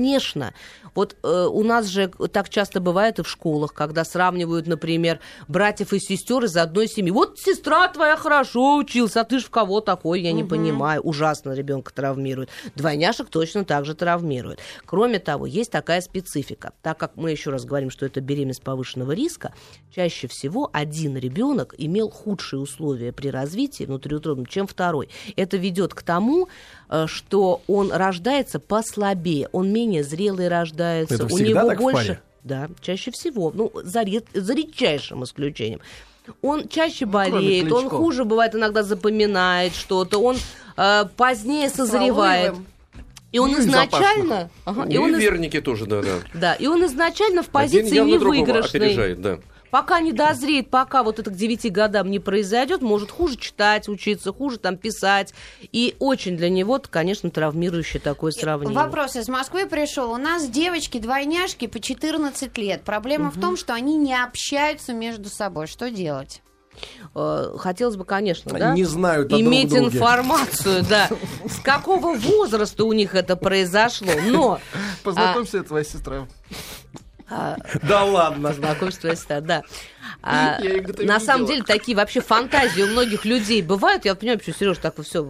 Вот 0.94 1.16
э, 1.22 1.46
у 1.50 1.62
нас 1.62 1.86
же 1.86 2.08
так 2.32 2.48
часто 2.48 2.80
бывает 2.80 3.18
и 3.18 3.22
в 3.22 3.28
школах, 3.28 3.72
когда 3.72 4.04
сравнивают, 4.04 4.66
например, 4.66 5.20
братьев 5.48 5.92
и 5.92 5.98
сестер 5.98 6.44
из 6.44 6.56
одной 6.56 6.88
семьи. 6.88 7.10
Вот 7.10 7.38
сестра 7.38 7.88
твоя 7.88 8.16
хорошо 8.16 8.76
учился, 8.76 9.22
а 9.22 9.24
ты 9.24 9.38
ж 9.38 9.44
в 9.44 9.50
кого 9.50 9.80
такой, 9.80 10.20
я 10.20 10.32
не 10.32 10.44
понимаю. 10.44 11.00
Ужасно 11.02 11.52
ребенка 11.52 11.92
травмирует. 11.94 12.50
Двойняшек 12.74 13.28
точно 13.30 13.64
так 13.64 13.84
же 13.84 13.94
травмирует. 13.94 14.60
Кроме 14.84 15.18
того, 15.18 15.46
есть 15.46 15.70
такая 15.70 16.00
специфика. 16.00 16.72
Так 16.82 16.98
как 16.98 17.16
мы 17.16 17.30
еще 17.30 17.50
раз 17.50 17.64
говорим, 17.64 17.90
что 17.90 18.04
это 18.06 18.20
беременность 18.20 18.62
повышенного 18.62 19.12
риска, 19.12 19.54
чаще 19.94 20.28
всего 20.28 20.68
один 20.72 21.16
ребенок 21.16 21.74
имел 21.78 22.10
худшие 22.10 22.60
условия 22.60 23.12
при 23.12 23.28
развитии 23.28 23.84
внутриутробном, 23.84 24.46
чем 24.46 24.66
второй. 24.66 25.08
Это 25.36 25.56
ведет 25.56 25.94
к 25.94 26.02
тому, 26.02 26.48
что 27.06 27.62
он 27.66 27.90
рождается 27.92 28.58
послабее, 28.58 29.48
он 29.52 29.72
менее 29.72 30.04
зрелый 30.04 30.48
рождается. 30.48 31.14
Это 31.14 31.26
у 31.26 31.38
него 31.38 31.66
так 31.66 31.78
больше. 31.78 32.20
Да, 32.44 32.68
чаще 32.80 33.10
всего. 33.12 33.52
Ну, 33.54 33.70
за, 33.74 34.02
ред... 34.02 34.26
за 34.34 34.54
редчайшим 34.54 35.22
исключением. 35.24 35.80
Он 36.40 36.68
чаще 36.68 37.06
ну, 37.06 37.12
болеет, 37.12 37.70
он 37.72 37.88
хуже 37.88 38.24
бывает 38.24 38.54
иногда 38.54 38.82
запоминает 38.82 39.74
что-то, 39.74 40.18
он 40.18 40.36
э, 40.76 41.04
позднее 41.16 41.68
созревает. 41.68 42.54
И 43.32 43.38
он 43.38 43.52
ну, 43.52 43.60
изначально... 43.60 44.50
Ага, 44.64 44.84
и, 44.88 44.94
и 44.94 44.98
он 44.98 45.16
верники 45.16 45.56
из... 45.56 45.62
тоже, 45.62 45.86
да, 45.86 46.02
да. 46.02 46.18
Да, 46.34 46.54
и 46.54 46.66
он 46.66 46.84
изначально 46.84 47.42
в 47.42 47.48
позиции 47.48 47.98
невыигрышной. 47.98 48.80
Опережает, 48.80 49.20
да 49.20 49.38
пока 49.72 50.00
не 50.00 50.12
дозреет, 50.12 50.68
пока 50.68 51.02
вот 51.02 51.18
это 51.18 51.30
к 51.30 51.34
9 51.34 51.72
годам 51.72 52.10
не 52.10 52.18
произойдет, 52.18 52.82
может 52.82 53.10
хуже 53.10 53.36
читать, 53.38 53.88
учиться, 53.88 54.30
хуже 54.30 54.58
там 54.58 54.76
писать. 54.76 55.32
И 55.72 55.96
очень 55.98 56.36
для 56.36 56.50
него, 56.50 56.80
конечно, 56.90 57.30
травмирующее 57.30 58.00
такое 58.00 58.32
сравнение. 58.32 58.78
Вопрос 58.78 59.16
из 59.16 59.28
Москвы 59.28 59.66
пришел. 59.66 60.12
У 60.12 60.18
нас 60.18 60.46
девочки-двойняшки 60.46 61.66
по 61.68 61.80
14 61.80 62.56
лет. 62.58 62.82
Проблема 62.82 63.28
угу. 63.28 63.38
в 63.38 63.40
том, 63.40 63.56
что 63.56 63.72
они 63.72 63.96
не 63.96 64.14
общаются 64.14 64.92
между 64.92 65.30
собой. 65.30 65.66
Что 65.66 65.90
делать? 65.90 66.42
Э, 67.14 67.54
хотелось 67.58 67.96
бы, 67.96 68.04
конечно, 68.04 68.52
да, 68.52 68.74
не 68.74 68.84
знают 68.84 69.32
иметь 69.32 69.70
друг 69.70 69.94
информацию, 69.94 70.84
да, 70.88 71.08
с 71.48 71.60
какого 71.60 72.14
возраста 72.14 72.84
у 72.84 72.92
них 72.92 73.14
это 73.14 73.36
произошло, 73.36 74.12
но... 74.26 74.60
Познакомься, 75.02 75.60
а... 75.60 75.64
твоя 75.64 75.84
сестра. 75.84 76.26
А, 77.34 77.56
да 77.82 78.04
ладно. 78.04 78.52
Знакомство 78.52 79.14
да. 79.40 79.62
А, 80.22 80.58
на 81.00 81.18
самом 81.18 81.46
деле 81.46 81.62
такие 81.62 81.96
вообще 81.96 82.20
фантазии 82.20 82.82
у 82.82 82.86
многих 82.86 83.24
людей 83.24 83.60
бывают. 83.60 84.04
Я 84.04 84.14
понимаю, 84.14 84.38
почему 84.38 84.54
Сереж 84.58 84.78
так 84.78 84.94
все 85.02 85.22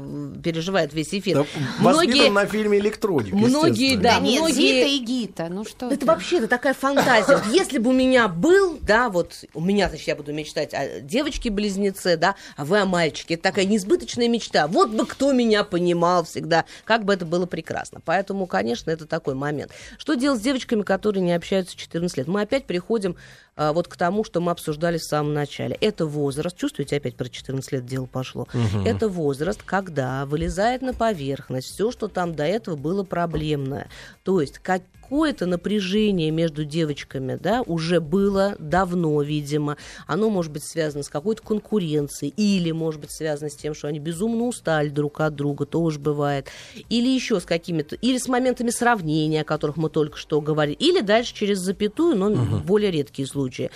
переживает 0.43 0.93
весь 0.93 1.15
эфир. 1.15 1.39
Да, 1.39 1.47
многие 1.79 2.31
на 2.31 2.45
фильме 2.47 2.79
Электроник. 2.79 3.33
Многие, 3.33 3.97
да, 3.97 4.15
да 4.15 4.21
нет, 4.21 4.41
многие. 4.41 4.55
Зита 4.55 4.89
и 4.89 4.99
Гита, 4.99 5.49
ну 5.49 5.65
что? 5.65 5.91
Это 5.91 6.05
вообще 6.05 6.39
это 6.39 6.49
такая 6.49 6.75
фантазия. 6.75 7.41
Если 7.51 7.79
бы 7.79 7.91
у 7.91 7.93
меня 7.93 8.29
был, 8.29 8.79
да, 8.83 9.09
вот 9.09 9.45
у 9.55 9.61
меня, 9.61 9.89
значит, 9.89 10.07
я 10.09 10.17
буду 10.17 10.33
мечтать 10.33 10.75
о 10.75 11.01
девочке-близнеце, 11.01 12.17
да, 12.17 12.35
а 12.57 12.65
вы 12.65 12.81
о 12.81 12.87
мальчике. 12.87 13.35
Это 13.35 13.45
такая 13.45 13.65
несбыточная 13.65 14.29
мечта. 14.29 14.67
Вот 14.67 14.91
бы 14.91 15.07
кто 15.07 15.33
меня 15.33 15.65
понимал 15.65 16.25
всегда, 16.25 16.67
как 16.85 17.05
бы 17.05 17.15
это 17.15 17.25
было 17.25 17.47
прекрасно. 17.47 18.01
Поэтому, 18.05 18.47
конечно, 18.47 18.91
это 18.91 19.07
такой 19.07 19.35
момент. 19.35 19.73
Что 19.97 20.15
делать 20.15 20.41
с 20.41 20.43
девочками, 20.43 20.83
которые 20.83 21.23
не 21.23 21.33
общаются 21.33 21.77
14 21.77 22.19
лет? 22.19 22.29
Мы 22.29 22.43
опять 22.43 22.67
приходим 22.67 23.17
вот 23.57 23.89
к 23.89 23.97
тому, 23.97 24.25
что 24.25 24.41
мы 24.41 24.51
обсуждали 24.51 24.99
в 24.99 25.05
самом 25.05 25.35
начале. 25.35 25.77
Это 25.81 26.07
возраст, 26.07 26.57
чувствуете, 26.57 26.97
опять 26.97 27.17
про 27.17 27.29
14 27.29 27.73
лет 27.73 27.87
дело 27.87 28.07
пошло. 28.07 28.49
Угу. 28.55 28.85
Это 28.85 29.09
возраст, 29.09 29.63
когда 29.63 30.25
вылезает 30.27 30.83
на 30.83 30.95
поверхность 30.95 31.69
все, 31.69 31.91
что 31.91 32.09
там 32.09 32.35
до 32.35 32.45
этого 32.45 32.77
было 32.77 33.05
проблемное. 33.05 33.89
То 34.23 34.41
есть 34.41 34.59
как 34.59 34.83
какое-то 35.13 35.45
напряжение 35.45 36.31
между 36.31 36.65
девочками, 36.65 37.39
да, 37.39 37.61
уже 37.67 38.01
было 38.01 38.57
давно, 38.59 39.21
видимо. 39.21 39.77
Оно 40.07 40.31
может 40.31 40.51
быть 40.51 40.65
связано 40.65 41.03
с 41.03 41.11
какой-то 41.11 41.43
конкуренцией, 41.43 42.33
или 42.35 42.71
может 42.71 42.99
быть 43.03 43.13
связано 43.13 43.51
с 43.51 43.55
тем, 43.55 43.75
что 43.75 43.89
они 43.89 43.99
безумно 43.99 44.45
устали 44.45 44.89
друг 44.89 45.21
от 45.21 45.35
друга, 45.35 45.67
тоже 45.67 45.99
бывает. 45.99 46.49
Или 46.89 47.09
еще 47.09 47.41
с 47.41 47.45
какими-то, 47.45 47.95
или 47.97 48.17
с 48.17 48.27
моментами 48.27 48.71
сравнения, 48.71 49.43
о 49.43 49.45
которых 49.45 49.77
мы 49.77 49.91
только 49.91 50.17
что 50.17 50.41
говорили, 50.41 50.77
или 50.77 51.03
дальше 51.03 51.35
через 51.35 51.59
запятую, 51.59 52.17
но 52.17 52.31
угу. 52.31 52.57
более 52.65 52.91
редкие 52.91 53.29
случаи 53.29 53.71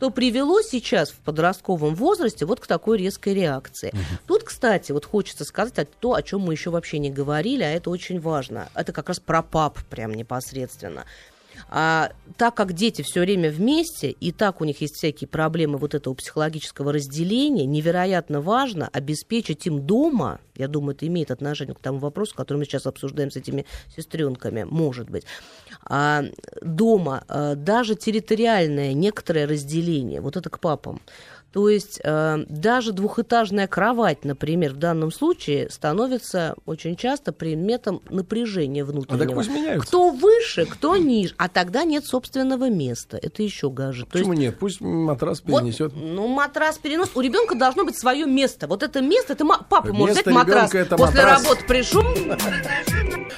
что 0.00 0.08
привело 0.08 0.62
сейчас 0.62 1.10
в 1.10 1.16
подростковом 1.16 1.94
возрасте 1.94 2.46
вот 2.46 2.58
к 2.58 2.66
такой 2.66 2.96
резкой 2.96 3.34
реакции. 3.34 3.90
Угу. 3.92 4.00
Тут, 4.28 4.44
кстати, 4.44 4.92
вот 4.92 5.04
хочется 5.04 5.44
сказать 5.44 5.90
то, 6.00 6.14
о 6.14 6.22
чем 6.22 6.40
мы 6.40 6.54
еще 6.54 6.70
вообще 6.70 6.98
не 6.98 7.10
говорили, 7.10 7.62
а 7.62 7.70
это 7.70 7.90
очень 7.90 8.18
важно. 8.18 8.70
Это 8.74 8.94
как 8.94 9.08
раз 9.08 9.20
про 9.20 9.42
пап 9.42 9.78
прям 9.90 10.14
непосредственно. 10.14 11.04
А 11.68 12.12
так 12.36 12.54
как 12.54 12.72
дети 12.72 13.02
все 13.02 13.20
время 13.20 13.50
вместе, 13.50 14.10
и 14.10 14.32
так 14.32 14.60
у 14.60 14.64
них 14.64 14.80
есть 14.80 14.96
всякие 14.96 15.28
проблемы 15.28 15.78
вот 15.78 15.94
этого 15.94 16.14
психологического 16.14 16.92
разделения, 16.92 17.66
невероятно 17.66 18.40
важно 18.40 18.88
обеспечить 18.92 19.66
им 19.66 19.86
дома, 19.86 20.40
я 20.56 20.68
думаю, 20.68 20.94
это 20.94 21.06
имеет 21.06 21.30
отношение 21.30 21.74
к 21.74 21.80
тому 21.80 21.98
вопросу, 21.98 22.34
который 22.34 22.58
мы 22.58 22.64
сейчас 22.64 22.86
обсуждаем 22.86 23.30
с 23.30 23.36
этими 23.36 23.66
сестренками, 23.94 24.64
может 24.64 25.10
быть, 25.10 25.24
а, 25.84 26.24
дома 26.62 27.24
а, 27.28 27.54
даже 27.54 27.94
территориальное 27.94 28.92
некоторое 28.92 29.46
разделение, 29.46 30.20
вот 30.20 30.36
это 30.36 30.50
к 30.50 30.60
папам, 30.60 31.00
то 31.52 31.68
есть 31.68 32.00
э, 32.04 32.44
даже 32.48 32.92
двухэтажная 32.92 33.66
кровать, 33.66 34.24
например, 34.24 34.72
в 34.72 34.76
данном 34.76 35.10
случае 35.10 35.68
становится 35.68 36.54
очень 36.64 36.94
часто 36.94 37.32
предметом 37.32 38.02
напряжения 38.08 38.84
внутреннего. 38.84 39.24
А 39.24 39.74
так 39.74 39.82
кто 39.82 40.10
выше, 40.10 40.66
кто 40.66 40.96
ниже, 40.96 41.34
а 41.38 41.48
тогда 41.52 41.84
нет 41.84 42.04
собственного 42.04 42.70
места. 42.70 43.18
Это 43.20 43.42
еще 43.42 43.70
гаже. 43.70 44.06
Почему 44.06 44.32
есть, 44.32 44.42
нет? 44.42 44.58
Пусть 44.58 44.80
матрас 44.80 45.40
перенесет. 45.40 45.92
Вот, 45.92 46.02
ну, 46.02 46.28
матрас 46.28 46.78
перенос. 46.78 47.10
У 47.14 47.20
ребенка 47.20 47.54
должно 47.54 47.84
быть 47.84 47.98
свое 47.98 48.26
место. 48.26 48.66
Вот 48.66 48.82
это 48.82 49.00
место, 49.00 49.34
это 49.34 49.44
папа 49.46 49.88
место 49.88 49.94
может 49.94 50.14
взять 50.14 50.26
матрас. 50.26 50.74
Это 50.74 50.96
после 50.96 51.22
матрас. 51.22 51.42
работы 51.42 51.64
пришел. 51.66 52.04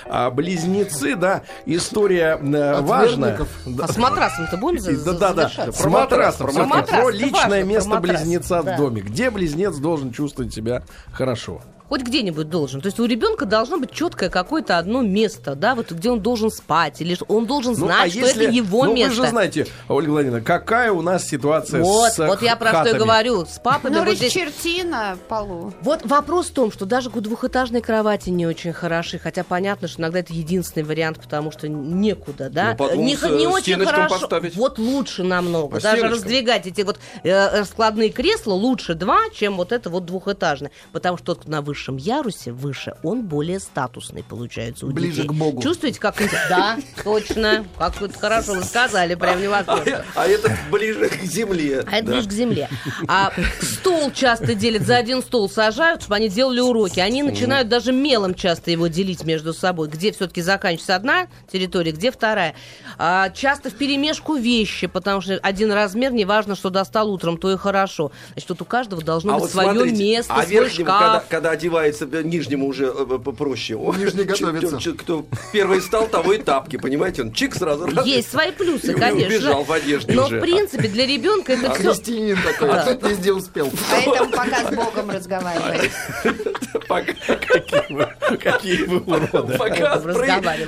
А 0.07 0.31
близнецы, 0.31 1.16
да, 1.16 1.42
история 1.64 2.38
э, 2.40 2.81
важная. 2.83 3.46
А 3.81 3.88
с 3.88 3.96
матрасом-то 3.96 4.57
будем 4.57 5.05
Да, 5.05 5.12
да, 5.12 5.33
да. 5.33 5.72
С 5.72 5.85
матрасом. 5.85 6.48
Про 6.48 7.11
личное 7.11 7.64
место 7.64 7.98
близнеца 8.01 8.62
да. 8.62 8.75
в 8.75 8.77
доме. 8.77 9.03
Где 9.03 9.31
близнец 9.31 9.77
должен 9.77 10.12
чувствовать 10.12 10.53
себя 10.53 10.83
хорошо? 11.12 11.62
Хоть 11.92 12.05
где-нибудь 12.05 12.48
должен. 12.48 12.81
То 12.81 12.87
есть 12.87 12.98
у 13.00 13.04
ребенка 13.04 13.44
должно 13.44 13.79
быть 13.79 13.90
четкое 13.90 14.31
какое-то 14.31 14.79
одно 14.79 15.02
место, 15.02 15.54
да, 15.54 15.75
вот 15.75 15.92
где 15.92 16.10
он 16.10 16.21
должен 16.21 16.50
спать, 16.50 17.02
или 17.02 17.19
он 17.29 17.44
должен 17.44 17.75
знать, 17.75 17.90
ну, 17.90 18.04
а 18.04 18.08
что 18.08 18.19
если, 18.19 18.44
это 18.46 18.54
его 18.54 18.85
ну, 18.87 18.94
место. 18.94 19.10
Вы 19.10 19.25
же 19.25 19.29
знаете, 19.31 19.66
Ольга 19.90 20.08
Владимировна, 20.08 20.42
какая 20.42 20.90
у 20.90 21.02
нас 21.02 21.29
ситуация 21.29 21.83
вот, 21.83 22.12
с 22.12 22.16
Вот 22.16 22.40
я 22.40 22.56
про 22.56 22.71
хатами. 22.71 22.88
что 22.88 22.96
и 22.96 22.98
говорю. 22.98 23.44
С 23.44 23.58
папами 23.58 23.92
ну, 23.92 24.04
вот 24.06 24.16
здесь... 24.16 24.33
черти 24.33 24.85
на 24.85 25.19
полу. 25.29 25.75
Вот 25.83 26.06
вопрос 26.06 26.46
в 26.46 26.54
том, 26.54 26.73
что 26.73 26.87
даже 26.87 27.10
двухэтажные 27.10 27.83
кровати 27.83 28.31
не 28.31 28.46
очень 28.46 28.73
хороши, 28.73 29.19
хотя 29.19 29.44
понятно, 29.44 29.87
что 29.87 30.00
иногда 30.00 30.21
это 30.21 30.33
единственный 30.33 30.85
вариант, 30.85 31.21
потому 31.21 31.52
что 31.52 31.69
некуда, 31.69 32.48
да? 32.48 32.75
Ну, 32.79 32.94
не, 32.94 33.19
не 33.37 33.46
очень 33.46 33.79
хорошо. 33.85 34.19
Поставить. 34.19 34.56
Вот 34.56 34.79
лучше 34.79 35.25
намного. 35.25 35.77
По 35.77 35.83
даже 35.83 35.98
стеночкам. 35.98 36.10
раздвигать 36.12 36.66
эти 36.66 36.81
вот 36.81 36.98
э, 37.23 37.58
раскладные 37.58 38.08
кресла 38.08 38.54
лучше 38.54 38.94
два, 38.94 39.19
чем 39.35 39.58
вот 39.58 39.73
это 39.73 39.90
вот 39.90 40.06
двухэтажное. 40.06 40.71
Потому 40.90 41.19
что 41.19 41.35
тот 41.35 41.46
на 41.46 41.60
высшем 41.83 41.96
ярусе, 41.96 42.52
выше, 42.52 42.94
он 43.02 43.22
более 43.22 43.58
статусный 43.58 44.22
получается 44.22 44.87
у 44.87 44.90
Ближе 44.90 45.22
детей. 45.22 45.28
к 45.28 45.33
Богу. 45.33 45.60
Чувствуете, 45.62 45.98
как... 45.98 46.16
Да, 46.48 46.78
точно. 47.02 47.64
Как 47.78 48.00
вы 48.00 48.08
хорошо 48.08 48.54
вы 48.54 48.62
сказали, 48.62 49.14
прям 49.14 49.40
невозможно. 49.40 50.04
А, 50.14 50.22
а 50.22 50.26
это 50.28 50.56
ближе 50.70 51.08
к 51.08 51.22
земле. 51.22 51.85
А 51.90 51.96
это 51.96 52.12
ближе 52.12 52.28
к 52.28 52.33
земле. 52.33 52.68
А 53.08 53.33
стол 53.60 54.12
часто 54.12 54.54
делят, 54.54 54.83
за 54.83 54.96
один 54.96 55.22
стол 55.22 55.48
сажают, 55.48 56.02
чтобы 56.02 56.16
они 56.16 56.28
делали 56.28 56.60
уроки. 56.60 57.00
Они 57.00 57.22
начинают 57.22 57.68
даже 57.68 57.92
мелом 57.92 58.35
часто 58.35 58.70
его 58.70 58.87
делить 58.87 59.24
между 59.24 59.52
собой. 59.52 59.88
Где 59.88 60.12
все-таки 60.12 60.42
заканчивается 60.42 60.94
одна 60.94 61.28
территория, 61.50 61.92
где 61.92 62.10
вторая. 62.12 62.54
А, 62.98 63.30
часто 63.30 63.70
в 63.70 63.74
перемешку 63.74 64.35
вещи, 64.35 64.87
потому 64.87 65.20
что 65.20 65.38
один 65.42 65.72
размер, 65.72 66.12
неважно, 66.12 66.54
что 66.54 66.70
достал 66.70 67.10
утром, 67.10 67.38
то 67.38 67.50
и 67.50 67.56
хорошо. 67.56 68.12
Значит, 68.33 68.48
тут 68.48 68.62
у 68.62 68.64
каждого 68.64 69.02
должно 69.02 69.33
А 69.33 69.38
быть 69.38 69.42
вот 69.42 69.50
свое 69.50 69.90
место, 69.92 70.35
а 70.35 70.44
свой 70.44 70.70
шкаф. 70.70 71.24
когда 71.28 71.56
одевается, 71.63 72.08
э, 72.10 72.23
нижнему 72.23 72.67
уже 72.67 72.87
э, 72.87 73.19
проще. 73.19 73.77
Он- 73.77 73.96
Нижний 73.96 74.25
готовится. 74.25 74.92
Кто 74.92 75.25
первый 75.52 75.81
стал, 75.81 76.08
того 76.08 76.33
и 76.33 76.38
тапки, 76.38 76.77
понимаете? 76.77 77.23
Он 77.23 77.33
чик 77.33 77.54
сразу 77.54 77.87
раз. 77.87 78.04
Есть 78.06 78.31
свои 78.31 78.50
плюсы, 78.50 78.92
конечно. 78.98 79.27
убежал 79.37 79.65
в 79.65 79.73
одежде 79.73 80.13
Но, 80.15 80.27
в 80.29 80.40
принципе, 80.40 80.88
для 80.88 81.06
ребенка 81.06 81.52
это 81.52 81.73
все... 81.75 81.92
Христианин 81.92 82.38
такой, 82.42 82.71
а 82.71 82.94
тут 82.94 83.08
везде 83.10 83.33
успел. 83.33 83.71
Поэтому 83.90 84.31
пока 84.31 84.71
с 84.71 84.75
Богом 84.75 85.10
разговаривает. 85.10 85.90
Пока, 86.88 87.13
Какие 87.13 87.92
вы, 87.94 88.08
какие 88.38 88.83
вы 88.85 88.98
уроды. 89.00 89.56
пока 89.56 90.00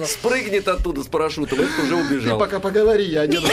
спрыгнет 0.07 0.69
оттуда 0.69 1.03
с 1.03 1.07
парашютом, 1.07 1.61
этот 1.61 1.79
уже 1.79 1.97
Ты 1.97 2.15
убежал. 2.15 2.39
пока 2.39 2.61
поговори, 2.61 3.05
я 3.05 3.23
одену. 3.23 3.47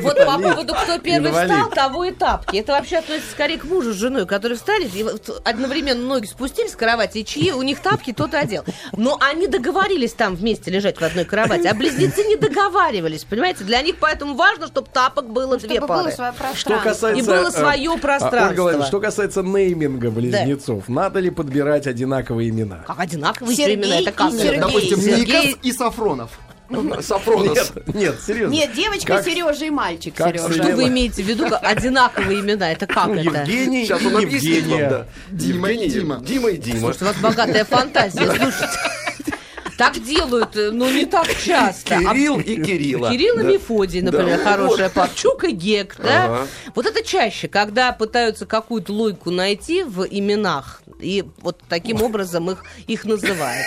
Вот 0.00 0.16
по 0.16 0.38
поводу, 0.38 0.74
кто 0.74 0.98
первый 0.98 1.32
встал, 1.32 1.70
того 1.70 2.04
и 2.04 2.12
тапки. 2.12 2.56
Это 2.56 2.72
вообще 2.72 2.98
относится 2.98 3.30
скорее 3.30 3.58
к 3.58 3.64
мужу 3.64 3.92
с 3.92 3.96
женой, 3.96 4.26
которые 4.26 4.56
встали, 4.56 4.86
и 4.86 5.04
одновременно 5.44 6.02
ноги 6.02 6.26
спустились 6.26 6.72
с 6.72 6.76
кровати, 6.76 7.18
и 7.18 7.24
чьи 7.24 7.52
у 7.52 7.62
них 7.62 7.80
тапки, 7.80 8.12
тот 8.12 8.34
и 8.34 8.36
одел. 8.36 8.64
Но 8.96 9.18
они 9.20 9.46
договорились 9.46 10.12
там 10.12 10.34
вместе 10.34 10.70
лежать 10.70 11.00
в 11.00 11.02
одной 11.02 11.24
кровати, 11.24 11.66
а 11.66 11.74
близнецы 11.74 12.24
не 12.24 12.36
договаривались, 12.36 13.24
понимаете? 13.24 13.64
Для 13.64 13.82
них 13.82 13.96
поэтому 14.00 14.34
важно, 14.34 14.66
чтобы 14.66 14.88
тапок 14.92 15.28
было 15.30 15.56
две 15.56 15.80
пары. 15.80 16.12
Что 16.54 16.78
касается, 16.78 17.22
И 17.22 17.22
было 17.22 17.48
э, 17.48 17.50
свое 17.50 17.92
а, 17.92 17.98
пространство. 17.98 18.84
Что 18.84 19.00
касается 19.00 19.42
нейминга 19.42 20.10
близнецов, 20.10 20.88
надо 20.88 21.20
ли 21.20 21.30
подбирать 21.30 21.86
одинаковые 21.86 22.50
имена? 22.50 22.84
Как 22.86 22.98
одинаковые 22.98 23.56
Сергей 23.56 23.76
имена, 23.76 24.00
это 24.00 24.12
как 24.12 24.32
и 24.32 24.36
это? 24.36 24.42
Сергей. 24.42 24.60
Допустим, 24.60 25.00
Сергей- 25.00 25.46
Никас 25.48 25.58
и 25.62 25.72
Сафронов. 25.72 26.30
Сафронос. 27.02 27.72
Нет, 27.74 27.94
нет, 27.94 28.14
серьезно. 28.26 28.52
Нет, 28.52 28.72
девочка 28.74 29.16
Как- 29.16 29.24
Сережа 29.24 29.64
и 29.66 29.70
мальчик 29.70 30.14
как 30.14 30.28
Сережа. 30.36 30.52
Что 30.62 30.76
вы 30.76 30.88
имеете 30.88 31.22
в 31.22 31.26
виду? 31.26 31.46
Одинаковые 31.60 32.40
имена, 32.40 32.72
это 32.72 32.86
как 32.86 33.06
Ну, 33.08 33.14
это? 33.14 33.22
Евгений 33.40 33.84
Сейчас 33.84 34.04
он 34.04 34.16
объяснит 34.16 34.62
вам, 34.64 34.70
Евгения. 34.72 34.90
да. 34.90 35.06
Дима 35.30 35.70
и 35.70 35.74
Евгений, 35.74 35.92
Дима. 35.94 36.20
Дима 36.24 36.48
и 36.50 36.56
Дима. 36.56 36.78
Слушайте, 36.80 37.04
у 37.04 37.08
вас 37.08 37.16
богатая 37.18 37.64
фантазия, 37.64 38.20
слушайте. 38.26 38.68
Так 39.78 40.02
делают, 40.02 40.56
э, 40.56 40.70
ну 40.70 40.90
не 40.90 41.06
так 41.06 41.28
часто. 41.36 41.96
А 41.96 42.12
Кирилл 42.12 42.38
и 42.38 42.62
Кирилла. 42.62 43.10
Кирилл 43.10 43.38
и. 43.40 43.44
Мефодий, 43.44 44.00
например, 44.02 44.38
хорошая 44.40 44.90
пара. 44.90 45.10
Чук 45.14 45.44
и 45.44 45.52
Гек, 45.52 45.96
да? 45.98 46.46
Вот 46.74 46.86
это 46.86 47.02
чаще, 47.04 47.48
когда 47.48 47.92
пытаются 47.92 48.46
какую-то 48.46 48.92
логику 48.92 49.30
найти 49.30 49.82
в 49.82 50.04
именах, 50.04 50.82
и 51.00 51.24
вот 51.40 51.60
таким 51.68 52.02
образом 52.02 52.50
их, 52.50 52.64
их 52.86 53.04
называют. 53.04 53.66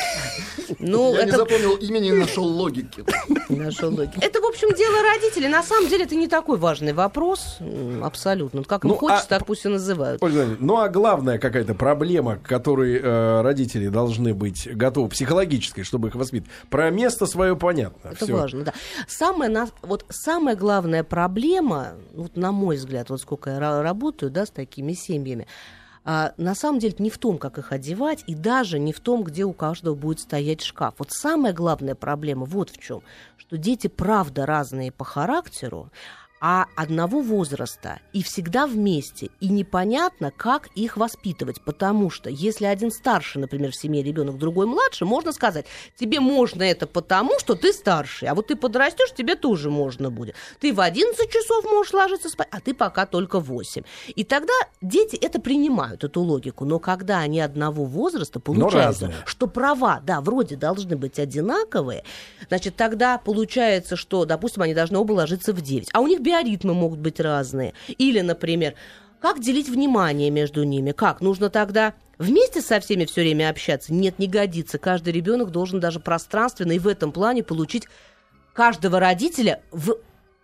Ну, 0.80 1.14
Я 1.16 1.24
не 1.24 1.30
это 1.30 1.38
запомнил 1.38 1.76
имени 1.76 2.10
и 2.10 2.12
нашел 2.12 2.46
логики. 2.46 3.04
нашел 3.50 3.90
логику. 3.94 4.20
Это, 4.22 4.42
в 4.42 4.46
общем, 4.46 4.74
дело 4.74 4.98
родителей. 5.14 5.48
На 5.48 5.62
самом 5.64 5.90
деле, 5.90 6.06
это 6.06 6.16
не 6.16 6.28
такой 6.28 6.58
важный 6.58 6.94
вопрос. 6.94 7.58
Абсолютно. 8.02 8.64
Как 8.64 8.84
им 8.84 8.92
Ну, 8.92 8.96
хочется, 8.96 9.26
а- 9.26 9.30
так 9.30 9.46
пусть 9.46 9.66
и 9.66 9.68
называют. 9.68 10.24
Ольга 10.24 10.48
ну 10.60 10.78
а 10.80 10.90
главная 10.90 11.38
какая-то 11.38 11.74
проблема, 11.76 12.38
к 12.38 12.44
которой 12.44 13.00
э, 13.02 13.42
родители 13.42 13.88
должны 13.90 14.34
быть 14.34 14.68
готовы, 14.76 15.10
психологической, 15.10 15.84
чтобы 15.96 16.10
их 16.10 16.16
воспитать. 16.16 16.50
Про 16.70 16.90
место 16.90 17.26
свое 17.26 17.56
понятно. 17.56 18.10
Это 18.10 18.26
всё. 18.26 18.36
важно, 18.36 18.66
да. 18.66 18.74
Самая, 19.08 19.50
на- 19.50 19.70
вот 19.82 20.06
самая 20.10 20.58
главная 20.58 21.06
проблема, 21.06 21.94
вот 22.14 22.36
на 22.36 22.52
мой 22.52 22.76
взгляд, 22.76 23.10
вот 23.10 23.22
сколько 23.22 23.52
я 23.52 23.58
ра- 23.60 23.82
работаю, 23.82 24.30
да, 24.30 24.46
с 24.46 24.50
такими 24.50 24.92
семьями, 24.92 25.48
а, 26.04 26.34
на 26.38 26.54
самом 26.54 26.80
деле 26.80 26.96
не 27.00 27.10
в 27.10 27.18
том, 27.18 27.38
как 27.38 27.58
их 27.58 27.72
одевать, 27.72 28.26
и 28.28 28.36
даже 28.36 28.78
не 28.78 28.92
в 28.92 29.00
том, 29.00 29.24
где 29.24 29.46
у 29.46 29.54
каждого 29.54 29.96
будет 29.96 30.20
стоять 30.20 30.62
шкаф. 30.62 30.96
Вот 30.98 31.12
самая 31.12 31.54
главная 31.54 31.96
проблема 31.96 32.46
вот 32.46 32.70
в 32.70 32.78
чем, 32.78 33.02
что 33.38 33.58
дети 33.58 33.88
правда 33.88 34.46
разные 34.46 34.92
по 34.92 35.06
характеру, 35.06 35.90
а 36.48 36.68
одного 36.76 37.22
возраста 37.22 38.02
и 38.14 38.22
всегда 38.22 38.68
вместе, 38.68 39.32
и 39.40 39.48
непонятно, 39.48 40.30
как 40.30 40.68
их 40.76 40.96
воспитывать, 40.96 41.60
потому 41.60 42.12
что 42.12 42.30
если 42.30 42.66
один 42.66 42.92
старше, 42.92 43.40
например, 43.40 43.72
в 43.72 43.76
семье 43.76 44.04
ребенок, 44.04 44.38
другой 44.38 44.68
младше, 44.68 45.06
можно 45.06 45.32
сказать, 45.32 45.66
тебе 45.98 46.20
можно 46.20 46.62
это 46.62 46.86
потому, 46.86 47.40
что 47.40 47.56
ты 47.56 47.74
старший, 47.74 48.28
а 48.28 48.36
вот 48.36 48.46
ты 48.46 48.56
подрастешь, 48.56 49.12
тебе 49.18 49.36
тоже 49.36 49.72
можно 49.72 50.12
будет. 50.12 50.36
Ты 50.60 50.72
в 50.72 50.82
11 50.82 51.32
часов 51.32 51.66
можешь 51.66 51.94
ложиться 51.94 52.30
спать, 52.30 52.48
а 52.52 52.60
ты 52.60 52.76
пока 52.76 53.08
только 53.08 53.40
в 53.40 53.46
8. 53.46 53.82
И 54.16 54.24
тогда 54.24 54.54
дети 54.84 55.16
это 55.16 55.42
принимают, 55.42 56.04
эту 56.04 56.22
логику, 56.22 56.64
но 56.64 56.78
когда 56.78 57.22
они 57.22 57.40
одного 57.40 57.86
возраста, 57.86 58.40
получается, 58.40 59.06
разные. 59.08 59.24
что 59.26 59.48
права, 59.48 60.00
да, 60.06 60.22
вроде 60.22 60.58
должны 60.58 60.96
быть 60.96 61.18
одинаковые, 61.18 62.04
значит, 62.50 62.76
тогда 62.76 63.18
получается, 63.18 63.96
что, 63.96 64.26
допустим, 64.26 64.62
они 64.62 64.76
должны 64.76 65.00
оба 65.00 65.14
ложиться 65.14 65.52
в 65.52 65.62
9, 65.62 65.90
а 65.92 66.02
у 66.02 66.06
них 66.06 66.22
биоритмы 66.36 66.74
могут 66.74 67.00
быть 67.00 67.20
разные. 67.20 67.74
Или, 67.98 68.22
например, 68.22 68.76
как 69.20 69.40
делить 69.40 69.70
внимание 69.70 70.30
между 70.30 70.64
ними? 70.64 70.92
Как? 70.92 71.22
Нужно 71.22 71.50
тогда 71.50 71.94
вместе 72.18 72.62
со 72.62 72.80
всеми 72.80 73.06
все 73.06 73.22
время 73.22 73.50
общаться? 73.50 73.94
Нет, 73.94 74.20
не 74.20 74.28
годится. 74.28 74.78
Каждый 74.78 75.14
ребенок 75.14 75.52
должен 75.52 75.80
даже 75.80 76.00
пространственно 76.00 76.74
и 76.74 76.80
в 76.80 76.88
этом 76.88 77.12
плане 77.12 77.44
получить 77.44 77.88
каждого 78.54 79.00
родителя 79.00 79.62
в 79.72 79.96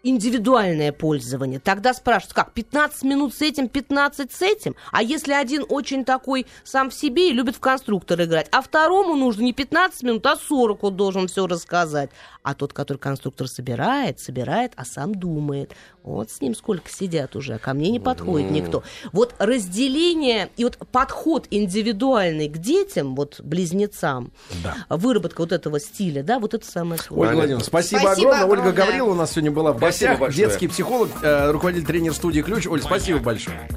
индивидуальное 0.03 0.91
пользование. 0.91 1.59
Тогда 1.59 1.93
спрашивают, 1.93 2.33
как, 2.33 2.53
15 2.53 3.03
минут 3.03 3.33
с 3.33 3.41
этим, 3.41 3.67
15 3.69 4.31
с 4.31 4.41
этим? 4.41 4.75
А 4.91 5.03
если 5.03 5.33
один 5.33 5.65
очень 5.69 6.05
такой 6.05 6.45
сам 6.63 6.89
в 6.89 6.93
себе 6.93 7.29
и 7.29 7.33
любит 7.33 7.55
в 7.55 7.59
конструктор 7.59 8.21
играть, 8.23 8.47
а 8.51 8.61
второму 8.61 9.15
нужно 9.15 9.43
не 9.43 9.53
15 9.53 10.03
минут, 10.03 10.25
а 10.25 10.35
40 10.35 10.83
он 10.83 10.95
должен 10.97 11.27
все 11.27 11.47
рассказать. 11.47 12.09
А 12.43 12.55
тот, 12.55 12.73
который 12.73 12.97
конструктор 12.97 13.47
собирает, 13.47 14.19
собирает, 14.19 14.73
а 14.75 14.85
сам 14.85 15.13
думает. 15.13 15.73
Вот 16.03 16.31
с 16.31 16.41
ним 16.41 16.55
сколько 16.55 16.89
сидят 16.89 17.35
уже, 17.35 17.55
а 17.55 17.59
ко 17.59 17.73
мне 17.73 17.91
не 17.91 17.99
подходит 17.99 18.49
никто. 18.49 18.83
Вот 19.11 19.35
разделение 19.37 20.49
и 20.57 20.63
вот 20.63 20.77
подход 20.91 21.45
индивидуальный 21.51 22.49
к 22.49 22.57
детям, 22.57 23.15
вот 23.15 23.39
близнецам, 23.41 24.31
Да. 24.63 24.75
выработка 24.89 25.41
вот 25.41 25.51
этого 25.51 25.79
стиля, 25.79 26.23
да, 26.23 26.39
вот 26.39 26.55
это 26.55 26.65
самое 26.65 26.93
Ольга 26.93 27.03
сложное. 27.03 27.35
Владимировна, 27.35 27.65
спасибо, 27.65 27.99
Спасибо 27.99 28.29
огромное. 28.29 28.51
Ольга 28.51 28.69
огромное. 28.69 28.85
Гаврилова 28.87 29.11
у 29.11 29.15
нас 29.15 29.31
сегодня 29.31 29.51
была 29.51 29.73
в 29.73 29.77
гостях. 29.91 30.19
большое. 30.19 30.47
Детский 30.47 30.67
психолог, 30.67 31.09
э, 31.21 31.51
руководитель 31.51 31.85
тренер 31.85 32.13
студии 32.13 32.41
«Ключ». 32.41 32.67
Оль, 32.67 32.81
спасибо 32.81 33.19
большое. 33.19 33.67